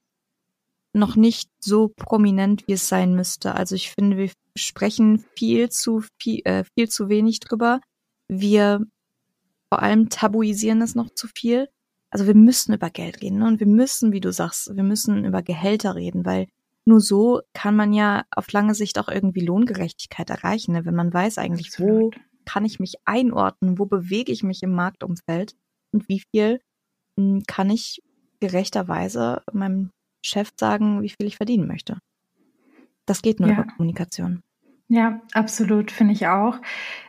noch 0.94 1.16
nicht 1.16 1.52
so 1.60 1.90
prominent, 1.90 2.68
wie 2.68 2.74
es 2.74 2.88
sein 2.88 3.16
müsste. 3.16 3.54
Also 3.54 3.76
ich 3.76 3.92
finde, 3.92 4.18
wir 4.18 4.32
sprechen 4.56 5.24
viel 5.36 5.70
zu 5.70 6.04
viel, 6.20 6.42
äh, 6.46 6.64
viel 6.76 6.90
zu 6.90 7.10
wenig 7.10 7.40
drüber. 7.40 7.80
Wir 8.28 8.82
vor 9.70 9.84
allem 9.84 10.10
tabuisieren 10.10 10.82
es 10.82 10.96
noch 10.96 11.12
zu 11.12 11.28
viel. 11.28 11.70
Also 12.10 12.26
wir 12.26 12.36
müssen 12.36 12.74
über 12.74 12.90
Geld 12.90 13.22
reden 13.22 13.40
ne? 13.40 13.48
und 13.48 13.60
wir 13.60 13.68
müssen, 13.68 14.12
wie 14.12 14.20
du 14.20 14.34
sagst, 14.34 14.76
wir 14.76 14.84
müssen 14.84 15.26
über 15.26 15.44
Gehälter 15.44 15.96
reden, 15.96 16.26
weil 16.26 16.48
nur 16.90 17.00
so 17.00 17.42
kann 17.54 17.76
man 17.76 17.94
ja 17.94 18.26
auf 18.32 18.52
lange 18.52 18.76
Sicht 18.76 19.00
auch 19.00 19.08
irgendwie 19.08 19.46
Lohngerechtigkeit 19.46 20.30
erreichen, 20.30 20.74
ne? 20.74 20.86
wenn 20.86 20.96
man 20.96 21.14
weiß 21.14 21.38
eigentlich, 21.38 21.68
Absolut. 21.70 22.16
wo 22.16 22.22
kann 22.46 22.66
ich 22.66 22.80
mich 22.80 22.96
einordnen, 23.06 23.80
wo 23.80 23.86
bewege 23.86 24.32
ich 24.32 24.44
mich 24.44 24.62
im 24.64 24.74
Marktumfeld 24.74 25.56
und 25.94 26.10
wie 26.10 26.22
viel 26.32 26.60
mh, 27.18 27.44
kann 27.48 27.70
ich 27.70 28.02
gerechterweise 28.40 29.42
meinem 29.54 29.92
Chef 30.26 30.50
sagen, 30.60 31.02
wie 31.02 31.10
viel 31.10 31.28
ich 31.28 31.38
verdienen 31.38 31.68
möchte. 31.68 32.00
Das 33.06 33.22
geht 33.22 33.40
nur 33.40 33.50
Ja. 33.50 33.56
über 33.56 33.64
Kommunikation. 33.66 34.42
Ja, 34.92 35.22
absolut, 35.34 35.92
finde 35.92 36.14
ich 36.14 36.26
auch. 36.26 36.58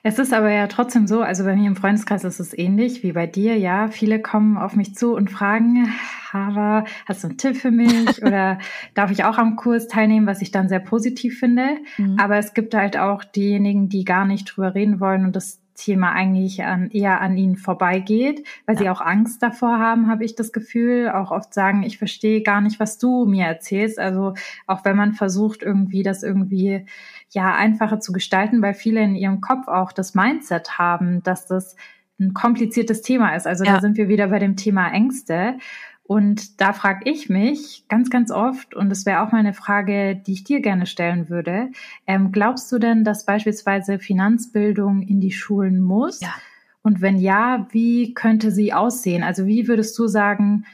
Es 0.02 0.18
ist 0.18 0.34
aber 0.34 0.50
ja 0.50 0.66
trotzdem 0.66 1.06
so, 1.06 1.22
also 1.22 1.44
bei 1.44 1.56
mir 1.56 1.66
im 1.66 1.76
Freundeskreis 1.76 2.24
ist 2.24 2.38
es 2.38 2.56
ähnlich 2.56 3.02
wie 3.02 3.12
bei 3.12 3.26
dir, 3.26 3.56
ja. 3.56 3.88
Viele 3.88 4.20
kommen 4.20 4.58
auf 4.58 4.76
mich 4.76 4.94
zu 4.94 5.14
und 5.14 5.30
fragen, 5.30 5.88
Hava, 6.30 6.84
hast 7.06 7.24
du 7.24 7.28
einen 7.28 7.38
Tipp 7.38 7.56
für 7.56 7.70
mich 7.70 8.22
oder 8.22 8.58
darf 8.94 9.10
ich 9.10 9.24
auch 9.24 9.38
am 9.38 9.56
Kurs 9.56 9.88
teilnehmen, 9.88 10.26
was 10.26 10.42
ich 10.42 10.50
dann 10.50 10.68
sehr 10.68 10.80
positiv 10.80 11.38
finde. 11.38 11.78
Mhm. 11.96 12.18
Aber 12.20 12.36
es 12.36 12.52
gibt 12.52 12.74
halt 12.74 12.98
auch 12.98 13.24
diejenigen, 13.24 13.88
die 13.88 14.04
gar 14.04 14.26
nicht 14.26 14.44
drüber 14.44 14.74
reden 14.74 15.00
wollen 15.00 15.24
und 15.24 15.34
das 15.34 15.60
Thema 15.80 16.12
eigentlich 16.12 16.62
an, 16.62 16.90
eher 16.90 17.22
an 17.22 17.38
ihnen 17.38 17.56
vorbeigeht, 17.56 18.46
weil 18.66 18.76
sie 18.76 18.90
auch 18.90 19.00
Angst 19.00 19.42
davor 19.42 19.78
haben, 19.78 20.08
habe 20.08 20.24
ich 20.24 20.34
das 20.34 20.52
Gefühl. 20.52 21.08
Auch 21.08 21.30
oft 21.30 21.54
sagen, 21.54 21.82
ich 21.82 21.96
verstehe 21.96 22.42
gar 22.42 22.60
nicht, 22.60 22.78
was 22.78 22.98
du 22.98 23.24
mir 23.24 23.46
erzählst. 23.46 23.98
Also 23.98 24.34
auch 24.66 24.84
wenn 24.84 24.96
man 24.96 25.14
versucht, 25.14 25.62
irgendwie 25.62 26.02
das 26.02 26.22
irgendwie 26.22 26.84
ja 27.30 27.54
einfacher 27.54 28.00
zu 28.00 28.12
gestalten, 28.12 28.62
weil 28.62 28.74
viele 28.74 29.02
in 29.02 29.14
ihrem 29.14 29.40
Kopf 29.40 29.68
auch 29.68 29.92
das 29.92 30.14
Mindset 30.14 30.78
haben, 30.78 31.22
dass 31.22 31.46
das 31.46 31.76
ein 32.18 32.34
kompliziertes 32.34 33.02
Thema 33.02 33.34
ist. 33.34 33.46
Also 33.46 33.64
Ja. 33.64 33.74
da 33.74 33.80
sind 33.80 33.96
wir 33.96 34.08
wieder 34.08 34.28
bei 34.28 34.38
dem 34.38 34.56
Thema 34.56 34.88
Ängste. 34.92 35.56
Und 36.02 36.60
da 36.60 36.72
frage 36.72 37.08
ich 37.08 37.28
mich 37.28 37.84
ganz, 37.88 38.10
ganz 38.10 38.32
oft, 38.32 38.74
und 38.74 38.90
das 38.90 39.06
wäre 39.06 39.20
auch 39.22 39.30
mal 39.30 39.38
eine 39.38 39.54
Frage, 39.54 40.16
die 40.16 40.32
ich 40.32 40.42
dir 40.44 40.60
gerne 40.60 40.86
stellen 40.86 41.28
würde, 41.28 41.70
ähm, 42.06 42.32
glaubst 42.32 42.70
du 42.72 42.80
denn, 42.80 43.04
dass 43.04 43.24
beispielsweise 43.24 44.00
Finanzbildung 44.00 45.02
in 45.02 45.20
die 45.20 45.30
Schulen 45.30 45.80
muss? 45.80 46.20
Ja. 46.20 46.34
Und 46.82 47.00
wenn 47.00 47.16
ja, 47.16 47.68
wie 47.70 48.12
könnte 48.14 48.50
sie 48.50 48.72
aussehen? 48.72 49.22
Also 49.22 49.46
wie 49.46 49.68
würdest 49.68 49.96
du 49.98 50.08
sagen, 50.08 50.64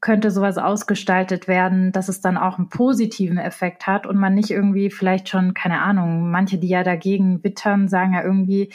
könnte 0.00 0.30
sowas 0.30 0.58
ausgestaltet 0.58 1.48
werden, 1.48 1.92
dass 1.92 2.08
es 2.08 2.20
dann 2.20 2.36
auch 2.36 2.58
einen 2.58 2.68
positiven 2.68 3.38
Effekt 3.38 3.86
hat 3.86 4.06
und 4.06 4.16
man 4.16 4.34
nicht 4.34 4.50
irgendwie 4.50 4.90
vielleicht 4.90 5.28
schon, 5.28 5.54
keine 5.54 5.80
Ahnung, 5.80 6.30
manche, 6.30 6.58
die 6.58 6.68
ja 6.68 6.82
dagegen 6.82 7.42
wittern, 7.42 7.88
sagen 7.88 8.14
ja 8.14 8.22
irgendwie, 8.22 8.70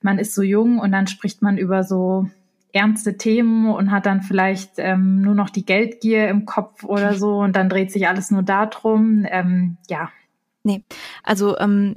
man 0.00 0.18
ist 0.18 0.34
so 0.34 0.42
jung 0.42 0.78
und 0.78 0.92
dann 0.92 1.06
spricht 1.06 1.42
man 1.42 1.58
über 1.58 1.82
so 1.82 2.28
ernste 2.72 3.16
Themen 3.16 3.70
und 3.70 3.90
hat 3.90 4.06
dann 4.06 4.22
vielleicht 4.22 4.72
ähm, 4.76 5.22
nur 5.22 5.34
noch 5.34 5.50
die 5.50 5.64
Geldgier 5.64 6.28
im 6.28 6.44
Kopf 6.44 6.84
oder 6.84 7.14
so 7.14 7.38
und 7.38 7.56
dann 7.56 7.68
dreht 7.68 7.90
sich 7.90 8.06
alles 8.06 8.30
nur 8.30 8.42
darum. 8.42 9.26
Ähm, 9.28 9.78
ja, 9.88 10.10
Also 11.22 11.58
ähm, 11.58 11.96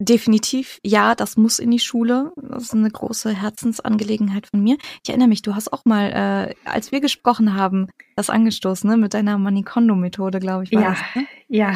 definitiv, 0.00 0.78
ja, 0.84 1.14
das 1.14 1.36
muss 1.36 1.58
in 1.58 1.70
die 1.70 1.78
Schule. 1.78 2.32
Das 2.36 2.64
ist 2.64 2.74
eine 2.74 2.90
große 2.90 3.30
Herzensangelegenheit 3.32 4.46
von 4.48 4.62
mir. 4.62 4.76
Ich 5.04 5.10
erinnere 5.10 5.28
mich, 5.28 5.42
du 5.42 5.54
hast 5.54 5.72
auch 5.72 5.84
mal, 5.84 6.10
äh, 6.10 6.68
als 6.68 6.90
wir 6.90 7.00
gesprochen 7.00 7.54
haben, 7.54 7.86
das 8.16 8.30
angestoßen, 8.30 8.88
ne, 8.90 8.96
mit 8.96 9.14
deiner 9.14 9.38
Manikondo-Methode, 9.38 10.40
glaube 10.40 10.64
ich, 10.64 10.72
war 10.72 10.82
Ja. 10.82 10.90
das. 10.90 10.98
Ne? 11.14 11.26
ja. 11.48 11.74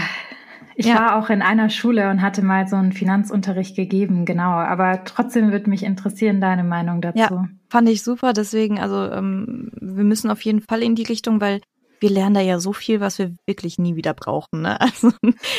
Ich 0.76 0.86
Ja. 0.86 0.96
war 0.96 1.16
auch 1.16 1.30
in 1.30 1.40
einer 1.40 1.70
Schule 1.70 2.10
und 2.10 2.20
hatte 2.20 2.42
mal 2.42 2.66
so 2.66 2.74
einen 2.74 2.92
Finanzunterricht 2.92 3.76
gegeben, 3.76 4.24
genau. 4.24 4.50
Aber 4.50 5.04
trotzdem 5.04 5.52
würde 5.52 5.70
mich 5.70 5.84
interessieren, 5.84 6.40
deine 6.40 6.64
Meinung 6.64 7.00
dazu. 7.00 7.18
Ja. 7.18 7.48
Fand 7.70 7.88
ich 7.88 8.02
super, 8.02 8.32
deswegen, 8.32 8.80
also 8.80 9.04
ähm, 9.12 9.70
wir 9.80 10.02
müssen 10.02 10.30
auf 10.32 10.40
jeden 10.40 10.62
Fall 10.62 10.82
in 10.82 10.96
die 10.96 11.04
Richtung, 11.04 11.40
weil 11.40 11.60
wir 12.00 12.10
lernen 12.10 12.34
da 12.34 12.40
ja 12.40 12.58
so 12.58 12.72
viel, 12.72 12.98
was 13.00 13.18
wir 13.20 13.32
wirklich 13.46 13.78
nie 13.78 13.94
wieder 13.94 14.14
brauchen. 14.14 14.62
Ne? 14.62 14.76
Also 14.80 15.12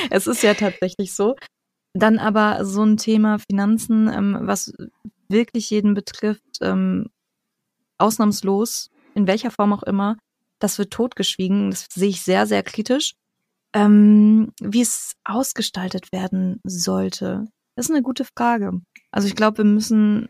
es 0.09 0.27
ist 0.27 0.43
ja 0.43 0.53
tatsächlich 0.53 1.13
so. 1.13 1.35
Dann 1.95 2.19
aber 2.19 2.65
so 2.65 2.83
ein 2.83 2.97
Thema 2.97 3.39
Finanzen, 3.39 4.09
ähm, 4.09 4.37
was 4.41 4.73
wirklich 5.29 5.69
jeden 5.69 5.93
betrifft, 5.93 6.59
ähm, 6.61 7.07
ausnahmslos, 7.97 8.91
in 9.13 9.27
welcher 9.27 9.49
Form 9.49 9.71
auch 9.71 9.83
immer, 9.83 10.17
das 10.59 10.77
wird 10.77 10.91
totgeschwiegen. 10.91 11.71
Das 11.71 11.87
sehe 11.91 12.09
ich 12.09 12.21
sehr, 12.21 12.45
sehr 12.47 12.63
kritisch. 12.63 13.15
Ähm, 13.73 14.51
wie 14.61 14.81
es 14.81 15.13
ausgestaltet 15.23 16.11
werden 16.11 16.59
sollte. 16.63 17.47
Das 17.75 17.87
ist 17.87 17.91
eine 17.91 18.03
gute 18.03 18.25
Frage. 18.25 18.81
Also 19.11 19.27
ich 19.27 19.35
glaube, 19.35 19.59
wir 19.59 19.65
müssen 19.65 20.29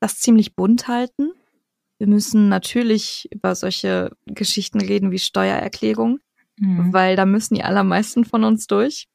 das 0.00 0.18
ziemlich 0.18 0.54
bunt 0.54 0.86
halten. 0.86 1.32
Wir 1.98 2.06
müssen 2.06 2.48
natürlich 2.48 3.28
über 3.32 3.54
solche 3.54 4.12
Geschichten 4.26 4.80
reden 4.80 5.10
wie 5.10 5.18
Steuererklärung, 5.18 6.20
mhm. 6.56 6.92
weil 6.92 7.16
da 7.16 7.26
müssen 7.26 7.54
die 7.54 7.64
allermeisten 7.64 8.24
von 8.24 8.44
uns 8.44 8.68
durch. 8.68 9.08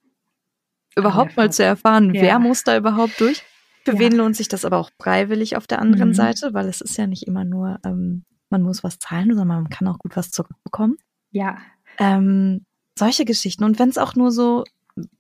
Überhaupt 0.95 1.37
mal 1.37 1.51
zu 1.51 1.63
erfahren, 1.63 2.13
ja. 2.13 2.21
wer 2.21 2.39
muss 2.39 2.63
da 2.63 2.77
überhaupt 2.77 3.19
durch. 3.19 3.43
Für 3.85 3.93
ja. 3.93 3.99
wen 3.99 4.13
lohnt 4.13 4.35
sich 4.35 4.47
das 4.47 4.65
aber 4.65 4.77
auch 4.77 4.91
freiwillig 4.99 5.57
auf 5.57 5.67
der 5.67 5.79
anderen 5.79 6.09
mhm. 6.09 6.13
Seite, 6.13 6.53
weil 6.53 6.67
es 6.67 6.81
ist 6.81 6.97
ja 6.97 7.07
nicht 7.07 7.23
immer 7.23 7.43
nur, 7.43 7.79
ähm, 7.85 8.23
man 8.49 8.61
muss 8.61 8.83
was 8.83 8.99
zahlen, 8.99 9.29
sondern 9.29 9.63
man 9.63 9.69
kann 9.69 9.87
auch 9.87 9.97
gut 9.97 10.15
was 10.15 10.31
zurückbekommen. 10.31 10.97
Ja. 11.31 11.57
Ähm, 11.99 12.65
solche 12.97 13.25
Geschichten. 13.25 13.63
Und 13.63 13.79
wenn 13.79 13.89
es 13.89 13.97
auch 13.97 14.15
nur 14.15 14.31
so, 14.31 14.63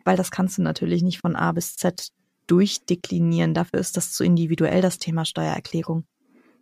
weil 0.05 0.15
das 0.15 0.31
kannst 0.31 0.57
du 0.57 0.61
natürlich 0.61 1.03
nicht 1.03 1.19
von 1.19 1.35
A 1.35 1.51
bis 1.51 1.75
Z 1.75 2.09
durchdeklinieren, 2.47 3.53
dafür 3.53 3.79
ist 3.79 3.97
das 3.97 4.11
zu 4.11 4.23
individuell, 4.23 4.81
das 4.81 4.99
Thema 4.99 5.25
Steuererklärung. 5.25 6.05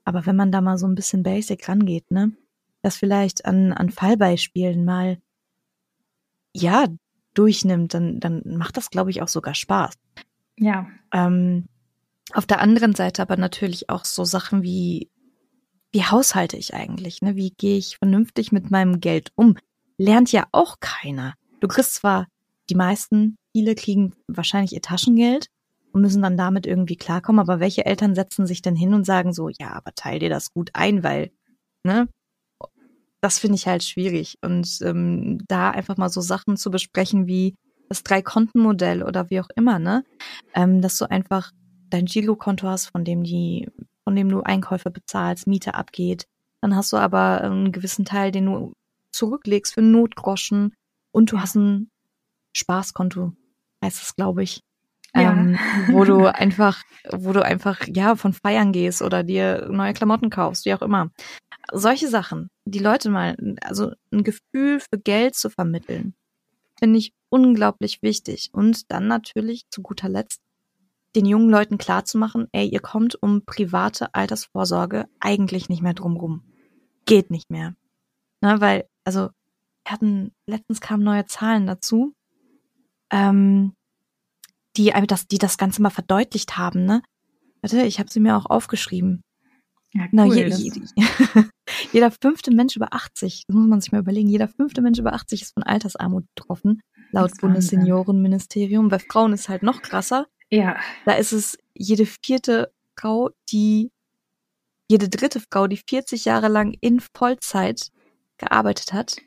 Aber 0.04 0.26
wenn 0.26 0.36
man 0.36 0.52
da 0.52 0.62
mal 0.62 0.78
so 0.78 0.88
ein 0.88 0.96
bisschen 0.96 1.24
basic 1.24 1.68
rangeht, 1.68 2.10
ne, 2.10 2.32
das 2.82 2.98
vielleicht 2.98 3.46
an, 3.46 3.74
an 3.74 3.90
Fallbeispielen 3.90 4.84
mal, 4.84 5.20
ja, 6.54 6.88
durchnimmt, 7.34 7.94
dann, 7.94 8.20
dann 8.20 8.42
macht 8.46 8.78
das, 8.78 8.90
glaube 8.90 9.10
ich, 9.10 9.22
auch 9.22 9.28
sogar 9.28 9.56
Spaß. 9.56 9.96
Ja. 10.58 10.88
Ähm, 11.14 11.68
auf 12.34 12.46
der 12.46 12.62
anderen 12.62 12.96
Seite 12.96 13.22
aber 13.22 13.38
natürlich 13.38 13.90
auch 13.90 14.06
so 14.06 14.24
Sachen 14.24 14.64
wie, 14.64 15.10
wie 15.92 16.04
haushalte 16.04 16.58
ich 16.58 16.74
eigentlich? 16.74 17.22
Ne? 17.22 17.36
Wie 17.36 17.52
gehe 17.52 17.78
ich 17.78 17.98
vernünftig 17.98 18.52
mit 18.52 18.72
meinem 18.72 19.00
Geld 19.00 19.32
um? 19.36 19.58
Lernt 19.98 20.32
ja 20.32 20.48
auch 20.52 20.80
keiner. 20.80 21.36
Du 21.60 21.68
kriegst 21.68 21.96
zwar 21.96 22.28
die 22.70 22.76
meisten, 22.76 23.38
viele 23.52 23.76
kriegen 23.76 24.14
wahrscheinlich 24.28 24.74
ihr 24.74 24.82
Taschengeld 24.82 25.48
und 25.92 26.02
müssen 26.02 26.22
dann 26.22 26.38
damit 26.38 26.66
irgendwie 26.66 26.96
klarkommen, 26.96 27.40
aber 27.40 27.60
welche 27.60 27.86
Eltern 27.86 28.16
setzen 28.16 28.48
sich 28.48 28.62
denn 28.62 28.76
hin 28.76 28.94
und 28.94 29.06
sagen 29.06 29.34
so, 29.34 29.50
ja, 29.50 29.74
aber 29.74 29.94
teil 29.94 30.20
dir 30.20 30.30
das 30.30 30.54
gut 30.54 30.72
ein, 30.74 31.04
weil, 31.04 31.32
ne? 31.84 32.08
Das 33.22 33.40
finde 33.40 33.56
ich 33.56 33.68
halt 33.68 33.84
schwierig. 33.84 34.38
Und 34.42 34.80
ähm, 34.82 35.40
da 35.48 35.70
einfach 35.72 35.98
mal 35.98 36.10
so 36.10 36.22
Sachen 36.22 36.58
zu 36.58 36.72
besprechen 36.72 37.28
wie 37.28 37.56
das 37.90 38.04
Drei-Konten-Modell 38.04 39.04
oder 39.04 39.30
wie 39.30 39.40
auch 39.42 39.50
immer, 39.56 39.78
ne? 39.78 40.04
Ähm, 40.54 40.82
dass 40.82 40.98
du 40.98 41.10
einfach 41.10 41.52
dein 41.90 42.06
Girokonto 42.06 42.68
hast, 42.68 42.88
von 42.88 43.04
dem 43.04 43.24
die, 43.24 43.70
von 44.04 44.16
dem 44.16 44.30
du 44.30 44.42
Einkäufe 44.42 44.90
bezahlst, 44.90 45.46
Miete 45.46 45.76
abgeht. 45.76 46.26
Dann 46.62 46.76
hast 46.76 46.94
du 46.94 46.98
aber 46.98 47.42
einen 47.42 47.72
gewissen 47.72 48.06
Teil, 48.06 48.32
den 48.32 48.46
du 48.46 48.74
zurücklegst 49.12 49.74
für 49.74 49.82
Notgroschen 49.82 50.74
und 51.12 51.32
du 51.32 51.40
hast 51.40 51.56
ein 51.56 51.90
Spaßkonto, 52.56 53.34
heißt 53.84 54.02
es, 54.02 54.16
glaube 54.16 54.44
ich. 54.44 54.62
Ja. 55.14 55.34
Ähm, 55.34 55.60
wo 55.90 56.06
du 56.06 56.26
einfach, 56.34 56.82
wo 57.12 57.34
du 57.34 57.44
einfach, 57.44 57.82
ja, 57.88 58.16
von 58.16 58.34
feiern 58.34 58.72
gehst 58.72 59.02
oder 59.02 59.24
dir 59.24 59.68
neue 59.70 59.94
Klamotten 59.94 60.30
kaufst, 60.30 60.66
wie 60.66 60.74
auch 60.74 60.82
immer. 60.82 61.10
Solche 61.72 62.08
Sachen, 62.10 62.50
die 62.66 62.80
Leute 62.80 63.10
mal, 63.10 63.36
also 63.62 63.92
ein 64.12 64.24
Gefühl 64.24 64.80
für 64.80 65.00
Geld 65.00 65.36
zu 65.36 65.50
vermitteln, 65.50 66.14
finde 66.78 67.00
ich 67.00 67.14
unglaublich 67.30 68.02
wichtig. 68.02 68.50
Und 68.54 68.92
dann 68.92 69.08
natürlich 69.08 69.64
zu 69.70 69.82
guter 69.82 70.10
Letzt 70.10 70.42
den 71.16 71.26
jungen 71.26 71.50
Leuten 71.50 71.78
klarzumachen, 71.78 72.48
ey, 72.52 72.68
ihr 72.68 72.80
kommt 72.80 73.22
um 73.22 73.44
private 73.46 74.14
Altersvorsorge 74.14 75.08
eigentlich 75.20 75.70
nicht 75.70 75.82
mehr 75.82 75.94
drumrum. 75.94 76.44
Geht 77.06 77.32
nicht 77.32 77.50
mehr. 77.50 77.76
Ne, 78.42 78.62
weil, 78.62 78.88
also, 79.04 79.30
wir 79.84 79.92
hatten, 79.92 80.32
letztens 80.48 80.82
kamen 80.82 81.04
neue 81.04 81.26
Zahlen 81.26 81.68
dazu, 81.68 82.14
ähm, 83.10 83.74
die, 84.78 84.94
das, 85.08 85.28
die 85.28 85.38
das 85.38 85.58
Ganze 85.58 85.82
mal 85.82 85.90
verdeutlicht 85.90 86.58
haben, 86.58 86.86
ne? 86.86 87.04
Warte, 87.62 87.84
ich 87.84 88.00
habe 88.00 88.10
sie 88.10 88.20
mir 88.20 88.38
auch 88.38 88.46
aufgeschrieben. 88.46 89.22
Ja, 89.94 90.04
cool, 90.04 90.10
Na, 90.14 90.26
je, 90.26 90.48
je, 90.48 90.72
jeder 91.92 92.12
fünfte 92.12 92.52
Mensch 92.52 92.76
über 92.76 92.94
80, 92.94 93.46
das 93.48 93.56
muss 93.56 93.68
man 93.68 93.82
sich 93.82 93.92
mal 93.92 94.00
überlegen, 94.00 94.30
jeder 94.30 94.48
fünfte 94.48 94.82
Mensch 94.82 95.00
über 95.00 95.14
80 95.14 95.42
ist 95.42 95.54
von 95.54 95.64
Altersarmut 95.64 96.26
betroffen, 96.36 96.82
laut 97.12 97.32
Bundesseniorenministerium. 97.40 98.90
Bei 98.90 99.00
Frauen 99.00 99.34
ist 99.34 99.50
halt 99.50 99.64
noch 99.64 99.82
krasser. 99.82 100.28
Ja. 100.50 100.78
Da 101.06 101.14
ist 101.14 101.32
es 101.32 101.58
jede 101.74 102.06
vierte 102.06 102.72
Frau, 102.98 103.30
die, 103.52 103.92
jede 104.90 105.10
dritte 105.10 105.42
Frau, 105.52 105.68
die 105.68 105.82
40 105.90 106.26
Jahre 106.26 106.48
lang 106.48 106.76
in 106.82 107.00
Vollzeit 107.00 107.92
gearbeitet 108.38 108.94
hat, 108.94 109.18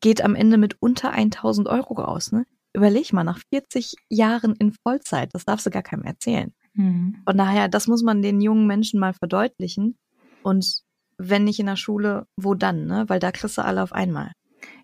geht 0.00 0.22
am 0.22 0.34
Ende 0.34 0.58
mit 0.58 0.76
unter 0.80 1.10
1000 1.10 1.68
Euro 1.68 1.94
raus. 1.94 2.32
Ne? 2.32 2.46
Überleg 2.72 3.12
mal, 3.12 3.24
nach 3.24 3.40
40 3.50 3.94
Jahren 4.08 4.54
in 4.56 4.72
Vollzeit, 4.72 5.30
das 5.34 5.44
darfst 5.44 5.66
du 5.66 5.70
gar 5.70 5.82
keinem 5.82 6.04
erzählen. 6.04 6.54
Mhm. 6.74 7.22
Von 7.24 7.36
daher, 7.36 7.68
das 7.68 7.88
muss 7.88 8.02
man 8.02 8.22
den 8.22 8.40
jungen 8.40 8.66
Menschen 8.66 9.00
mal 9.00 9.14
verdeutlichen. 9.14 9.98
Und 10.42 10.82
wenn 11.18 11.44
nicht 11.44 11.60
in 11.60 11.66
der 11.66 11.76
Schule, 11.76 12.26
wo 12.36 12.54
dann? 12.54 12.86
Ne? 12.86 13.04
Weil 13.08 13.20
da 13.20 13.32
kriegst 13.32 13.58
du 13.58 13.64
alle 13.64 13.82
auf 13.82 13.92
einmal. 13.92 14.32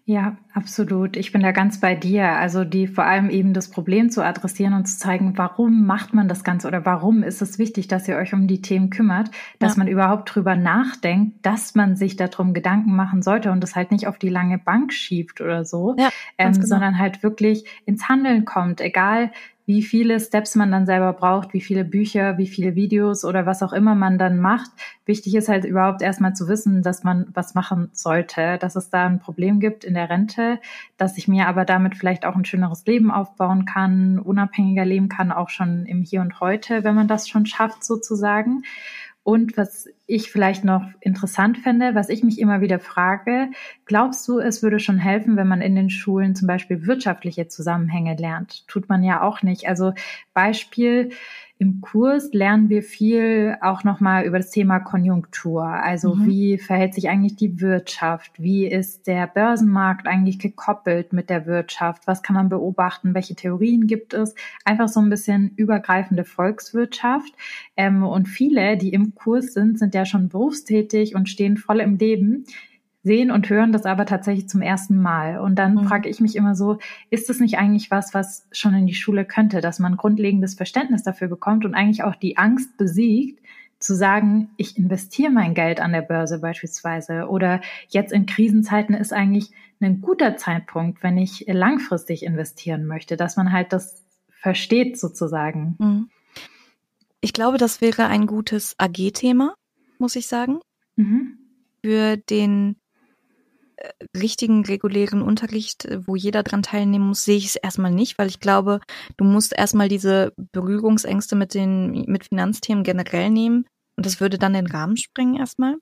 Ja, 0.06 0.36
absolut. 0.52 1.16
Ich 1.16 1.32
bin 1.32 1.42
da 1.42 1.52
ganz 1.52 1.80
bei 1.80 1.94
dir. 1.94 2.28
Also 2.32 2.64
die 2.64 2.86
vor 2.86 3.04
allem 3.04 3.30
eben 3.30 3.54
das 3.54 3.70
Problem 3.70 4.10
zu 4.10 4.22
adressieren 4.22 4.74
und 4.74 4.84
zu 4.84 4.98
zeigen, 4.98 5.38
warum 5.38 5.86
macht 5.86 6.12
man 6.12 6.28
das 6.28 6.44
Ganze 6.44 6.68
oder 6.68 6.84
warum 6.84 7.22
ist 7.22 7.40
es 7.40 7.58
wichtig, 7.58 7.88
dass 7.88 8.06
ihr 8.06 8.16
euch 8.16 8.34
um 8.34 8.46
die 8.46 8.60
Themen 8.60 8.90
kümmert, 8.90 9.30
dass 9.60 9.76
ja. 9.76 9.78
man 9.78 9.88
überhaupt 9.88 10.34
drüber 10.34 10.56
nachdenkt, 10.56 11.46
dass 11.46 11.74
man 11.74 11.96
sich 11.96 12.16
darum 12.16 12.52
Gedanken 12.52 12.94
machen 12.94 13.22
sollte 13.22 13.50
und 13.50 13.62
das 13.62 13.76
halt 13.76 13.92
nicht 13.92 14.06
auf 14.06 14.18
die 14.18 14.28
lange 14.28 14.58
Bank 14.58 14.92
schiebt 14.92 15.40
oder 15.40 15.64
so, 15.64 15.96
ja, 15.98 16.10
ähm, 16.36 16.52
genau. 16.52 16.66
sondern 16.66 16.98
halt 16.98 17.22
wirklich 17.22 17.64
ins 17.86 18.06
Handeln 18.06 18.44
kommt, 18.44 18.82
egal 18.82 19.30
wie 19.66 19.82
viele 19.82 20.20
Steps 20.20 20.54
man 20.56 20.70
dann 20.70 20.86
selber 20.86 21.12
braucht, 21.12 21.54
wie 21.54 21.60
viele 21.60 21.84
Bücher, 21.84 22.36
wie 22.36 22.46
viele 22.46 22.74
Videos 22.74 23.24
oder 23.24 23.46
was 23.46 23.62
auch 23.62 23.72
immer 23.72 23.94
man 23.94 24.18
dann 24.18 24.38
macht. 24.38 24.70
Wichtig 25.06 25.34
ist 25.34 25.48
halt 25.48 25.64
überhaupt 25.64 26.02
erstmal 26.02 26.34
zu 26.34 26.48
wissen, 26.48 26.82
dass 26.82 27.02
man 27.02 27.26
was 27.32 27.54
machen 27.54 27.88
sollte, 27.92 28.58
dass 28.58 28.76
es 28.76 28.90
da 28.90 29.06
ein 29.06 29.20
Problem 29.20 29.60
gibt 29.60 29.84
in 29.84 29.94
der 29.94 30.10
Rente, 30.10 30.60
dass 30.96 31.16
ich 31.16 31.28
mir 31.28 31.48
aber 31.48 31.64
damit 31.64 31.96
vielleicht 31.96 32.26
auch 32.26 32.36
ein 32.36 32.44
schöneres 32.44 32.84
Leben 32.84 33.10
aufbauen 33.10 33.64
kann, 33.64 34.18
unabhängiger 34.18 34.84
leben 34.84 35.08
kann, 35.08 35.32
auch 35.32 35.48
schon 35.48 35.86
im 35.86 36.02
Hier 36.02 36.20
und 36.20 36.40
Heute, 36.40 36.84
wenn 36.84 36.94
man 36.94 37.08
das 37.08 37.28
schon 37.28 37.46
schafft 37.46 37.84
sozusagen. 37.84 38.62
Und 39.22 39.56
was 39.56 39.88
ich 40.06 40.30
vielleicht 40.30 40.64
noch 40.64 40.84
interessant 41.00 41.58
fände, 41.58 41.94
was 41.94 42.08
ich 42.10 42.22
mich 42.22 42.38
immer 42.38 42.60
wieder 42.60 42.78
frage, 42.78 43.48
glaubst 43.86 44.28
du, 44.28 44.38
es 44.38 44.62
würde 44.62 44.78
schon 44.78 44.98
helfen, 44.98 45.36
wenn 45.36 45.48
man 45.48 45.62
in 45.62 45.74
den 45.74 45.88
Schulen 45.88 46.34
zum 46.34 46.46
Beispiel 46.46 46.86
wirtschaftliche 46.86 47.48
Zusammenhänge 47.48 48.14
lernt? 48.16 48.66
Tut 48.68 48.88
man 48.88 49.02
ja 49.02 49.22
auch 49.22 49.42
nicht. 49.42 49.66
Also 49.66 49.94
Beispiel, 50.34 51.10
im 51.58 51.80
Kurs 51.80 52.32
lernen 52.32 52.68
wir 52.68 52.82
viel 52.82 53.56
auch 53.60 53.84
nochmal 53.84 54.24
über 54.24 54.38
das 54.38 54.50
Thema 54.50 54.80
Konjunktur. 54.80 55.64
Also 55.64 56.16
mhm. 56.16 56.26
wie 56.26 56.58
verhält 56.58 56.94
sich 56.94 57.08
eigentlich 57.08 57.36
die 57.36 57.60
Wirtschaft? 57.60 58.32
Wie 58.42 58.66
ist 58.66 59.06
der 59.06 59.28
Börsenmarkt 59.28 60.08
eigentlich 60.08 60.40
gekoppelt 60.40 61.12
mit 61.12 61.30
der 61.30 61.46
Wirtschaft? 61.46 62.08
Was 62.08 62.24
kann 62.24 62.34
man 62.34 62.48
beobachten? 62.48 63.14
Welche 63.14 63.36
Theorien 63.36 63.86
gibt 63.86 64.14
es? 64.14 64.34
Einfach 64.64 64.88
so 64.88 64.98
ein 65.00 65.10
bisschen 65.10 65.52
übergreifende 65.54 66.24
Volkswirtschaft. 66.24 67.32
Ähm, 67.76 68.02
und 68.02 68.26
viele, 68.26 68.76
die 68.76 68.92
im 68.92 69.14
Kurs 69.14 69.52
sind, 69.54 69.78
sind 69.78 69.94
ja 69.94 70.06
schon 70.06 70.28
berufstätig 70.28 71.14
und 71.14 71.28
stehen 71.28 71.56
voll 71.56 71.78
im 71.78 71.98
Leben 71.98 72.46
sehen 73.04 73.30
und 73.30 73.48
hören 73.48 73.70
das 73.70 73.84
aber 73.84 74.06
tatsächlich 74.06 74.48
zum 74.48 74.62
ersten 74.62 75.00
Mal. 75.00 75.38
Und 75.38 75.56
dann 75.56 75.74
mhm. 75.74 75.84
frage 75.84 76.08
ich 76.08 76.20
mich 76.20 76.34
immer 76.34 76.54
so, 76.56 76.78
ist 77.10 77.30
es 77.30 77.38
nicht 77.38 77.58
eigentlich 77.58 77.90
was, 77.90 78.14
was 78.14 78.48
schon 78.50 78.74
in 78.74 78.86
die 78.86 78.94
Schule 78.94 79.24
könnte, 79.24 79.60
dass 79.60 79.78
man 79.78 79.96
grundlegendes 79.96 80.54
Verständnis 80.54 81.02
dafür 81.02 81.28
bekommt 81.28 81.64
und 81.64 81.74
eigentlich 81.74 82.02
auch 82.02 82.16
die 82.16 82.38
Angst 82.38 82.76
besiegt, 82.76 83.40
zu 83.78 83.94
sagen, 83.94 84.48
ich 84.56 84.78
investiere 84.78 85.30
mein 85.30 85.52
Geld 85.52 85.78
an 85.78 85.92
der 85.92 86.00
Börse 86.00 86.38
beispielsweise 86.38 87.28
oder 87.28 87.60
jetzt 87.88 88.12
in 88.12 88.24
Krisenzeiten 88.24 88.94
ist 88.94 89.12
eigentlich 89.12 89.50
ein 89.80 90.00
guter 90.00 90.38
Zeitpunkt, 90.38 91.02
wenn 91.02 91.18
ich 91.18 91.44
langfristig 91.46 92.22
investieren 92.22 92.86
möchte, 92.86 93.18
dass 93.18 93.36
man 93.36 93.52
halt 93.52 93.74
das 93.74 94.02
versteht 94.30 94.98
sozusagen. 94.98 95.76
Mhm. 95.78 96.08
Ich 97.20 97.34
glaube, 97.34 97.58
das 97.58 97.82
wäre 97.82 98.06
ein 98.06 98.26
gutes 98.26 98.74
AG-Thema, 98.78 99.54
muss 99.98 100.16
ich 100.16 100.26
sagen. 100.26 100.60
Mhm. 100.96 101.38
Für 101.82 102.16
den 102.16 102.76
richtigen 104.16 104.64
regulären 104.64 105.22
Unterricht, 105.22 105.84
äh, 105.84 106.06
wo 106.06 106.16
jeder 106.16 106.42
dran 106.42 106.62
teilnehmen 106.62 107.08
muss, 107.08 107.24
sehe 107.24 107.36
ich 107.36 107.46
es 107.46 107.56
erstmal 107.56 107.90
nicht, 107.90 108.18
weil 108.18 108.28
ich 108.28 108.40
glaube, 108.40 108.80
du 109.16 109.24
musst 109.24 109.52
erstmal 109.52 109.88
diese 109.88 110.32
Berührungsängste 110.52 111.36
mit 111.36 111.54
den 111.54 112.04
mit 112.06 112.24
Finanzthemen 112.24 112.84
generell 112.84 113.30
nehmen 113.30 113.66
und 113.96 114.06
das 114.06 114.20
würde 114.20 114.38
dann 114.38 114.54
den 114.54 114.66
Rahmen 114.66 114.96
sprengen 114.96 115.36
erstmal. 115.36 115.76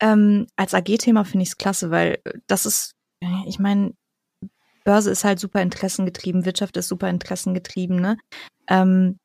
Ähm, 0.00 0.46
als 0.56 0.74
AG-Thema 0.74 1.24
finde 1.24 1.44
ich 1.44 1.50
es 1.50 1.56
klasse, 1.56 1.90
weil 1.90 2.18
äh, 2.24 2.38
das 2.46 2.66
ist, 2.66 2.92
ich 3.46 3.58
meine, 3.58 3.94
Börse 4.84 5.10
ist 5.10 5.24
halt 5.24 5.40
super 5.40 5.62
interessengetrieben, 5.62 6.44
Wirtschaft 6.44 6.76
ist 6.76 6.88
super 6.88 7.08
interessengetrieben, 7.08 7.96
ne? 7.96 8.18
Ähm, 8.68 9.18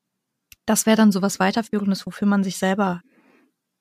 das 0.66 0.86
wäre 0.86 0.96
dann 0.96 1.12
sowas 1.12 1.38
weiterführendes, 1.40 2.06
wofür 2.06 2.26
man 2.26 2.44
sich 2.44 2.56
selber 2.56 3.02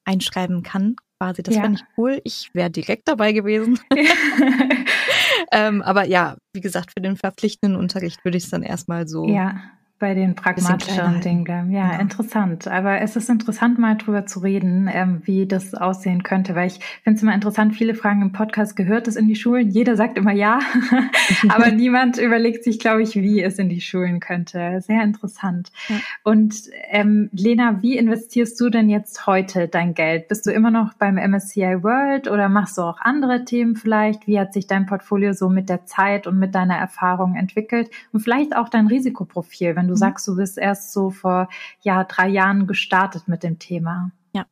einschreiben 0.03 0.63
kann, 0.63 0.95
quasi. 1.21 1.43
Das 1.43 1.55
ja. 1.55 1.61
fände 1.61 1.79
ich 1.79 1.97
cool. 1.97 2.19
Ich 2.23 2.49
wäre 2.53 2.71
direkt 2.71 3.07
dabei 3.07 3.31
gewesen. 3.31 3.79
ähm, 5.51 5.81
aber 5.83 6.05
ja, 6.05 6.37
wie 6.53 6.61
gesagt, 6.61 6.91
für 6.95 7.01
den 7.01 7.15
verpflichtenden 7.15 7.79
Unterricht 7.79 8.25
würde 8.25 8.37
ich 8.37 8.45
es 8.45 8.49
dann 8.49 8.63
erstmal 8.63 9.07
so 9.07 9.27
ja, 9.27 9.61
bei 10.01 10.15
den 10.15 10.35
pragmatischeren 10.35 11.21
Dingen. 11.21 11.71
Ja, 11.71 11.91
genau. 11.91 12.01
interessant. 12.01 12.67
Aber 12.67 13.01
es 13.01 13.15
ist 13.15 13.29
interessant, 13.29 13.77
mal 13.77 13.95
drüber 13.95 14.25
zu 14.25 14.39
reden, 14.39 14.89
ähm, 14.91 15.21
wie 15.25 15.45
das 15.45 15.75
aussehen 15.75 16.23
könnte, 16.23 16.55
weil 16.55 16.67
ich 16.67 16.79
finde 17.03 17.17
es 17.17 17.23
immer 17.23 17.35
interessant, 17.35 17.75
viele 17.75 17.93
Fragen 17.93 18.23
im 18.23 18.31
Podcast, 18.31 18.75
gehört 18.75 19.07
es 19.07 19.15
in 19.15 19.27
die 19.27 19.35
Schulen? 19.35 19.69
Jeder 19.69 19.95
sagt 19.95 20.17
immer 20.17 20.33
ja, 20.33 20.59
aber 21.49 21.71
niemand 21.71 22.17
überlegt 22.17 22.63
sich, 22.63 22.79
glaube 22.79 23.03
ich, 23.03 23.15
wie 23.15 23.43
es 23.43 23.59
in 23.59 23.69
die 23.69 23.79
Schulen 23.79 24.19
könnte. 24.19 24.81
Sehr 24.81 25.03
interessant. 25.03 25.71
Ja. 25.87 25.95
Und 26.23 26.55
ähm, 26.89 27.29
Lena, 27.31 27.83
wie 27.83 27.95
investierst 27.95 28.59
du 28.59 28.69
denn 28.69 28.89
jetzt 28.89 29.27
heute 29.27 29.67
dein 29.67 29.93
Geld? 29.93 30.27
Bist 30.29 30.47
du 30.47 30.51
immer 30.51 30.71
noch 30.71 30.95
beim 30.95 31.15
MSCI 31.15 31.83
World 31.83 32.27
oder 32.27 32.49
machst 32.49 32.79
du 32.79 32.81
auch 32.81 32.99
andere 32.99 33.45
Themen 33.45 33.75
vielleicht? 33.75 34.25
Wie 34.25 34.39
hat 34.39 34.51
sich 34.51 34.65
dein 34.65 34.87
Portfolio 34.87 35.33
so 35.33 35.47
mit 35.47 35.69
der 35.69 35.85
Zeit 35.85 36.25
und 36.25 36.39
mit 36.39 36.55
deiner 36.55 36.75
Erfahrung 36.75 37.35
entwickelt? 37.35 37.91
Und 38.11 38.21
vielleicht 38.21 38.55
auch 38.55 38.67
dein 38.67 38.87
Risikoprofil, 38.87 39.75
wenn 39.75 39.87
du 39.87 39.90
du 39.91 39.95
mhm. 39.95 39.99
sagst, 39.99 40.27
du 40.27 40.35
bist 40.35 40.57
erst 40.57 40.93
so 40.93 41.09
vor 41.09 41.49
ja 41.81 42.03
drei 42.03 42.27
Jahren 42.27 42.67
gestartet 42.67 43.27
mit 43.27 43.43
dem 43.43 43.59
Thema. 43.59 44.11
Ja. 44.33 44.45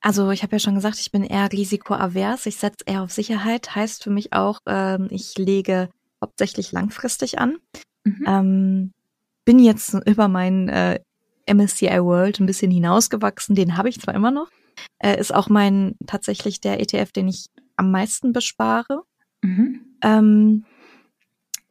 Also 0.00 0.30
ich 0.30 0.42
habe 0.42 0.54
ja 0.54 0.60
schon 0.60 0.76
gesagt, 0.76 1.00
ich 1.00 1.10
bin 1.10 1.24
eher 1.24 1.50
risikoavers. 1.50 2.46
Ich 2.46 2.56
setze 2.56 2.84
eher 2.86 3.02
auf 3.02 3.10
Sicherheit. 3.10 3.74
Heißt 3.74 4.04
für 4.04 4.10
mich 4.10 4.32
auch, 4.32 4.60
ähm, 4.66 5.08
ich 5.10 5.36
lege 5.36 5.88
hauptsächlich 6.22 6.72
langfristig 6.72 7.38
an. 7.38 7.56
Mhm. 8.04 8.24
Ähm, 8.26 8.92
bin 9.44 9.58
jetzt 9.58 9.94
über 10.06 10.28
meinen 10.28 10.68
äh, 10.68 11.00
MSCI 11.52 12.02
World 12.02 12.40
ein 12.40 12.46
bisschen 12.46 12.70
hinausgewachsen. 12.70 13.56
Den 13.56 13.76
habe 13.76 13.88
ich 13.88 14.00
zwar 14.00 14.14
immer 14.14 14.30
noch. 14.30 14.48
Äh, 14.98 15.18
ist 15.18 15.34
auch 15.34 15.48
mein 15.48 15.96
tatsächlich 16.06 16.60
der 16.60 16.80
ETF, 16.80 17.12
den 17.12 17.28
ich 17.28 17.46
am 17.76 17.90
meisten 17.90 18.32
bespare. 18.32 19.02
Mhm. 19.42 19.80
Ähm, 20.02 20.64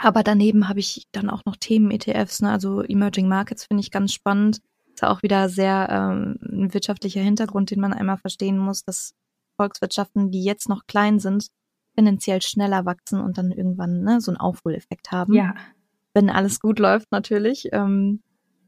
aber 0.06 0.22
daneben 0.22 0.70
habe 0.70 0.80
ich 0.80 1.08
dann 1.12 1.32
auch 1.32 1.44
noch 1.46 1.56
Themen-ETFs, 1.56 2.41
ne? 2.41 2.52
also 2.52 2.84
Emerging 2.84 3.28
Markets 3.28 3.65
finde 3.65 3.82
ich 3.82 3.89
ganz 3.89 4.13
spannend. 4.13 4.60
Ist 4.94 5.04
auch 5.04 5.24
wieder 5.24 5.50
sehr 5.50 5.88
ähm, 5.89 6.38
ein 6.44 6.74
wirtschaftlicher 6.76 7.22
Hintergrund, 7.22 7.72
den 7.72 7.82
man 7.82 7.91
einmal 7.91 8.18
verstehen 8.18 8.60
muss, 8.60 8.84
dass 8.84 9.15
Volkswirtschaften, 9.58 10.30
die 10.30 10.44
jetzt 10.44 10.70
noch 10.70 10.86
klein 10.86 11.18
sind, 11.18 11.48
tendenziell 11.96 12.44
schneller 12.44 12.86
wachsen 12.86 13.20
und 13.20 13.39
dann 13.39 13.52
irgendwann 13.52 14.04
ne, 14.04 14.22
so 14.22 14.30
einen 14.30 14.39
Aufholeffekt 14.39 15.12
haben. 15.12 15.34
Ja. 15.34 15.56
Wenn 16.13 16.30
alles 16.30 16.60
gut 16.60 16.78
läuft 16.78 17.12
natürlich. 17.12 17.70
Ähm, 17.72 18.22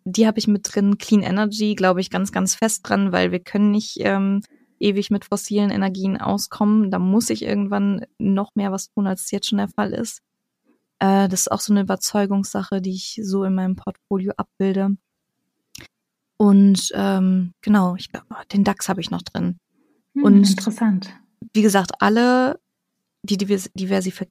die 0.05 0.25
habe 0.25 0.39
ich 0.39 0.47
mit 0.47 0.67
drin. 0.73 0.97
Clean 0.97 1.21
Energy, 1.21 1.75
glaube 1.75 2.01
ich, 2.01 2.09
ganz, 2.09 2.31
ganz 2.31 2.55
fest 2.55 2.89
dran, 2.89 3.11
weil 3.11 3.31
wir 3.31 3.41
können 3.41 3.69
nicht 3.69 3.97
ähm, 3.99 4.41
ewig 4.79 5.11
mit 5.11 5.25
fossilen 5.25 5.69
Energien 5.69 6.17
auskommen. 6.17 6.89
Da 6.89 6.97
muss 6.97 7.29
ich 7.29 7.43
irgendwann 7.43 8.05
noch 8.17 8.55
mehr 8.55 8.71
was 8.71 8.89
tun, 8.89 9.05
als 9.05 9.25
es 9.25 9.31
jetzt 9.31 9.49
schon 9.49 9.59
der 9.59 9.67
Fall 9.67 9.93
ist. 9.93 10.23
Äh, 10.99 11.27
das 11.27 11.41
ist 11.41 11.51
auch 11.51 11.59
so 11.59 11.73
eine 11.73 11.81
Überzeugungssache, 11.81 12.81
die 12.81 12.95
ich 12.95 13.19
so 13.23 13.43
in 13.43 13.55
meinem 13.55 13.75
Portfolio 13.75 14.33
abbilde. 14.37 14.97
Und 16.37 16.91
ähm, 16.93 17.53
genau, 17.61 17.95
ich 17.95 18.11
glaube, 18.11 18.27
den 18.51 18.63
DAX 18.63 18.89
habe 18.89 19.01
ich 19.01 19.09
noch 19.09 19.23
drin. 19.23 19.59
Hm, 20.13 20.23
und 20.23 20.49
interessant. 20.49 21.13
Wie 21.53 21.61
gesagt, 21.61 21.93
alle 21.99 22.59
die 23.23 23.37
Diversif 23.37 24.23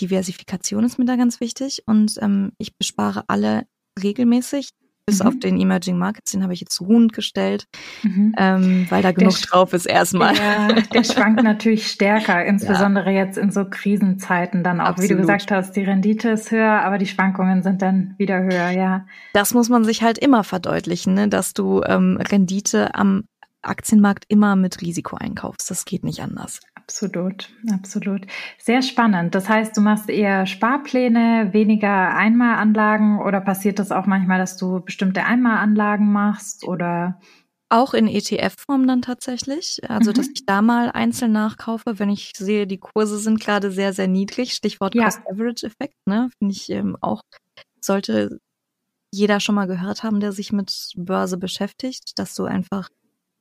Diversifikation 0.00 0.84
ist 0.84 0.98
mir 0.98 1.04
da 1.04 1.16
ganz 1.16 1.38
wichtig 1.40 1.82
und 1.86 2.18
ähm, 2.22 2.52
ich 2.56 2.76
bespare 2.76 3.24
alle 3.28 3.66
regelmäßig 4.02 4.70
bis 5.06 5.20
mhm. 5.20 5.26
auf 5.26 5.38
den 5.38 5.60
Emerging 5.60 5.98
Markets, 5.98 6.32
den 6.32 6.42
habe 6.42 6.52
ich 6.52 6.60
jetzt 6.60 6.80
ruhend 6.80 7.12
gestellt, 7.12 7.66
mhm. 8.02 8.34
ähm, 8.38 8.86
weil 8.88 9.02
da 9.02 9.12
genug 9.12 9.36
der 9.36 9.46
drauf 9.48 9.72
ist 9.72 9.86
erstmal. 9.86 10.36
Ja, 10.36 10.68
der 10.72 11.04
schwankt 11.04 11.42
natürlich 11.44 11.88
stärker, 11.88 12.44
insbesondere 12.44 13.12
ja. 13.12 13.24
jetzt 13.24 13.38
in 13.38 13.50
so 13.50 13.64
Krisenzeiten 13.64 14.62
dann 14.62 14.80
auch. 14.80 14.86
Absolut. 14.86 15.10
Wie 15.10 15.14
du 15.14 15.20
gesagt 15.20 15.50
hast, 15.50 15.72
die 15.72 15.82
Rendite 15.82 16.30
ist 16.30 16.50
höher, 16.50 16.82
aber 16.82 16.98
die 16.98 17.06
Schwankungen 17.06 17.62
sind 17.62 17.82
dann 17.82 18.14
wieder 18.18 18.42
höher, 18.42 18.70
ja. 18.70 19.06
Das 19.32 19.54
muss 19.54 19.68
man 19.68 19.84
sich 19.84 20.02
halt 20.02 20.18
immer 20.18 20.44
verdeutlichen, 20.44 21.14
ne? 21.14 21.28
dass 21.28 21.52
du 21.52 21.82
ähm, 21.84 22.18
Rendite 22.20 22.94
am 22.94 23.24
Aktienmarkt 23.62 24.24
immer 24.28 24.56
mit 24.56 24.80
Risiko 24.80 25.16
einkaufst. 25.16 25.70
Das 25.70 25.84
geht 25.84 26.04
nicht 26.04 26.20
anders. 26.20 26.60
Absolut, 26.82 27.48
absolut. 27.72 28.26
Sehr 28.58 28.82
spannend. 28.82 29.34
Das 29.34 29.48
heißt, 29.48 29.76
du 29.76 29.80
machst 29.80 30.08
eher 30.08 30.46
Sparpläne, 30.46 31.50
weniger 31.52 32.14
Einmalanlagen 32.14 33.20
oder 33.20 33.40
passiert 33.40 33.78
das 33.78 33.92
auch 33.92 34.06
manchmal, 34.06 34.38
dass 34.38 34.56
du 34.56 34.80
bestimmte 34.80 35.24
Einmalanlagen 35.24 36.10
machst 36.10 36.66
oder? 36.66 37.20
Auch 37.68 37.94
in 37.94 38.08
ETF-Form 38.08 38.86
dann 38.86 39.00
tatsächlich. 39.00 39.80
Also, 39.88 40.10
mhm. 40.10 40.14
dass 40.14 40.28
ich 40.34 40.44
da 40.44 40.60
mal 40.60 40.90
einzeln 40.90 41.32
nachkaufe, 41.32 41.98
wenn 41.98 42.10
ich 42.10 42.32
sehe, 42.36 42.66
die 42.66 42.78
Kurse 42.78 43.18
sind 43.18 43.40
gerade 43.40 43.70
sehr, 43.70 43.92
sehr 43.92 44.08
niedrig. 44.08 44.52
Stichwort 44.52 44.94
ja. 44.94 45.04
Cost-Average-Effekt, 45.04 45.96
ne? 46.06 46.30
Finde 46.38 46.52
ich 46.52 46.68
ähm, 46.70 46.96
auch, 47.00 47.22
sollte 47.80 48.40
jeder 49.14 49.40
schon 49.40 49.54
mal 49.54 49.66
gehört 49.66 50.02
haben, 50.02 50.20
der 50.20 50.32
sich 50.32 50.52
mit 50.52 50.92
Börse 50.96 51.36
beschäftigt, 51.36 52.18
dass 52.18 52.34
du 52.34 52.44
einfach 52.44 52.88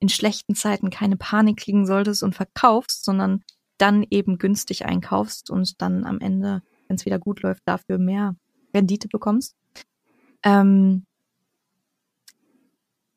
in 0.02 0.10
schlechten 0.10 0.56
Zeiten 0.56 0.90
keine 0.90 1.16
Panik 1.16 1.58
kriegen 1.58 1.86
solltest 1.86 2.24
und 2.24 2.36
verkaufst, 2.36 3.06
sondern 3.06 3.44
dann 3.78 4.06
eben 4.10 4.38
günstig 4.38 4.86
einkaufst 4.86 5.50
und 5.50 5.82
dann 5.82 6.06
am 6.06 6.20
Ende, 6.20 6.62
wenn 6.88 6.96
es 6.96 7.06
wieder 7.06 7.20
gut 7.20 7.42
läuft, 7.42 7.62
dafür 7.66 7.98
mehr 7.98 8.36
Rendite 8.74 9.08
bekommst. 9.08 9.56
Ähm, 10.44 11.06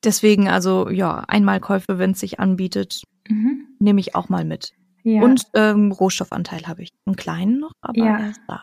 deswegen 0.05 0.49
also 0.49 0.91
ja, 0.91 1.25
Einmalkäufe, 1.27 1.99
wenn 1.99 2.13
es 2.13 2.21
sich 2.21 2.39
anbietet, 2.39 3.03
mhm. 3.29 3.67
nehme 3.79 4.01
ich 4.01 4.15
auch 4.15 4.29
mal 4.29 4.45
mit. 4.45 4.73
Ja. 5.03 5.23
Und 5.23 5.45
ähm, 5.55 5.91
Rohstoffanteil 5.91 6.67
habe 6.67 6.83
ich. 6.83 6.91
Einen 7.07 7.17
kleinen 7.17 7.61
noch, 7.61 7.73
aber 7.81 7.99
ja. 7.99 8.19
er 8.19 8.31
ist 8.31 8.41
da. 8.47 8.63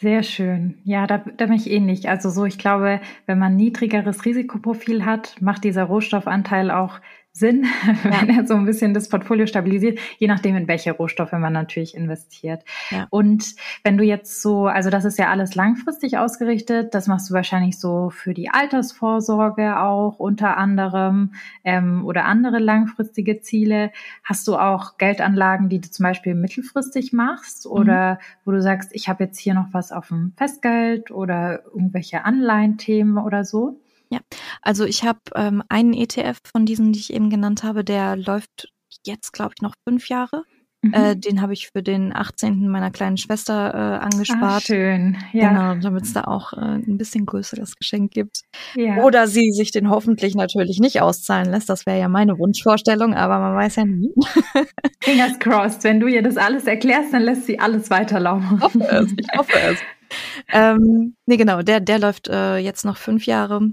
Sehr 0.00 0.24
schön. 0.24 0.78
Ja, 0.84 1.06
da, 1.06 1.18
da 1.18 1.46
bin 1.46 1.54
ich 1.54 1.70
ähnlich. 1.70 2.08
Also 2.08 2.30
so, 2.30 2.44
ich 2.44 2.58
glaube, 2.58 3.00
wenn 3.26 3.38
man 3.38 3.54
niedrigeres 3.54 4.24
Risikoprofil 4.24 5.04
hat, 5.04 5.40
macht 5.40 5.62
dieser 5.62 5.84
Rohstoffanteil 5.84 6.70
auch 6.70 7.00
Sinn, 7.36 7.66
wenn 8.04 8.30
er 8.30 8.46
so 8.46 8.54
ein 8.54 8.64
bisschen 8.64 8.94
das 8.94 9.08
Portfolio 9.08 9.46
stabilisiert, 9.46 9.98
je 10.18 10.28
nachdem, 10.28 10.54
in 10.54 10.68
welche 10.68 10.92
Rohstoffe 10.92 11.32
man 11.32 11.52
natürlich 11.52 11.96
investiert. 11.96 12.62
Ja. 12.90 13.08
Und 13.10 13.56
wenn 13.82 13.98
du 13.98 14.04
jetzt 14.04 14.40
so, 14.40 14.66
also 14.66 14.88
das 14.88 15.04
ist 15.04 15.18
ja 15.18 15.30
alles 15.30 15.56
langfristig 15.56 16.16
ausgerichtet, 16.16 16.94
das 16.94 17.08
machst 17.08 17.28
du 17.28 17.34
wahrscheinlich 17.34 17.80
so 17.80 18.10
für 18.10 18.34
die 18.34 18.50
Altersvorsorge 18.50 19.80
auch 19.80 20.20
unter 20.20 20.56
anderem 20.56 21.34
ähm, 21.64 22.04
oder 22.06 22.24
andere 22.24 22.60
langfristige 22.60 23.40
Ziele. 23.40 23.90
Hast 24.22 24.46
du 24.46 24.54
auch 24.56 24.96
Geldanlagen, 24.96 25.68
die 25.68 25.80
du 25.80 25.90
zum 25.90 26.04
Beispiel 26.04 26.36
mittelfristig 26.36 27.12
machst 27.12 27.66
oder 27.66 28.14
mhm. 28.14 28.18
wo 28.44 28.52
du 28.52 28.62
sagst, 28.62 28.90
ich 28.94 29.08
habe 29.08 29.24
jetzt 29.24 29.40
hier 29.40 29.54
noch 29.54 29.72
was 29.72 29.90
auf 29.90 30.06
dem 30.06 30.34
Festgeld 30.36 31.10
oder 31.10 31.64
irgendwelche 31.64 32.24
Anleihenthemen 32.24 33.18
oder 33.18 33.44
so? 33.44 33.80
Ja, 34.10 34.20
also 34.64 34.84
ich 34.84 35.04
habe 35.04 35.20
ähm, 35.34 35.62
einen 35.68 35.92
ETF 35.92 36.38
von 36.50 36.66
diesen, 36.66 36.92
die 36.92 36.98
ich 36.98 37.12
eben 37.12 37.30
genannt 37.30 37.62
habe, 37.62 37.84
der 37.84 38.16
läuft 38.16 38.72
jetzt, 39.04 39.32
glaube 39.32 39.52
ich, 39.56 39.62
noch 39.62 39.74
fünf 39.86 40.08
Jahre. 40.08 40.44
Mhm. 40.84 40.92
Äh, 40.92 41.16
den 41.16 41.40
habe 41.40 41.52
ich 41.52 41.68
für 41.68 41.82
den 41.82 42.14
18. 42.14 42.68
meiner 42.68 42.90
kleinen 42.90 43.16
Schwester 43.16 43.72
äh, 43.74 44.04
angespart. 44.04 44.42
Ah, 44.42 44.60
schön, 44.60 45.16
ja. 45.32 45.48
Genau, 45.48 45.82
damit 45.82 46.04
es 46.04 46.12
da 46.12 46.24
auch 46.24 46.52
äh, 46.52 46.60
ein 46.60 46.98
bisschen 46.98 47.24
größeres 47.24 47.76
Geschenk 47.76 48.12
gibt. 48.12 48.42
Ja. 48.74 49.02
Oder 49.02 49.26
sie 49.26 49.50
sich 49.52 49.70
den 49.70 49.88
hoffentlich 49.88 50.34
natürlich 50.34 50.80
nicht 50.80 51.00
auszahlen 51.00 51.50
lässt. 51.50 51.70
Das 51.70 51.86
wäre 51.86 51.98
ja 51.98 52.08
meine 52.08 52.38
Wunschvorstellung, 52.38 53.14
aber 53.14 53.38
man 53.38 53.54
weiß 53.54 53.76
ja 53.76 53.84
nie. 53.86 54.12
Fingers 55.02 55.38
crossed, 55.38 55.84
wenn 55.84 56.00
du 56.00 56.06
ihr 56.06 56.22
das 56.22 56.36
alles 56.36 56.64
erklärst, 56.64 57.14
dann 57.14 57.22
lässt 57.22 57.46
sie 57.46 57.58
alles 57.58 57.88
weiterlaufen. 57.90 58.56
Ich 58.58 58.62
hoffe 58.62 58.80
es, 58.80 59.12
ich 59.12 59.38
hoffe 59.38 59.58
es. 59.70 59.78
ähm, 60.52 61.14
nee, 61.26 61.36
genau, 61.38 61.62
der, 61.62 61.80
der 61.80 61.98
läuft 61.98 62.28
äh, 62.28 62.58
jetzt 62.58 62.84
noch 62.84 62.98
fünf 62.98 63.24
Jahre. 63.24 63.70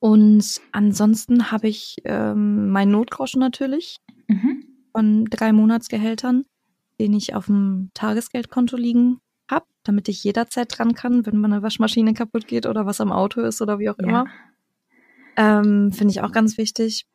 Und 0.00 0.60
ansonsten 0.72 1.52
habe 1.52 1.68
ich 1.68 1.98
ähm, 2.04 2.70
meinen 2.70 2.90
Notgroschen 2.90 3.38
natürlich 3.40 3.98
mhm. 4.28 4.64
von 4.92 5.26
drei 5.26 5.52
Monatsgehältern, 5.52 6.46
den 6.98 7.12
ich 7.12 7.34
auf 7.34 7.46
dem 7.46 7.90
Tagesgeldkonto 7.94 8.76
liegen 8.76 9.20
habe, 9.50 9.66
damit 9.84 10.08
ich 10.08 10.24
jederzeit 10.24 10.76
dran 10.76 10.94
kann, 10.94 11.26
wenn 11.26 11.36
meine 11.36 11.62
Waschmaschine 11.62 12.14
kaputt 12.14 12.46
geht 12.46 12.64
oder 12.66 12.86
was 12.86 13.00
am 13.00 13.12
Auto 13.12 13.42
ist 13.42 13.60
oder 13.60 13.78
wie 13.78 13.90
auch 13.90 13.98
immer. 13.98 14.24
Ja. 15.36 15.60
Ähm, 15.60 15.92
Finde 15.92 16.12
ich 16.12 16.22
auch 16.22 16.32
ganz 16.32 16.56
wichtig. 16.56 17.06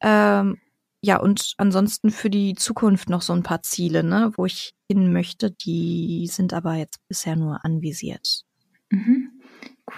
Ähm, 0.00 0.58
ja, 1.00 1.20
und 1.20 1.54
ansonsten 1.58 2.10
für 2.10 2.30
die 2.30 2.54
Zukunft 2.54 3.08
noch 3.08 3.22
so 3.22 3.32
ein 3.32 3.44
paar 3.44 3.62
Ziele, 3.62 4.02
ne, 4.02 4.32
wo 4.36 4.46
ich 4.46 4.74
hin 4.90 5.12
möchte, 5.12 5.52
die 5.52 6.26
sind 6.30 6.52
aber 6.52 6.74
jetzt 6.74 6.98
bisher 7.06 7.36
nur 7.36 7.64
anvisiert. 7.64 8.42
Mhm. 8.90 9.25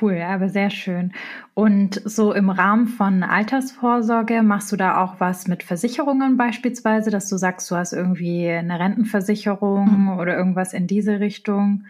Cool, 0.00 0.20
aber 0.20 0.50
sehr 0.50 0.68
schön. 0.68 1.12
Und 1.54 2.02
so 2.04 2.34
im 2.34 2.50
Rahmen 2.50 2.88
von 2.88 3.22
Altersvorsorge 3.22 4.42
machst 4.42 4.70
du 4.70 4.76
da 4.76 5.02
auch 5.02 5.18
was 5.18 5.48
mit 5.48 5.62
Versicherungen 5.62 6.36
beispielsweise, 6.36 7.10
dass 7.10 7.28
du 7.30 7.38
sagst, 7.38 7.70
du 7.70 7.76
hast 7.76 7.94
irgendwie 7.94 8.48
eine 8.50 8.78
Rentenversicherung 8.78 10.02
mhm. 10.02 10.18
oder 10.18 10.36
irgendwas 10.36 10.74
in 10.74 10.86
diese 10.86 11.20
Richtung? 11.20 11.86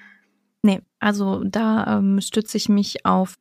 Nee, 0.62 0.80
also 1.00 1.42
da 1.42 1.98
ähm, 1.98 2.20
stütze 2.20 2.56
ich 2.56 2.68
mich 2.68 3.04
auf 3.04 3.34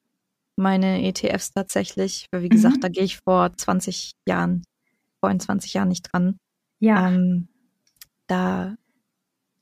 meine 0.56 1.04
ETFs 1.04 1.52
tatsächlich, 1.52 2.26
weil 2.32 2.41
wie 2.41 2.50
gesagt, 2.50 2.78
mhm. 2.78 2.82
da 2.82 2.89
gehe 2.89 3.04
ich 3.04 3.17
vor 3.17 3.54
20 3.56 4.13
Jahren, 4.28 4.63
vor 5.20 5.38
20 5.38 5.74
Jahren 5.76 5.89
nicht 5.89 6.12
dran. 6.12 6.39
Ja. 6.80 7.10
Ähm, 7.10 7.48
da 8.26 8.76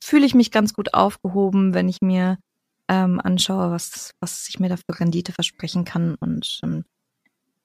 fühle 0.02 0.24
ich 0.24 0.34
mich 0.34 0.50
ganz 0.50 0.72
gut 0.72 0.94
aufgehoben, 0.94 1.74
wenn 1.74 1.88
ich 1.88 2.00
mir 2.00 2.38
ähm, 2.88 3.20
anschaue, 3.20 3.70
was, 3.70 4.12
was 4.20 4.46
ich 4.48 4.60
mir 4.60 4.68
da 4.68 4.76
für 4.76 5.00
Rendite 5.00 5.32
versprechen 5.32 5.84
kann 5.84 6.16
und 6.20 6.60
ähm, 6.62 6.84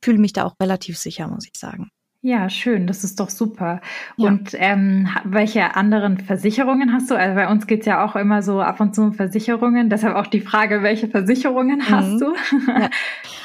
fühle 0.04 0.18
mich 0.18 0.34
da 0.34 0.46
auch 0.46 0.56
relativ 0.62 0.98
sicher, 0.98 1.28
muss 1.28 1.46
ich 1.46 1.60
sagen. 1.60 1.90
Ja, 2.24 2.52
schön, 2.52 2.86
das 2.86 3.04
ist 3.04 3.20
doch 3.20 3.32
super. 3.32 3.82
Ja. 4.16 4.28
Und 4.28 4.52
ähm, 4.54 5.10
welche 5.24 5.76
anderen 5.76 6.20
Versicherungen 6.20 6.94
hast 6.94 7.10
du? 7.10 7.16
Also 7.16 7.34
bei 7.34 7.48
uns 7.48 7.66
geht's 7.66 7.88
ja 7.88 8.06
auch 8.06 8.16
immer 8.16 8.44
so 8.44 8.62
ab 8.62 8.80
und 8.80 8.94
zu 8.94 9.02
um 9.02 9.14
Versicherungen, 9.14 9.90
deshalb 9.90 10.16
auch 10.16 10.28
die 10.28 10.42
Frage, 10.42 10.84
welche 10.84 11.08
Versicherungen 11.08 11.80
mhm. 11.80 11.90
hast 11.90 12.22
du? 12.22 12.36
Ja. 12.68 12.90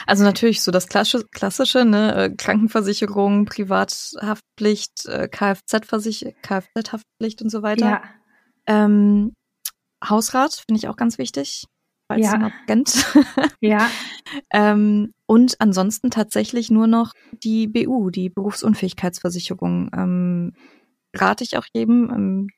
Also 0.09 0.23
natürlich 0.23 0.63
so 0.63 0.71
das 0.71 0.87
klassische, 0.87 1.85
ne? 1.85 2.15
Äh, 2.15 2.31
Krankenversicherung, 2.37 3.45
Privathaftpflicht, 3.45 5.07
äh, 5.07 5.27
Kfz-Versicherung, 5.27 6.35
Kfz-Haftpflicht 6.43 7.43
und 7.43 7.51
so 7.51 7.63
weiter. 7.63 7.87
Ja. 7.89 8.03
Ähm, 8.69 9.33
Hausrat 10.09 10.63
finde 10.67 10.79
ich 10.79 10.89
auch 10.89 10.97
ganz 10.97 11.19
wichtig 11.19 11.67
falls 12.09 12.27
ja. 12.27 12.39
noch 12.39 12.53
kennt. 12.67 13.07
ja. 13.61 13.89
ähm, 14.53 15.13
und 15.27 15.57
ansonsten 15.61 16.11
tatsächlich 16.11 16.71
nur 16.71 16.87
noch 16.87 17.13
die 17.33 17.67
BU, 17.67 18.11
die 18.11 18.29
Berufsunfähigkeitsversicherung. 18.29 19.91
Ähm, 19.95 20.53
rate 21.15 21.45
ich 21.45 21.57
auch 21.57 21.67
jedem. 21.73 22.11
Ähm, 22.11 22.49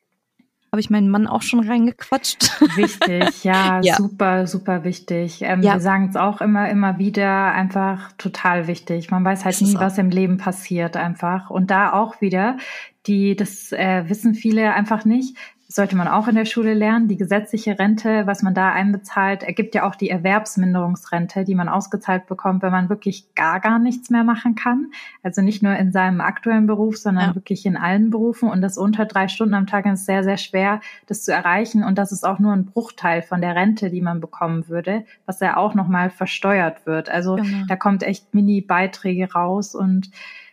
habe 0.71 0.81
ich 0.81 0.91
meinen 0.91 1.09
Mann 1.09 1.27
auch 1.27 1.41
schon 1.41 1.67
reingequatscht. 1.67 2.61
Wichtig, 2.77 3.43
ja, 3.43 3.81
ja. 3.81 3.97
super, 3.97 4.47
super 4.47 4.85
wichtig. 4.85 5.41
Ähm, 5.41 5.63
ja. 5.63 5.75
Wir 5.75 5.81
sagen 5.81 6.09
es 6.11 6.17
auch 6.17 6.43
immer, 6.43 6.69
immer 6.69 6.99
wieder, 6.99 7.53
einfach 7.53 8.13
total 8.19 8.67
wichtig. 8.67 9.11
Man 9.11 9.25
weiß 9.25 9.47
halt 9.47 9.59
nie, 9.63 9.75
was 9.77 9.97
im 9.97 10.11
Leben 10.11 10.37
passiert 10.37 10.99
einfach. 10.99 11.49
Und 11.49 11.71
da 11.71 11.95
auch 11.95 12.21
wieder, 12.21 12.59
die, 13.07 13.35
das 13.35 13.73
äh, 13.73 14.11
wissen 14.11 14.35
viele 14.35 14.75
einfach 14.75 15.07
nicht 15.07 15.39
sollte 15.70 15.96
man 15.96 16.09
auch 16.09 16.28
in 16.28 16.35
der 16.35 16.46
Schule 16.46 16.72
lernen. 16.72 17.09
Die 17.09 17.18
gesetzliche 17.18 17.78
Rente, 17.78 18.26
was 18.26 18.42
man 18.42 18.54
da 18.54 18.72
einbezahlt, 18.72 19.42
ergibt 19.42 19.74
ja 19.74 19.87
auch 19.87 19.94
die 19.94 20.09
Erwerbsminderungsrente, 20.09 21.44
die 21.44 21.54
man 21.54 21.68
ausgezahlt 21.68 22.26
bekommt, 22.26 22.62
wenn 22.62 22.72
man 22.72 22.88
wirklich 22.88 23.35
gar, 23.35 23.61
gar 23.61 23.78
nichts 23.78 24.09
mehr 24.09 24.24
machen 24.24 24.54
kann. 24.54 24.92
Also 25.22 25.42
nicht 25.42 25.62
nur 25.62 25.76
in 25.76 25.92
seinem 25.92 26.22
aktuellen 26.22 26.66
Beruf, 26.66 26.96
sondern 26.96 27.31
ja. 27.31 27.35
wirklich 27.35 27.66
in 27.66 27.76
allen 27.76 28.09
Berufen. 28.09 28.48
Und 28.48 28.62
das 28.62 28.78
unter 28.78 29.04
drei 29.04 29.28
Stunden 29.28 29.52
am 29.52 29.66
Tag 29.66 29.85
ist 29.85 30.07
sehr, 30.07 30.24
sehr 30.24 30.38
schwer, 30.38 30.81
das 31.07 31.22
zu 31.22 31.33
erreichen. 31.33 31.85
Und 31.85 31.98
das 31.98 32.12
ist 32.12 32.26
auch 32.26 32.38
nur 32.38 32.54
ein 32.54 32.64
Bruchteil 32.64 33.20
von 33.20 33.42
der 33.42 33.54
Rente, 33.54 33.90
die 33.90 34.00
man 34.00 34.20
bekommen 34.20 34.68
würde, 34.68 35.04
was 35.26 35.40
ja 35.40 35.59
auch 35.59 35.74
nochmal 35.74 36.09
versteuert 36.09 36.87
wird. 36.87 37.11
Also 37.11 37.37
genau. 37.37 37.66
da 37.68 37.76
kommt 37.76 38.02
echt 38.02 38.33
Mini-Beiträge 38.33 39.33
raus 39.33 39.74
und 39.74 40.11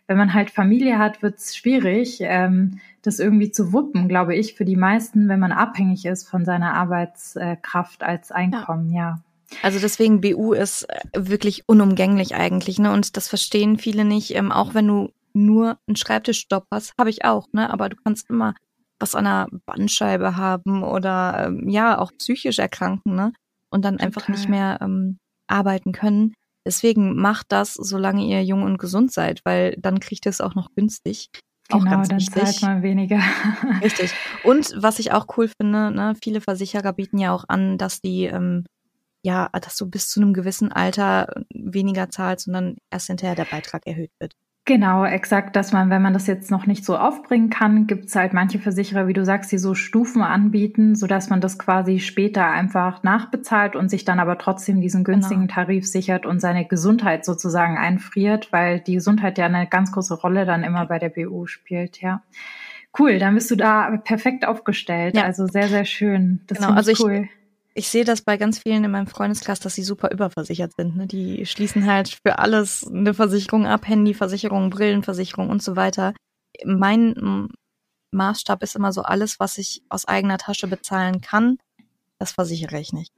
wenn 0.08 0.18
man 0.18 0.34
halt 0.34 0.52
Familie 0.52 1.00
hat, 1.00 1.24
wird 1.24 1.40
es 1.40 1.56
schwierig, 1.56 2.20
ähm, 2.22 2.80
das 3.06 3.20
irgendwie 3.20 3.52
zu 3.52 3.74
wuppen, 3.74 4.08
glaube 4.08 4.36
ich, 4.36 4.54
für 4.56 4.66
die 4.66 4.76
meisten, 4.76 5.28
wenn 5.28 5.40
man 5.40 5.52
abhängig 5.52 6.06
ist 6.06 6.28
von 6.28 6.46
seiner 6.46 6.74
Arbeitskraft 6.74 8.04
als 8.04 8.32
Einkommen, 8.32 8.92
ja. 8.92 9.02
ja. 9.02 9.20
Also 9.62 9.80
deswegen 9.80 10.22
BU 10.22 10.54
ist 10.54 10.84
äh, 10.84 11.02
wirklich 11.16 11.64
unumgänglich 11.68 12.36
eigentlich, 12.36 12.80
ne? 12.80 12.92
Und 12.92 13.16
das 13.18 13.28
verstehen 13.28 13.78
viele 13.78 14.06
nicht. 14.06 14.36
Ähm, 14.36 14.52
auch 14.52 14.74
wenn 14.74 14.88
du 14.88 15.12
nur 15.34 15.78
einen 15.88 15.96
Schreibtischstopp 15.96 16.66
hast, 16.72 16.94
habe 17.00 17.10
ich 17.10 17.26
auch, 17.26 17.48
ne? 17.54 17.70
Aber 17.72 17.90
du 17.90 17.96
kannst 18.04 18.30
immer 18.30 18.56
was 19.00 19.16
an 19.16 19.26
der 19.26 19.48
Bandscheibe 19.66 20.38
haben 20.38 20.84
oder 20.84 21.48
ähm, 21.48 21.70
ja 21.70 21.98
auch 21.98 22.12
psychisch 22.18 22.60
erkranken, 22.60 23.16
ne? 23.16 23.34
Und 23.70 23.84
dann 23.84 23.96
Total. 23.96 24.08
einfach 24.08 24.28
nicht 24.30 24.50
mehr 24.50 24.80
ähm, 24.82 25.18
arbeiten 25.48 25.92
können. 25.92 26.34
Deswegen 26.66 27.16
macht 27.16 27.48
das, 27.52 27.74
solange 27.76 28.26
ihr 28.26 28.44
jung 28.44 28.64
und 28.64 28.80
gesund 28.80 29.12
seid, 29.12 29.42
weil 29.46 29.76
dann 29.78 30.00
kriegt 30.00 30.26
ihr 30.26 30.32
es 30.32 30.42
auch 30.42 30.56
noch 30.56 30.74
günstig. 30.74 31.30
Auch 31.72 31.84
genau, 31.84 32.04
dann 32.04 32.20
wichtig. 32.20 32.44
zahlt 32.44 32.62
man 32.62 32.84
weniger. 32.84 33.20
Richtig. 33.82 34.12
Und 34.44 34.74
was 34.78 35.00
ich 35.00 35.12
auch 35.12 35.26
cool 35.38 35.50
finde, 35.50 35.92
ne, 35.92 36.14
viele 36.22 36.42
Versicherer 36.42 36.94
bieten 36.94 37.18
ja 37.18 37.34
auch 37.34 37.46
an, 37.48 37.78
dass 37.78 38.02
die, 38.02 38.26
ähm, 38.26 38.66
ja, 39.24 39.50
dass 39.50 39.76
du 39.76 39.90
bis 39.90 40.10
zu 40.10 40.22
einem 40.22 40.34
gewissen 40.34 40.72
Alter 40.72 41.28
weniger 41.52 42.10
zahlst 42.10 42.48
und 42.48 42.54
dann 42.54 42.76
erst 42.92 43.08
hinterher 43.08 43.36
der 43.36 43.46
Beitrag 43.46 43.88
erhöht 43.88 44.12
wird. 44.20 44.34
Genau, 44.68 45.06
exakt, 45.06 45.56
dass 45.56 45.74
man, 45.74 45.92
wenn 45.92 46.02
man 46.02 46.14
das 46.14 46.26
jetzt 46.26 46.50
noch 46.50 46.66
nicht 46.66 46.84
so 46.84 46.98
aufbringen 46.98 47.52
kann, 47.52 47.86
gibt 47.86 48.06
es 48.06 48.16
halt 48.16 48.34
manche 48.34 48.58
Versicherer, 48.58 49.08
wie 49.08 49.14
du 49.14 49.24
sagst, 49.24 49.52
die 49.52 49.60
so 49.60 49.76
Stufen 49.76 50.24
anbieten, 50.24 50.96
so 50.96 51.06
dass 51.06 51.30
man 51.30 51.40
das 51.40 51.60
quasi 51.60 52.00
später 52.00 52.50
einfach 52.50 53.04
nachbezahlt 53.04 53.76
und 53.76 53.90
sich 53.90 54.06
dann 54.06 54.20
aber 54.20 54.40
trotzdem 54.40 54.82
diesen 54.82 55.04
genau. 55.04 55.18
günstigen 55.18 55.42
genau. 55.42 55.54
Tarif 55.54 55.88
sichert 55.88 56.26
und 56.26 56.40
seine 56.40 56.66
Gesundheit 56.66 57.26
sozusagen 57.26 57.78
einfriert, 57.78 58.52
weil 58.52 58.80
die 58.80 58.96
Gesundheit 58.96 59.38
ja 59.38 59.46
eine 59.46 59.68
ganz 59.68 59.92
große 59.92 60.16
Rolle 60.16 60.46
dann 60.46 60.64
immer 60.64 60.88
bei 60.88 60.98
der 60.98 61.10
BU 61.10 61.46
spielt, 61.46 62.02
ja. 62.02 62.24
Cool, 62.98 63.20
dann 63.20 63.36
bist 63.36 63.52
du 63.52 63.56
da 63.56 63.98
perfekt 63.98 64.48
aufgestellt. 64.48 65.16
Ja. 65.16 65.26
Also 65.26 65.46
sehr, 65.46 65.68
sehr 65.68 65.86
schön. 65.86 66.40
Das 66.48 66.58
genau, 66.58 66.72
also 66.72 66.92
cool. 67.04 67.26
Ich, 67.26 67.45
ich 67.78 67.90
sehe 67.90 68.06
das 68.06 68.22
bei 68.22 68.38
ganz 68.38 68.60
vielen 68.60 68.86
in 68.86 68.92
meinem 68.92 69.08
Freundeskreis, 69.08 69.60
dass 69.60 69.76
sie 69.76 69.84
super 69.84 70.10
überversichert 70.12 70.72
sind. 70.76 70.96
Ne? 70.96 71.08
Die 71.08 71.46
schließen 71.46 71.86
halt 71.86 72.18
für 72.26 72.40
alles 72.40 72.88
eine 72.88 73.14
Versicherung 73.14 73.68
ab, 73.68 73.88
Handyversicherung, 73.88 74.70
Brillenversicherung 74.70 75.50
und 75.50 75.62
so 75.62 75.76
weiter. 75.76 76.14
Mein 76.64 77.50
Maßstab 78.12 78.64
ist 78.64 78.78
immer 78.78 78.94
so, 78.94 79.02
alles, 79.02 79.42
was 79.42 79.58
ich 79.58 79.84
aus 79.90 80.08
eigener 80.08 80.38
Tasche 80.38 80.68
bezahlen 80.68 81.20
kann, 81.20 81.58
das 82.18 82.32
versichere 82.32 82.80
ich 82.80 82.94
nicht. 82.94 83.14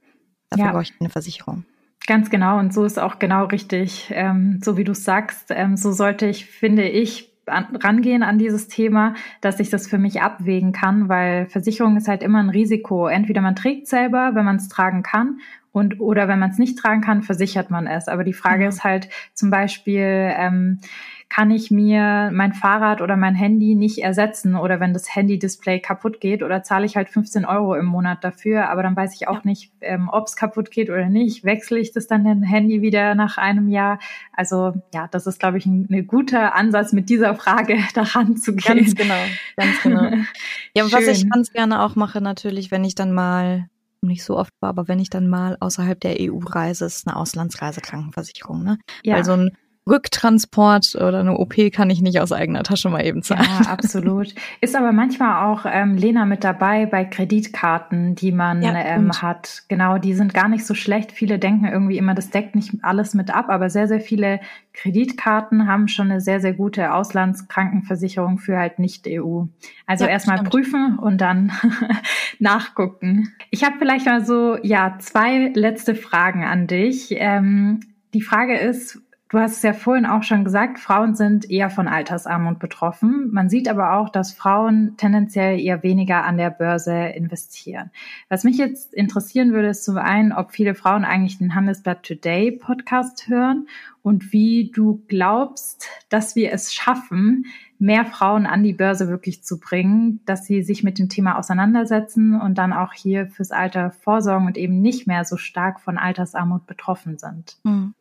Dafür 0.50 0.66
ja. 0.66 0.72
brauche 0.72 0.82
ich 0.82 0.94
eine 0.98 1.08
Versicherung. 1.08 1.64
Ganz 2.06 2.28
genau, 2.28 2.58
und 2.58 2.74
so 2.74 2.84
ist 2.84 2.98
auch 2.98 3.18
genau 3.20 3.44
richtig. 3.44 4.08
Ähm, 4.10 4.60
so 4.64 4.76
wie 4.76 4.84
du 4.84 4.94
sagst, 4.94 5.46
ähm, 5.50 5.76
so 5.76 5.92
sollte 5.92 6.26
ich, 6.26 6.46
finde 6.46 6.88
ich, 6.88 7.27
an, 7.48 7.76
rangehen 7.76 8.22
an 8.22 8.38
dieses 8.38 8.68
Thema, 8.68 9.14
dass 9.40 9.60
ich 9.60 9.70
das 9.70 9.86
für 9.86 9.98
mich 9.98 10.22
abwägen 10.22 10.72
kann, 10.72 11.08
weil 11.08 11.46
Versicherung 11.46 11.96
ist 11.96 12.08
halt 12.08 12.22
immer 12.22 12.38
ein 12.38 12.50
Risiko. 12.50 13.06
Entweder 13.06 13.40
man 13.40 13.56
trägt 13.56 13.88
selber, 13.88 14.30
wenn 14.34 14.44
man 14.44 14.56
es 14.56 14.68
tragen 14.68 15.02
kann, 15.02 15.40
und 15.78 16.00
oder 16.00 16.28
wenn 16.28 16.38
man 16.38 16.50
es 16.50 16.58
nicht 16.58 16.78
tragen 16.78 17.00
kann, 17.00 17.22
versichert 17.22 17.70
man 17.70 17.86
es. 17.86 18.08
Aber 18.08 18.24
die 18.24 18.32
Frage 18.32 18.64
mhm. 18.64 18.68
ist 18.68 18.84
halt 18.84 19.08
zum 19.34 19.50
Beispiel, 19.50 20.32
ähm, 20.36 20.80
kann 21.28 21.50
ich 21.50 21.70
mir 21.70 22.30
mein 22.32 22.54
Fahrrad 22.54 23.02
oder 23.02 23.16
mein 23.16 23.34
Handy 23.34 23.74
nicht 23.74 23.98
ersetzen 23.98 24.56
oder 24.56 24.80
wenn 24.80 24.94
das 24.94 25.14
Handy-Display 25.14 25.80
kaputt 25.80 26.20
geht 26.20 26.42
oder 26.42 26.62
zahle 26.62 26.86
ich 26.86 26.96
halt 26.96 27.10
15 27.10 27.44
Euro 27.44 27.74
im 27.74 27.84
Monat 27.84 28.24
dafür, 28.24 28.70
aber 28.70 28.82
dann 28.82 28.96
weiß 28.96 29.14
ich 29.14 29.28
auch 29.28 29.36
ja. 29.36 29.40
nicht, 29.44 29.70
ähm, 29.82 30.08
ob 30.10 30.26
es 30.26 30.36
kaputt 30.36 30.70
geht 30.70 30.88
oder 30.88 31.08
nicht. 31.08 31.44
Wechsle 31.44 31.78
ich 31.78 31.92
das 31.92 32.06
dann 32.06 32.26
ein 32.26 32.42
Handy 32.42 32.80
wieder 32.80 33.14
nach 33.14 33.36
einem 33.36 33.68
Jahr? 33.68 33.98
Also 34.32 34.74
ja, 34.94 35.06
das 35.10 35.26
ist, 35.26 35.38
glaube 35.38 35.58
ich, 35.58 35.66
ein, 35.66 35.86
ein 35.90 36.06
guter 36.06 36.54
Ansatz, 36.54 36.92
mit 36.92 37.10
dieser 37.10 37.34
Frage 37.34 37.76
daran 37.94 38.36
zu 38.38 38.56
gehen. 38.56 38.78
Ganz 38.78 38.94
genau, 38.94 39.22
ganz 39.56 39.82
genau. 39.82 40.02
ja, 40.74 40.84
und 40.84 40.92
was 40.92 41.06
ich 41.06 41.28
ganz 41.28 41.52
gerne 41.52 41.82
auch 41.82 41.94
mache 41.94 42.22
natürlich, 42.22 42.70
wenn 42.70 42.84
ich 42.84 42.94
dann 42.94 43.12
mal 43.12 43.68
nicht 44.02 44.24
so 44.24 44.36
oft 44.36 44.52
war, 44.60 44.70
aber 44.70 44.88
wenn 44.88 45.00
ich 45.00 45.10
dann 45.10 45.28
mal 45.28 45.56
außerhalb 45.60 46.00
der 46.00 46.16
EU 46.20 46.38
reise, 46.38 46.84
ist 46.84 47.06
eine 47.06 47.16
Auslandsreisekrankenversicherung. 47.16 48.62
Ne? 48.62 48.78
Ja. 49.02 49.16
Weil 49.16 49.24
so 49.24 49.32
ein 49.32 49.56
Rücktransport 49.88 50.94
oder 50.96 51.20
eine 51.20 51.38
OP 51.38 51.54
kann 51.72 51.90
ich 51.90 52.00
nicht 52.00 52.20
aus 52.20 52.32
eigener 52.32 52.62
Tasche 52.62 52.88
mal 52.88 53.04
eben 53.04 53.22
zahlen. 53.22 53.46
Ja, 53.62 53.70
absolut. 53.70 54.34
Ist 54.60 54.76
aber 54.76 54.92
manchmal 54.92 55.46
auch 55.46 55.64
ähm, 55.66 55.96
Lena 55.96 56.24
mit 56.24 56.44
dabei 56.44 56.86
bei 56.86 57.04
Kreditkarten, 57.04 58.14
die 58.14 58.32
man 58.32 58.62
ja, 58.62 58.74
ähm, 58.76 59.12
hat. 59.22 59.62
Genau, 59.68 59.98
die 59.98 60.14
sind 60.14 60.34
gar 60.34 60.48
nicht 60.48 60.66
so 60.66 60.74
schlecht. 60.74 61.12
Viele 61.12 61.38
denken 61.38 61.66
irgendwie 61.66 61.98
immer, 61.98 62.14
das 62.14 62.30
deckt 62.30 62.54
nicht 62.54 62.72
alles 62.82 63.14
mit 63.14 63.34
ab, 63.34 63.46
aber 63.48 63.70
sehr, 63.70 63.88
sehr 63.88 64.00
viele 64.00 64.40
Kreditkarten 64.72 65.66
haben 65.66 65.88
schon 65.88 66.10
eine 66.10 66.20
sehr, 66.20 66.40
sehr 66.40 66.52
gute 66.52 66.94
Auslandskrankenversicherung 66.94 68.38
für 68.38 68.58
halt 68.58 68.78
Nicht-EU. 68.78 69.44
Also 69.86 70.04
ja, 70.04 70.10
erstmal 70.10 70.42
prüfen 70.44 70.98
und 70.98 71.20
dann 71.20 71.52
nachgucken. 72.38 73.32
Ich 73.50 73.64
habe 73.64 73.76
vielleicht 73.78 74.06
mal 74.06 74.24
so, 74.24 74.56
ja, 74.62 74.96
zwei 75.00 75.50
letzte 75.54 75.94
Fragen 75.94 76.44
an 76.44 76.66
dich. 76.66 77.08
Ähm, 77.10 77.80
die 78.14 78.22
Frage 78.22 78.56
ist, 78.56 79.00
Du 79.30 79.38
hast 79.38 79.58
es 79.58 79.62
ja 79.62 79.74
vorhin 79.74 80.06
auch 80.06 80.22
schon 80.22 80.42
gesagt, 80.44 80.78
Frauen 80.78 81.14
sind 81.14 81.50
eher 81.50 81.68
von 81.68 81.86
Altersarmut 81.86 82.58
betroffen. 82.58 83.28
Man 83.30 83.50
sieht 83.50 83.68
aber 83.68 83.98
auch, 83.98 84.08
dass 84.08 84.32
Frauen 84.32 84.96
tendenziell 84.96 85.60
eher 85.60 85.82
weniger 85.82 86.24
an 86.24 86.38
der 86.38 86.48
Börse 86.48 86.94
investieren. 86.94 87.90
Was 88.30 88.44
mich 88.44 88.56
jetzt 88.56 88.94
interessieren 88.94 89.52
würde, 89.52 89.68
ist 89.68 89.84
zum 89.84 89.98
einen, 89.98 90.32
ob 90.32 90.52
viele 90.52 90.74
Frauen 90.74 91.04
eigentlich 91.04 91.36
den 91.36 91.54
Handelsblatt 91.54 92.04
Today 92.04 92.52
Podcast 92.52 93.28
hören 93.28 93.68
und 94.00 94.32
wie 94.32 94.70
du 94.74 95.04
glaubst, 95.08 95.86
dass 96.08 96.34
wir 96.34 96.50
es 96.50 96.72
schaffen, 96.72 97.44
mehr 97.78 98.06
Frauen 98.06 98.46
an 98.46 98.62
die 98.62 98.72
Börse 98.72 99.08
wirklich 99.08 99.44
zu 99.44 99.60
bringen, 99.60 100.20
dass 100.24 100.46
sie 100.46 100.62
sich 100.62 100.82
mit 100.82 100.98
dem 100.98 101.10
Thema 101.10 101.38
auseinandersetzen 101.38 102.40
und 102.40 102.56
dann 102.56 102.72
auch 102.72 102.94
hier 102.94 103.26
fürs 103.26 103.50
Alter 103.50 103.90
vorsorgen 103.90 104.46
und 104.46 104.56
eben 104.56 104.80
nicht 104.80 105.06
mehr 105.06 105.26
so 105.26 105.36
stark 105.36 105.80
von 105.80 105.98
Altersarmut 105.98 106.66
betroffen 106.66 107.18
sind. 107.18 107.58
Mhm. 107.64 107.92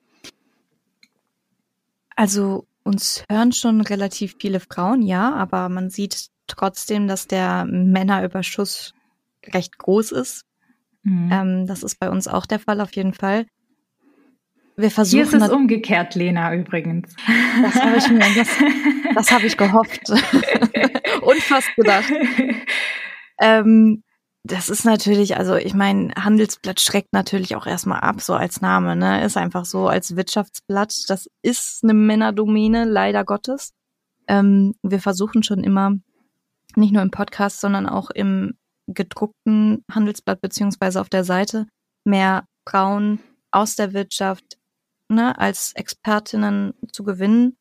Also 2.18 2.66
uns 2.84 3.24
hören 3.30 3.54
schon 3.54 3.80
relativ 3.80 4.36
viele 4.40 4.60
Frauen, 4.60 5.04
ja, 5.04 5.34
aber 5.36 5.70
man 5.70 5.92
sieht 5.92 6.30
trotzdem, 6.48 7.08
dass 7.08 7.28
der 7.28 7.66
Männerüberschuss 7.66 8.96
recht 9.54 9.78
groß 9.78 10.14
ist. 10.14 10.44
Mhm. 11.04 11.30
Ähm, 11.32 11.68
das 11.68 11.84
ist 11.84 12.00
bei 12.00 12.10
uns 12.10 12.28
auch 12.28 12.48
der 12.48 12.60
Fall 12.60 12.82
auf 12.82 12.94
jeden 12.96 13.14
Fall. 13.14 13.46
Wir 14.76 14.90
versuchen. 14.90 15.28
Hier 15.28 15.38
ist 15.38 15.44
es 15.44 15.50
umgekehrt, 15.50 16.16
Lena, 16.16 16.54
übrigens. 16.56 17.16
Das 17.62 17.76
habe 17.76 17.98
ich 17.98 18.10
mir, 18.10 18.20
das, 18.36 18.50
das 19.14 19.32
habe 19.32 19.46
ich 19.46 19.56
gehofft 19.56 20.10
und 21.22 21.38
fast 21.44 21.76
gedacht. 21.76 22.12
Ähm, 23.40 24.04
das 24.48 24.70
ist 24.70 24.86
natürlich, 24.86 25.38
also 25.38 25.56
ich 25.56 25.74
meine, 25.74 26.14
Handelsblatt 26.16 26.80
schreckt 26.80 27.14
natürlich 27.14 27.56
auch 27.56 27.66
erstmal 27.66 28.00
ab, 28.00 28.22
so 28.22 28.34
als 28.34 28.62
Name, 28.62 28.96
ne? 28.96 29.24
Ist 29.24 29.38
einfach 29.38 29.66
so 29.66 29.88
als 29.88 30.16
Wirtschaftsblatt. 30.16 31.10
Das 31.10 31.28
ist 31.42 31.84
eine 31.84 31.94
Männerdomäne, 31.94 32.86
leider 32.86 33.26
Gottes. 33.26 33.74
Ähm, 34.28 34.76
wir 34.84 35.00
versuchen 35.00 35.44
schon 35.44 35.64
immer, 35.64 35.96
nicht 36.76 36.94
nur 36.94 37.02
im 37.02 37.12
Podcast, 37.12 37.62
sondern 37.62 37.88
auch 37.88 38.10
im 38.10 38.54
gedruckten 38.88 39.84
Handelsblatt 39.92 40.42
beziehungsweise 40.42 41.02
auf 41.02 41.10
der 41.10 41.24
Seite 41.24 41.68
mehr 42.06 42.46
Frauen 42.68 43.20
aus 43.52 43.76
der 43.76 43.94
Wirtschaft 43.94 44.58
ne, 45.10 45.38
als 45.38 45.74
Expertinnen 45.74 46.74
zu 46.92 47.04
gewinnen. 47.04 47.58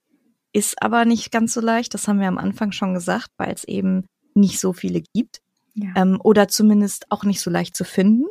Ist 0.53 0.83
aber 0.83 1.05
nicht 1.05 1.33
ganz 1.33 1.53
so 1.53 1.61
leicht. 1.61 1.95
Das 1.95 2.07
haben 2.07 2.21
wir 2.21 2.29
am 2.29 2.39
Anfang 2.39 2.73
schon 2.73 2.95
gesagt, 2.95 3.31
weil 3.37 3.53
es 3.53 3.65
eben 3.65 4.07
nicht 4.35 4.61
so 4.61 4.73
viele 4.73 5.03
gibt. 5.15 5.41
Ähm, 5.95 6.21
oder 6.23 6.49
zumindest 6.49 7.11
auch 7.11 7.25
nicht 7.25 7.41
so 7.41 7.51
leicht 7.51 7.77
zu 7.77 7.85
finden. 7.85 8.27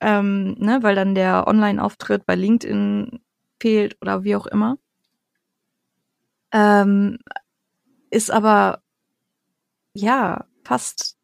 Ähm, 0.00 0.54
ne, 0.58 0.82
weil 0.82 0.94
dann 0.96 1.14
der 1.14 1.46
Online-Auftritt 1.46 2.26
bei 2.26 2.34
LinkedIn 2.34 3.20
fehlt 3.60 3.96
oder 4.00 4.24
wie 4.24 4.34
auch 4.34 4.46
immer. 4.46 4.78
Ähm, 6.52 7.18
ist 8.10 8.30
aber 8.30 8.82
ja 9.94 10.44
fast 10.64 11.16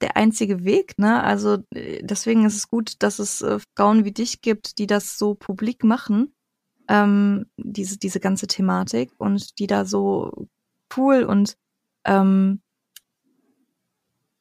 der 0.00 0.16
einzige 0.16 0.64
Weg, 0.64 0.98
ne? 0.98 1.22
Also 1.22 1.58
äh, 1.70 2.02
deswegen 2.02 2.44
ist 2.44 2.56
es 2.56 2.68
gut, 2.68 3.02
dass 3.02 3.18
es 3.18 3.42
äh, 3.42 3.58
Frauen 3.76 4.04
wie 4.04 4.12
dich 4.12 4.42
gibt, 4.42 4.78
die 4.78 4.86
das 4.86 5.18
so 5.18 5.34
publik 5.34 5.84
machen, 5.84 6.34
ähm, 6.88 7.46
diese 7.56 7.98
diese 7.98 8.20
ganze 8.20 8.46
Thematik 8.46 9.12
und 9.18 9.58
die 9.58 9.66
da 9.66 9.84
so 9.84 10.48
cool 10.96 11.24
und 11.24 11.56
ähm, 12.04 12.62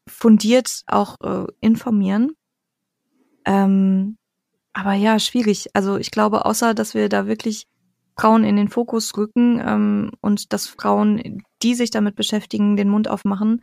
fundiert 0.08 0.84
auch 0.88 1.16
äh, 1.22 1.45
informieren. 1.62 2.32
Ähm, 3.45 4.18
aber 4.74 4.93
ja, 4.93 5.20
schwierig. 5.20 5.68
Also 5.74 5.97
ich 5.97 6.12
glaube, 6.12 6.45
außer 6.45 6.74
dass 6.74 6.93
wir 6.93 7.10
da 7.10 7.28
wirklich 7.28 7.68
Frauen 8.18 8.43
in 8.43 8.55
den 8.55 8.68
Fokus 8.68 9.16
rücken 9.18 9.62
ähm, 9.64 10.12
und 10.22 10.53
dass 10.53 10.68
Frauen, 10.68 11.43
die 11.62 11.76
sich 11.76 11.91
damit 11.91 12.16
beschäftigen, 12.16 12.76
den 12.76 12.89
Mund 12.89 13.08
aufmachen, 13.08 13.62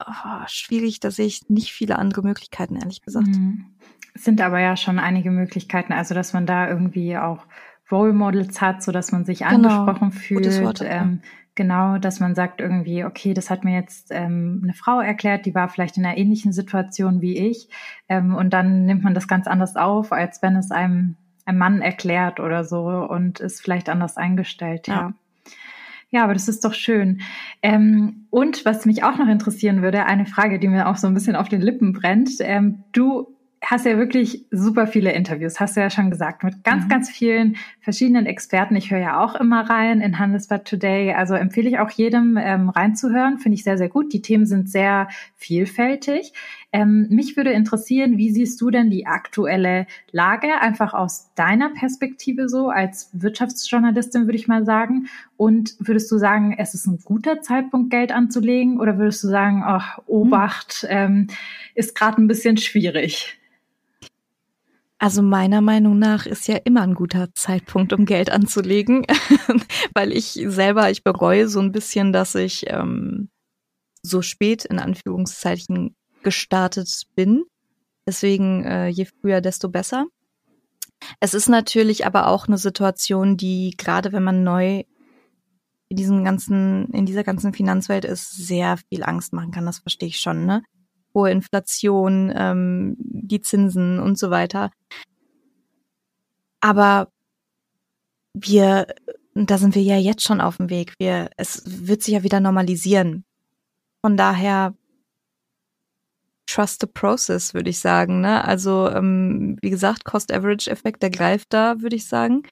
oh, 0.00 0.46
schwierig, 0.46 1.00
da 1.00 1.10
sehe 1.10 1.26
ich 1.26 1.48
nicht 1.48 1.72
viele 1.72 1.98
andere 1.98 2.22
Möglichkeiten, 2.22 2.76
ehrlich 2.76 3.02
gesagt. 3.02 3.28
Mhm. 3.28 3.66
Es 4.14 4.24
sind 4.24 4.40
aber 4.40 4.60
ja 4.60 4.76
schon 4.76 4.98
einige 4.98 5.30
Möglichkeiten, 5.30 5.92
also 5.92 6.14
dass 6.14 6.32
man 6.32 6.46
da 6.46 6.68
irgendwie 6.68 7.16
auch 7.16 7.46
Role 7.90 8.12
Models 8.12 8.60
hat, 8.60 8.82
so 8.82 8.92
dass 8.92 9.12
man 9.12 9.24
sich 9.24 9.40
genau. 9.40 9.82
angesprochen 9.82 10.12
fühlt. 10.12 10.62
Wort, 10.62 10.80
ähm, 10.82 11.20
ja. 11.22 11.30
Genau, 11.56 11.98
dass 11.98 12.18
man 12.18 12.34
sagt 12.34 12.60
irgendwie, 12.60 13.04
okay, 13.04 13.32
das 13.32 13.48
hat 13.48 13.62
mir 13.62 13.74
jetzt 13.74 14.08
ähm, 14.10 14.60
eine 14.64 14.74
Frau 14.74 15.00
erklärt, 15.00 15.46
die 15.46 15.54
war 15.54 15.68
vielleicht 15.68 15.96
in 15.96 16.04
einer 16.04 16.16
ähnlichen 16.16 16.52
Situation 16.52 17.20
wie 17.20 17.36
ich. 17.36 17.68
Ähm, 18.08 18.34
und 18.34 18.50
dann 18.50 18.86
nimmt 18.86 19.04
man 19.04 19.14
das 19.14 19.28
ganz 19.28 19.46
anders 19.46 19.76
auf, 19.76 20.10
als 20.12 20.42
wenn 20.42 20.56
es 20.56 20.72
einem 20.72 21.16
ein 21.44 21.58
Mann 21.58 21.80
erklärt 21.80 22.40
oder 22.40 22.64
so 22.64 22.86
und 22.86 23.38
ist 23.40 23.60
vielleicht 23.60 23.88
anders 23.88 24.16
eingestellt, 24.16 24.88
ja. 24.88 24.94
ja. 24.94 25.12
Ja, 26.10 26.22
aber 26.22 26.34
das 26.34 26.46
ist 26.46 26.64
doch 26.64 26.74
schön. 26.74 27.22
Ähm, 27.60 28.26
und 28.30 28.64
was 28.64 28.86
mich 28.86 29.02
auch 29.02 29.18
noch 29.18 29.26
interessieren 29.26 29.82
würde, 29.82 30.06
eine 30.06 30.26
Frage, 30.26 30.60
die 30.60 30.68
mir 30.68 30.88
auch 30.88 30.96
so 30.96 31.08
ein 31.08 31.14
bisschen 31.14 31.34
auf 31.34 31.48
den 31.48 31.60
Lippen 31.60 31.92
brennt. 31.92 32.30
Ähm, 32.38 32.84
du 32.92 33.33
hast 33.70 33.86
ja 33.86 33.98
wirklich 33.98 34.44
super 34.50 34.86
viele 34.86 35.12
Interviews, 35.12 35.60
hast 35.60 35.76
du 35.76 35.80
ja 35.80 35.90
schon 35.90 36.10
gesagt, 36.10 36.42
mit 36.42 36.64
ganz, 36.64 36.84
mhm. 36.84 36.88
ganz 36.88 37.10
vielen 37.10 37.56
verschiedenen 37.80 38.26
Experten. 38.26 38.76
Ich 38.76 38.90
höre 38.90 38.98
ja 38.98 39.24
auch 39.24 39.34
immer 39.34 39.68
rein 39.68 40.00
in 40.00 40.18
Handelsblatt 40.18 40.66
Today. 40.66 41.12
Also 41.12 41.34
empfehle 41.34 41.68
ich 41.68 41.78
auch 41.78 41.90
jedem 41.90 42.36
ähm, 42.36 42.68
reinzuhören. 42.68 43.38
Finde 43.38 43.54
ich 43.56 43.64
sehr, 43.64 43.78
sehr 43.78 43.88
gut. 43.88 44.12
Die 44.12 44.22
Themen 44.22 44.46
sind 44.46 44.68
sehr 44.68 45.08
vielfältig. 45.36 46.32
Ähm, 46.72 47.06
mich 47.08 47.36
würde 47.36 47.52
interessieren, 47.52 48.18
wie 48.18 48.32
siehst 48.32 48.60
du 48.60 48.70
denn 48.70 48.90
die 48.90 49.06
aktuelle 49.06 49.86
Lage 50.10 50.60
einfach 50.60 50.92
aus 50.92 51.32
deiner 51.36 51.70
Perspektive 51.70 52.48
so 52.48 52.68
als 52.68 53.10
Wirtschaftsjournalistin, 53.12 54.26
würde 54.26 54.36
ich 54.36 54.48
mal 54.48 54.64
sagen? 54.64 55.06
Und 55.36 55.76
würdest 55.78 56.10
du 56.10 56.18
sagen, 56.18 56.56
es 56.58 56.74
ist 56.74 56.86
ein 56.86 56.98
guter 57.04 57.40
Zeitpunkt, 57.40 57.90
Geld 57.90 58.10
anzulegen? 58.10 58.80
Oder 58.80 58.98
würdest 58.98 59.22
du 59.22 59.28
sagen, 59.28 59.62
ach, 59.64 59.98
Obacht, 60.06 60.84
ähm, 60.88 61.28
ist 61.76 61.94
gerade 61.94 62.20
ein 62.20 62.26
bisschen 62.26 62.56
schwierig? 62.56 63.38
Also 64.98 65.22
meiner 65.22 65.60
Meinung 65.60 65.98
nach 65.98 66.24
ist 66.24 66.46
ja 66.46 66.56
immer 66.56 66.82
ein 66.82 66.94
guter 66.94 67.28
Zeitpunkt, 67.34 67.92
um 67.92 68.06
Geld 68.06 68.30
anzulegen, 68.30 69.04
weil 69.94 70.12
ich 70.12 70.40
selber, 70.46 70.90
ich 70.90 71.02
bereue 71.02 71.48
so 71.48 71.60
ein 71.60 71.72
bisschen, 71.72 72.12
dass 72.12 72.34
ich 72.34 72.64
ähm, 72.68 73.28
so 74.02 74.22
spät 74.22 74.64
in 74.64 74.78
Anführungszeichen 74.78 75.96
gestartet 76.22 77.02
bin. 77.14 77.44
Deswegen 78.06 78.64
äh, 78.64 78.88
je 78.88 79.06
früher, 79.06 79.40
desto 79.40 79.68
besser. 79.68 80.06
Es 81.20 81.34
ist 81.34 81.48
natürlich 81.48 82.06
aber 82.06 82.28
auch 82.28 82.46
eine 82.46 82.58
Situation, 82.58 83.36
die 83.36 83.74
gerade 83.76 84.12
wenn 84.12 84.22
man 84.22 84.44
neu 84.44 84.84
in 85.88 85.96
diesem 85.96 86.24
ganzen, 86.24 86.88
in 86.90 87.06
dieser 87.06 87.24
ganzen 87.24 87.52
Finanzwelt 87.52 88.04
ist, 88.04 88.30
sehr 88.30 88.78
viel 88.88 89.02
Angst 89.02 89.32
machen 89.32 89.50
kann. 89.50 89.66
Das 89.66 89.78
verstehe 89.78 90.08
ich 90.08 90.18
schon, 90.18 90.46
ne? 90.46 90.62
Hohe 91.14 91.30
Inflation, 91.30 92.32
ähm, 92.34 92.96
die 92.98 93.40
Zinsen 93.40 93.98
und 94.00 94.18
so 94.18 94.30
weiter. 94.30 94.70
Aber 96.60 97.08
wir, 98.34 98.86
da 99.34 99.58
sind 99.58 99.74
wir 99.74 99.82
ja 99.82 99.96
jetzt 99.96 100.22
schon 100.22 100.40
auf 100.40 100.56
dem 100.56 100.70
Weg. 100.70 100.94
Wir, 100.98 101.30
es 101.36 101.62
wird 101.66 102.02
sich 102.02 102.14
ja 102.14 102.22
wieder 102.22 102.40
normalisieren. 102.40 103.24
Von 104.04 104.16
daher 104.16 104.74
trust 106.46 106.80
the 106.80 106.86
process, 106.86 107.54
würde 107.54 107.70
ich 107.70 107.78
sagen. 107.78 108.20
Ne? 108.20 108.44
Also 108.44 108.90
ähm, 108.90 109.56
wie 109.60 109.70
gesagt, 109.70 110.04
Cost-Average-Effekt, 110.04 111.02
der 111.02 111.10
greift 111.10 111.52
da, 111.52 111.80
würde 111.80 111.96
ich 111.96 112.06
sagen. 112.06 112.42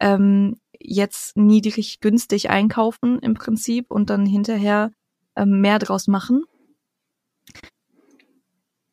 Ähm, 0.00 0.56
jetzt 0.78 1.36
niedrig 1.36 2.00
günstig 2.00 2.50
einkaufen 2.50 3.18
im 3.20 3.34
Prinzip 3.34 3.90
und 3.90 4.10
dann 4.10 4.26
hinterher 4.26 4.92
ähm, 5.36 5.60
mehr 5.60 5.78
draus 5.78 6.06
machen. 6.06 6.44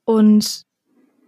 Und 0.05 0.63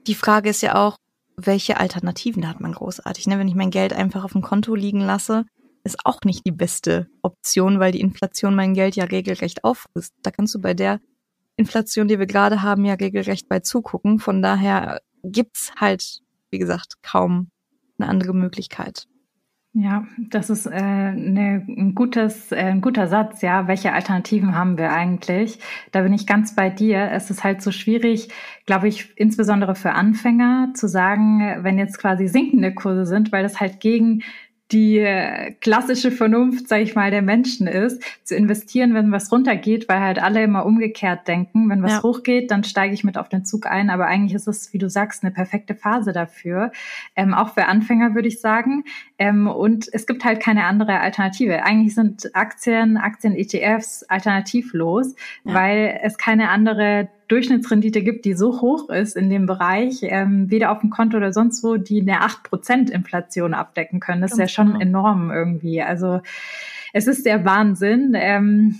die 0.07 0.15
Frage 0.15 0.49
ist 0.49 0.61
ja 0.61 0.75
auch, 0.75 0.97
welche 1.37 1.77
Alternativen 1.77 2.47
hat 2.47 2.59
man 2.61 2.73
großartig? 2.73 3.27
Ne? 3.27 3.39
Wenn 3.39 3.47
ich 3.47 3.55
mein 3.55 3.71
Geld 3.71 3.93
einfach 3.93 4.23
auf 4.23 4.33
dem 4.33 4.41
Konto 4.41 4.75
liegen 4.75 5.01
lasse, 5.01 5.45
ist 5.83 6.05
auch 6.05 6.21
nicht 6.23 6.45
die 6.45 6.51
beste 6.51 7.07
Option, 7.21 7.79
weil 7.79 7.91
die 7.91 8.01
Inflation 8.01 8.55
mein 8.55 8.73
Geld 8.73 8.95
ja 8.95 9.05
regelrecht 9.05 9.63
auffrisst. 9.63 10.13
Da 10.23 10.31
kannst 10.31 10.55
du 10.55 10.61
bei 10.61 10.73
der 10.73 10.99
Inflation, 11.57 12.07
die 12.07 12.19
wir 12.19 12.25
gerade 12.25 12.61
haben, 12.61 12.85
ja 12.85 12.95
regelrecht 12.95 13.47
bei 13.47 13.59
zugucken. 13.59 14.19
Von 14.19 14.41
daher 14.41 15.01
gibt's 15.23 15.73
halt, 15.79 16.21
wie 16.49 16.59
gesagt, 16.59 16.95
kaum 17.01 17.49
eine 17.97 18.09
andere 18.09 18.33
Möglichkeit. 18.33 19.07
Ja, 19.77 20.07
das 20.17 20.49
ist 20.49 20.67
äh, 20.67 21.11
ne, 21.11 21.65
ein, 21.67 21.95
gutes, 21.95 22.53
äh, 22.53 22.55
ein 22.55 22.79
guter 22.79 23.07
Satz. 23.09 23.41
Ja, 23.41 23.67
welche 23.67 23.91
Alternativen 23.91 24.55
haben 24.55 24.77
wir 24.77 24.93
eigentlich? 24.93 25.59
Da 25.91 26.01
bin 26.01 26.13
ich 26.13 26.25
ganz 26.25 26.55
bei 26.55 26.69
dir. 26.69 27.11
Es 27.11 27.29
ist 27.29 27.43
halt 27.43 27.61
so 27.61 27.71
schwierig, 27.71 28.29
glaube 28.65 28.87
ich, 28.87 29.11
insbesondere 29.17 29.75
für 29.75 29.91
Anfänger 29.91 30.69
zu 30.75 30.87
sagen, 30.87 31.57
wenn 31.63 31.77
jetzt 31.77 31.97
quasi 31.97 32.29
sinkende 32.29 32.73
Kurse 32.73 33.05
sind, 33.05 33.33
weil 33.33 33.43
das 33.43 33.59
halt 33.59 33.81
gegen 33.81 34.23
die 34.71 34.97
äh, 34.97 35.51
klassische 35.61 36.09
Vernunft, 36.11 36.67
sage 36.67 36.81
ich 36.81 36.95
mal, 36.95 37.11
der 37.11 37.21
Menschen 37.21 37.67
ist, 37.67 38.01
zu 38.23 38.35
investieren, 38.35 38.95
wenn 38.95 39.11
was 39.11 39.31
runtergeht, 39.31 39.87
weil 39.87 39.99
halt 39.99 40.21
alle 40.21 40.43
immer 40.43 40.65
umgekehrt 40.65 41.27
denken. 41.27 41.69
Wenn 41.69 41.83
was 41.83 41.91
ja. 41.91 42.03
hochgeht, 42.03 42.49
dann 42.49 42.63
steige 42.63 42.93
ich 42.93 43.03
mit 43.03 43.17
auf 43.17 43.29
den 43.29 43.45
Zug 43.45 43.67
ein. 43.67 43.91
Aber 43.91 44.07
eigentlich 44.07 44.33
ist 44.33 44.47
es, 44.47 44.73
wie 44.73 44.79
du 44.79 44.89
sagst, 44.89 45.23
eine 45.23 45.31
perfekte 45.31 45.75
Phase 45.75 46.13
dafür. 46.13 46.71
Ähm, 47.15 47.35
auch 47.35 47.53
für 47.53 47.67
Anfänger 47.67 48.15
würde 48.15 48.27
ich 48.27 48.41
sagen. 48.41 48.85
Ähm, 49.19 49.47
und 49.47 49.87
es 49.93 50.07
gibt 50.07 50.25
halt 50.25 50.39
keine 50.39 50.65
andere 50.65 50.99
Alternative. 50.99 51.63
Eigentlich 51.63 51.93
sind 51.93 52.35
Aktien, 52.35 52.97
Aktien-ETFs 52.97 54.03
alternativlos, 54.03 55.15
ja. 55.43 55.53
weil 55.53 55.99
es 56.01 56.17
keine 56.17 56.49
andere 56.49 57.09
Durchschnittsrendite 57.27 58.01
gibt, 58.01 58.25
die 58.25 58.33
so 58.33 58.61
hoch 58.61 58.89
ist 58.89 59.15
in 59.15 59.29
dem 59.29 59.45
Bereich, 59.45 59.99
ähm, 60.03 60.49
weder 60.51 60.71
auf 60.71 60.79
dem 60.79 60.89
Konto 60.89 61.17
oder 61.17 61.33
sonst 61.33 61.63
wo, 61.63 61.77
die 61.77 62.01
eine 62.01 62.21
8% 62.21 62.91
Inflation 62.91 63.53
abdecken 63.53 63.99
können. 63.99 64.21
Das 64.21 64.33
ist 64.33 64.39
ja 64.39 64.47
schon 64.47 64.73
genau. 64.73 64.81
enorm 64.81 65.31
irgendwie. 65.31 65.81
Also 65.81 66.21
es 66.93 67.07
ist 67.07 67.25
der 67.25 67.45
Wahnsinn. 67.45 68.13
Ähm, 68.15 68.79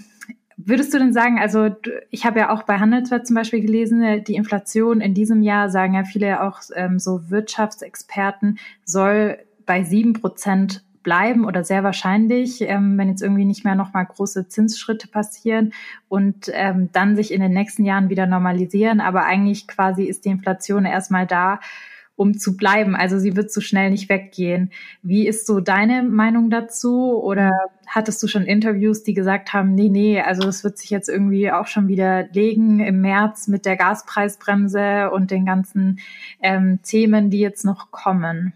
Würdest 0.58 0.94
du 0.94 1.00
denn 1.00 1.12
sagen, 1.12 1.38
also 1.38 1.70
ich 2.12 2.26
habe 2.26 2.40
ja 2.40 2.50
auch 2.50 2.64
bei 2.64 2.80
Handelsblatt 2.80 3.28
zum 3.28 3.36
Beispiel 3.36 3.60
gelesen, 3.60 4.02
äh, 4.02 4.22
die 4.22 4.36
Inflation 4.36 5.02
in 5.02 5.14
diesem 5.14 5.42
Jahr, 5.42 5.70
sagen 5.70 5.96
ja 5.96 6.06
viele 6.06 6.42
auch 6.42 6.62
ähm, 6.76 6.98
so 6.98 7.30
Wirtschaftsexperten, 7.30 8.58
soll 8.86 9.38
bei 9.66 9.84
sieben 9.84 10.14
Prozent 10.14 10.85
bleiben 11.06 11.46
oder 11.46 11.64
sehr 11.64 11.84
wahrscheinlich, 11.84 12.60
ähm, 12.62 12.98
wenn 12.98 13.08
jetzt 13.08 13.22
irgendwie 13.22 13.46
nicht 13.46 13.64
mehr 13.64 13.76
nochmal 13.76 14.06
große 14.06 14.50
Zinsschritte 14.50 15.08
passieren 15.08 15.72
und 16.10 16.50
ähm, 16.52 16.90
dann 16.92 17.16
sich 17.16 17.32
in 17.32 17.40
den 17.40 17.54
nächsten 17.54 17.86
Jahren 17.86 18.10
wieder 18.10 18.26
normalisieren. 18.26 19.00
Aber 19.00 19.24
eigentlich 19.24 19.68
quasi 19.68 20.04
ist 20.04 20.26
die 20.26 20.30
Inflation 20.30 20.84
erstmal 20.84 21.28
da, 21.28 21.62
um 22.16 22.38
zu 22.38 22.58
bleiben. 22.58 22.96
Also 22.96 23.20
sie 23.20 23.36
wird 23.36 23.52
so 23.52 23.62
schnell 23.62 23.92
nicht 23.92 24.10
weggehen. 24.10 24.72
Wie 25.04 25.28
ist 25.28 25.46
so 25.46 25.60
deine 25.60 26.02
Meinung 26.02 26.50
dazu? 26.50 27.22
Oder 27.22 27.52
hattest 27.86 28.24
du 28.24 28.28
schon 28.28 28.44
Interviews, 28.44 29.04
die 29.04 29.14
gesagt 29.14 29.54
haben, 29.54 29.76
nee, 29.76 29.90
nee, 29.90 30.20
also 30.20 30.48
es 30.48 30.64
wird 30.64 30.80
sich 30.80 30.90
jetzt 30.90 31.08
irgendwie 31.08 31.52
auch 31.52 31.68
schon 31.68 31.88
wieder 31.88 32.28
legen 32.34 32.80
im 32.80 33.02
März 33.02 33.48
mit 33.48 33.66
der 33.66 33.78
Gaspreisbremse 33.78 35.12
und 35.12 35.30
den 35.30 35.46
ganzen 35.46 36.00
ähm, 36.42 36.80
Themen, 36.82 37.30
die 37.30 37.40
jetzt 37.40 37.64
noch 37.64 37.92
kommen? 37.92 38.54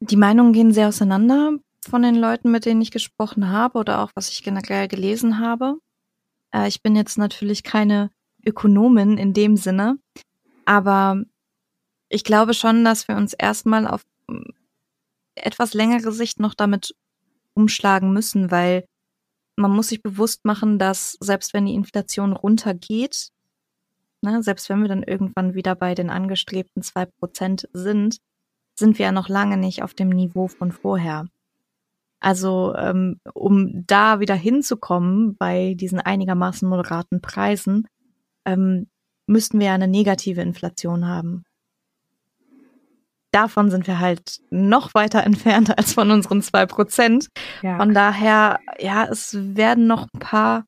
Die 0.00 0.16
Meinungen 0.16 0.52
gehen 0.52 0.72
sehr 0.72 0.88
auseinander 0.88 1.58
von 1.88 2.02
den 2.02 2.14
Leuten, 2.14 2.50
mit 2.50 2.64
denen 2.64 2.80
ich 2.80 2.90
gesprochen 2.90 3.50
habe 3.50 3.78
oder 3.78 4.02
auch 4.02 4.10
was 4.14 4.30
ich 4.30 4.42
generell 4.42 4.88
gelesen 4.88 5.38
habe. 5.40 5.78
Äh, 6.52 6.68
ich 6.68 6.82
bin 6.82 6.94
jetzt 6.96 7.18
natürlich 7.18 7.62
keine 7.62 8.10
Ökonomin 8.44 9.18
in 9.18 9.32
dem 9.32 9.56
Sinne, 9.56 9.98
aber 10.64 11.22
ich 12.08 12.24
glaube 12.24 12.54
schon, 12.54 12.84
dass 12.84 13.08
wir 13.08 13.16
uns 13.16 13.34
erstmal 13.34 13.86
auf 13.86 14.04
hm, 14.30 14.52
etwas 15.34 15.74
längere 15.74 16.12
Sicht 16.12 16.40
noch 16.40 16.54
damit 16.54 16.94
umschlagen 17.54 18.12
müssen, 18.12 18.50
weil 18.50 18.84
man 19.56 19.72
muss 19.72 19.88
sich 19.88 20.02
bewusst 20.02 20.44
machen, 20.44 20.78
dass 20.78 21.16
selbst 21.20 21.52
wenn 21.52 21.66
die 21.66 21.74
Inflation 21.74 22.32
runtergeht, 22.32 23.30
ne, 24.22 24.42
selbst 24.42 24.68
wenn 24.68 24.80
wir 24.80 24.88
dann 24.88 25.02
irgendwann 25.02 25.54
wieder 25.54 25.74
bei 25.74 25.94
den 25.94 26.10
angestrebten 26.10 26.82
zwei 26.82 27.06
Prozent 27.06 27.68
sind, 27.72 28.18
sind 28.78 28.98
wir 28.98 29.06
ja 29.06 29.12
noch 29.12 29.28
lange 29.28 29.56
nicht 29.56 29.82
auf 29.82 29.94
dem 29.94 30.08
Niveau 30.08 30.48
von 30.48 30.72
vorher. 30.72 31.26
Also 32.20 32.74
ähm, 32.76 33.20
um 33.32 33.86
da 33.86 34.20
wieder 34.20 34.34
hinzukommen 34.34 35.36
bei 35.36 35.74
diesen 35.74 36.00
einigermaßen 36.00 36.68
moderaten 36.68 37.20
Preisen, 37.20 37.86
ähm, 38.44 38.88
müssten 39.26 39.60
wir 39.60 39.68
ja 39.68 39.74
eine 39.74 39.88
negative 39.88 40.40
Inflation 40.40 41.06
haben. 41.06 41.44
Davon 43.30 43.70
sind 43.70 43.86
wir 43.86 44.00
halt 44.00 44.40
noch 44.50 44.94
weiter 44.94 45.22
entfernt 45.24 45.76
als 45.76 45.92
von 45.94 46.10
unseren 46.10 46.42
zwei 46.42 46.66
Prozent. 46.66 47.28
Ja. 47.62 47.76
Von 47.76 47.94
daher, 47.94 48.58
ja, 48.78 49.04
es 49.04 49.36
werden 49.38 49.86
noch 49.86 50.08
ein 50.12 50.18
paar 50.18 50.64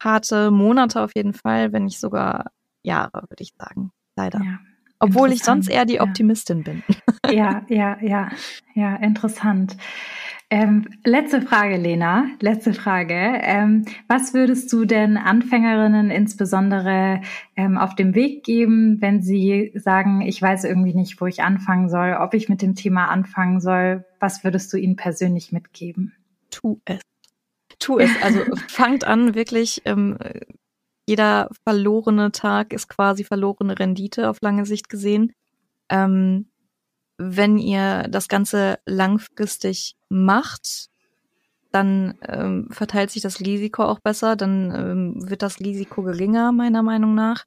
harte 0.00 0.50
Monate 0.50 1.00
auf 1.00 1.12
jeden 1.14 1.34
Fall, 1.34 1.72
wenn 1.72 1.84
nicht 1.84 2.00
sogar 2.00 2.46
Jahre, 2.82 3.22
würde 3.28 3.42
ich 3.42 3.52
sagen. 3.56 3.92
Leider. 4.16 4.40
Ja. 4.40 4.58
Obwohl 5.02 5.32
ich 5.32 5.42
sonst 5.42 5.68
eher 5.68 5.84
die 5.84 6.00
Optimistin 6.00 6.62
bin. 6.62 6.82
Ja, 7.30 7.62
ja, 7.68 7.96
ja, 8.02 8.30
ja, 8.74 8.96
interessant. 8.96 9.76
Ähm, 10.50 10.88
letzte 11.04 11.40
Frage, 11.40 11.76
Lena. 11.76 12.26
Letzte 12.40 12.74
Frage. 12.74 13.14
Ähm, 13.14 13.84
was 14.08 14.34
würdest 14.34 14.70
du 14.72 14.84
denn 14.84 15.16
Anfängerinnen 15.16 16.10
insbesondere 16.10 17.22
ähm, 17.56 17.78
auf 17.78 17.94
dem 17.94 18.14
Weg 18.14 18.44
geben, 18.44 19.00
wenn 19.00 19.22
sie 19.22 19.72
sagen, 19.76 20.20
ich 20.20 20.42
weiß 20.42 20.64
irgendwie 20.64 20.94
nicht, 20.94 21.20
wo 21.20 21.26
ich 21.26 21.42
anfangen 21.42 21.88
soll, 21.88 22.18
ob 22.20 22.34
ich 22.34 22.48
mit 22.48 22.60
dem 22.60 22.74
Thema 22.74 23.06
anfangen 23.06 23.60
soll? 23.60 24.04
Was 24.20 24.44
würdest 24.44 24.70
du 24.72 24.76
ihnen 24.76 24.96
persönlich 24.96 25.52
mitgeben? 25.52 26.12
Tu 26.50 26.80
es. 26.84 27.00
Tu 27.78 27.98
es. 27.98 28.10
Also 28.20 28.40
fangt 28.68 29.04
an, 29.04 29.34
wirklich. 29.34 29.80
Jeder 31.06 31.48
verlorene 31.64 32.32
Tag 32.32 32.72
ist 32.72 32.88
quasi 32.88 33.24
verlorene 33.24 33.78
Rendite 33.78 34.30
auf 34.30 34.38
lange 34.40 34.66
Sicht 34.66 34.88
gesehen. 34.88 35.32
Ähm, 35.88 36.48
wenn 37.18 37.58
ihr 37.58 38.08
das 38.08 38.28
Ganze 38.28 38.78
langfristig 38.86 39.96
macht, 40.08 40.88
dann 41.72 42.14
ähm, 42.28 42.68
verteilt 42.70 43.10
sich 43.10 43.22
das 43.22 43.40
Risiko 43.40 43.84
auch 43.84 44.00
besser, 44.00 44.36
dann 44.36 44.70
ähm, 44.74 45.30
wird 45.30 45.42
das 45.42 45.60
Risiko 45.60 46.02
geringer, 46.02 46.52
meiner 46.52 46.82
Meinung 46.82 47.14
nach. 47.14 47.44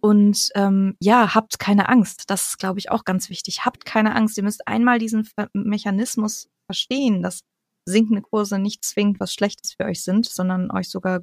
Und 0.00 0.48
ähm, 0.54 0.96
ja, 1.00 1.34
habt 1.34 1.58
keine 1.58 1.88
Angst. 1.88 2.24
Das 2.28 2.48
ist, 2.48 2.58
glaube 2.58 2.78
ich, 2.78 2.90
auch 2.90 3.04
ganz 3.04 3.28
wichtig. 3.28 3.64
Habt 3.66 3.84
keine 3.84 4.14
Angst. 4.14 4.36
Ihr 4.38 4.44
müsst 4.44 4.66
einmal 4.66 4.98
diesen 4.98 5.28
Mechanismus 5.52 6.48
verstehen, 6.66 7.22
dass 7.22 7.40
sinkende 7.84 8.22
Kurse 8.22 8.58
nicht 8.58 8.84
zwingend 8.84 9.20
was 9.20 9.34
Schlechtes 9.34 9.74
für 9.74 9.84
euch 9.84 10.02
sind, 10.02 10.26
sondern 10.26 10.70
euch 10.70 10.88
sogar 10.88 11.20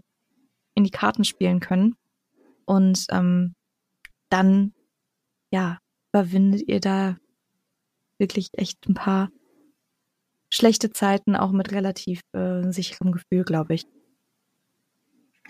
in 0.78 0.84
die 0.84 0.91
Karten 0.91 1.23
spielen 1.23 1.59
können. 1.59 1.95
Und 2.65 3.07
ähm, 3.11 3.55
dann, 4.30 4.73
ja, 5.51 5.80
überwindet 6.13 6.67
ihr 6.67 6.80
da 6.80 7.17
wirklich 8.19 8.49
echt 8.53 8.88
ein 8.88 8.93
paar 8.93 9.30
schlechte 10.49 10.91
Zeiten, 10.91 11.36
auch 11.36 11.51
mit 11.51 11.71
relativ 11.71 12.21
äh, 12.34 12.71
sicherem 12.71 13.11
Gefühl, 13.11 13.43
glaube 13.43 13.73
ich. 13.73 13.86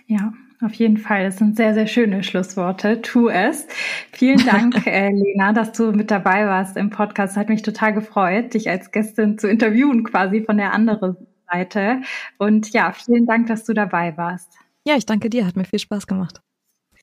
Ja, 0.08 0.32
auf 0.62 0.74
jeden 0.76 0.98
Fall. 0.98 1.26
Das 1.26 1.38
sind 1.38 1.58
sehr, 1.58 1.74
sehr 1.74 1.88
schöne 1.88 2.24
Schlussworte. 2.24 3.02
Tu 3.02 3.28
es. 3.28 3.68
Vielen 4.14 4.46
Dank, 4.46 4.76
äh, 4.88 5.12
Lena, 5.12 5.52
dass 5.52 5.74
du 5.74 5.92
mit 5.92 6.10
dabei 6.10 6.48
warst 6.48 6.78
im 6.78 6.90
Podcast. 6.90 7.36
Hat 7.36 7.50
mich 7.50 7.64
total 7.64 7.94
gefreut, 7.94 8.54
dich 8.54 8.70
als 8.70 8.92
Gästin 8.92 9.38
zu 9.38 9.50
interviewen, 9.50 10.06
quasi 10.06 10.42
von 10.42 10.56
der 10.56 10.72
anderen 10.74 11.18
Seite. 11.52 12.02
Und 12.38 12.72
ja, 12.72 12.94
vielen 12.94 13.26
Dank, 13.26 13.48
dass 13.48 13.66
du 13.66 13.74
dabei 13.74 14.16
warst. 14.16 14.58
Ja, 14.88 14.96
ich 14.96 15.06
danke 15.06 15.30
dir. 15.30 15.46
Hat 15.46 15.58
mir 15.58 15.66
viel 15.66 15.80
Spaß 15.80 16.08
gemacht. 16.08 16.40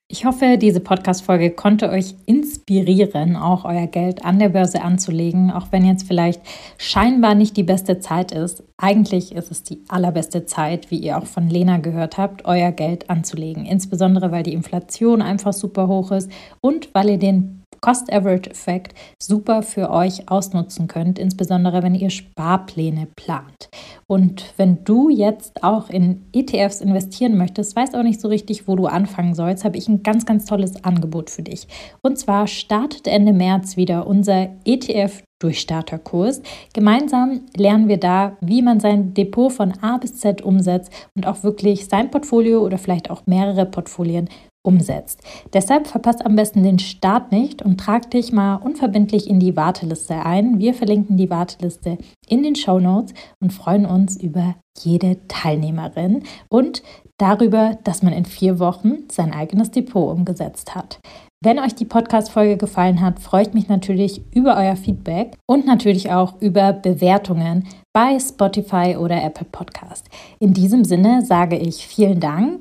Ich 0.09 0.25
hoffe, 0.25 0.57
diese 0.57 0.81
Podcast-Folge 0.81 1.51
konnte 1.51 1.91
euch 1.91 2.15
inspirieren, 2.25 3.37
auch 3.37 3.67
euer 3.67 3.87
Geld 3.87 4.25
an 4.25 4.39
der 4.39 4.49
Börse 4.49 4.81
anzulegen, 4.81 5.51
auch 5.51 5.67
wenn 5.71 5.85
jetzt 5.85 6.07
vielleicht 6.07 6.41
scheinbar 6.79 7.35
nicht 7.35 7.59
die 7.59 7.63
beste 7.63 8.01
Zeit 8.01 8.33
ist. 8.33 8.63
Eigentlich 8.79 9.35
ist 9.35 9.51
es 9.51 9.65
die 9.65 9.83
allerbeste 9.89 10.47
Zeit, 10.47 10.91
wie 10.91 10.97
ihr 10.97 11.19
auch 11.19 11.27
von 11.27 11.51
Lena 11.51 11.77
gehört 11.77 12.17
habt, 12.17 12.47
euer 12.47 12.73
Geld 12.73 13.11
anzulegen. 13.11 13.67
Insbesondere, 13.67 14.33
weil 14.33 14.45
die 14.45 14.55
Inflation 14.55 15.21
einfach 15.21 15.53
super 15.53 15.87
hoch 15.87 16.11
ist 16.11 16.31
und 16.63 16.95
weil 16.95 17.11
ihr 17.11 17.19
den 17.19 17.64
Cost-Average-Effekt 17.85 18.95
super 19.23 19.63
für 19.63 19.91
euch 19.91 20.31
ausnutzen 20.31 20.89
könnt, 20.89 21.19
insbesondere 21.19 21.83
wenn 21.83 21.95
ihr 21.95 22.09
Sparpläne 22.09 23.09
plant. 23.15 23.69
Und 24.07 24.55
wenn 24.57 24.85
du 24.85 25.11
jetzt 25.11 25.63
auch 25.63 25.91
in 25.91 26.25
ETFs 26.33 26.81
investieren 26.81 27.37
möchtest, 27.37 27.77
weißt 27.77 27.95
auch 27.95 28.03
nicht 28.03 28.23
so 28.23 28.29
richtig, 28.29 28.67
wo 28.67 28.75
du 28.75 28.87
anfangen 28.87 29.35
sollst, 29.35 29.67
habe 29.67 29.77
ich 29.77 29.87
ein 29.87 30.03
ganz, 30.03 30.25
ganz 30.25 30.47
tolles 30.47 30.83
Angebot 30.83 31.29
für 31.29 31.43
dich. 31.43 31.69
Und 32.03 32.19
zwar 32.19 32.47
startet 32.47 33.07
Ende 33.07 33.35
März 33.35 33.77
wieder 33.77 34.07
unser 34.07 34.49
ETF 34.65 35.23
Durchstarterkurs. 35.43 36.41
Gemeinsam 36.73 37.43
lernen 37.55 37.89
wir 37.89 37.99
da, 37.99 38.39
wie 38.41 38.63
man 38.63 38.81
sein 38.81 39.13
Depot 39.13 39.53
von 39.53 39.75
A 39.83 39.99
bis 39.99 40.17
Z 40.17 40.41
umsetzt 40.41 40.91
und 41.15 41.27
auch 41.27 41.43
wirklich 41.43 41.87
sein 41.87 42.11
Portfolio 42.11 42.65
oder 42.65 42.79
vielleicht 42.79 43.11
auch 43.11 43.27
mehrere 43.27 43.67
Portfolien 43.67 44.31
umsetzt. 44.65 45.21
Deshalb 45.53 45.87
verpasst 45.87 46.25
am 46.25 46.37
besten 46.37 46.63
den 46.63 46.79
Start 46.79 47.31
nicht 47.31 47.63
und 47.63 47.79
trag 47.79 48.11
dich 48.11 48.33
mal 48.33 48.57
unverbindlich 48.57 49.29
in 49.29 49.39
die 49.39 49.57
Warteliste 49.57 50.25
ein. 50.25 50.59
Wir 50.59 50.75
verlinken 50.75 51.17
die 51.17 51.31
Warteliste 51.31 51.99
in 52.27 52.43
den 52.43 52.57
Show 52.57 52.81
Notes 52.81 53.15
und 53.41 53.53
freuen 53.53 53.87
uns 53.87 54.21
über 54.21 54.57
jede 54.79 55.19
Teilnehmerin 55.29 56.25
und 56.49 56.83
darüber, 57.19 57.79
dass 57.85 58.03
man 58.03 58.13
in 58.13 58.25
vier 58.25 58.59
Wochen 58.59 59.05
sein 59.11 59.33
eigenes 59.33 59.71
Depot 59.71 60.11
umgesetzt 60.11 60.75
hat. 60.75 60.99
Wenn 61.45 61.59
euch 61.59 61.75
die 61.75 61.85
Podcast-Folge 61.85 62.57
gefallen 62.57 63.03
hat, 63.03 63.21
freue 63.21 63.43
ich 63.43 63.53
mich 63.53 63.69
natürlich 63.69 64.23
über 64.35 64.57
euer 64.57 64.77
Feedback 64.77 65.37
und 65.47 65.67
natürlich 65.67 66.11
auch 66.11 66.41
über 66.41 66.73
Bewertungen 66.73 67.69
bei 67.93 68.19
Spotify 68.19 68.97
oder 68.99 69.23
Apple 69.23 69.47
Podcast. 69.53 70.09
In 70.39 70.55
diesem 70.55 70.85
Sinne 70.85 71.23
sage 71.23 71.59
ich 71.59 71.87
vielen 71.87 72.19
Dank 72.19 72.61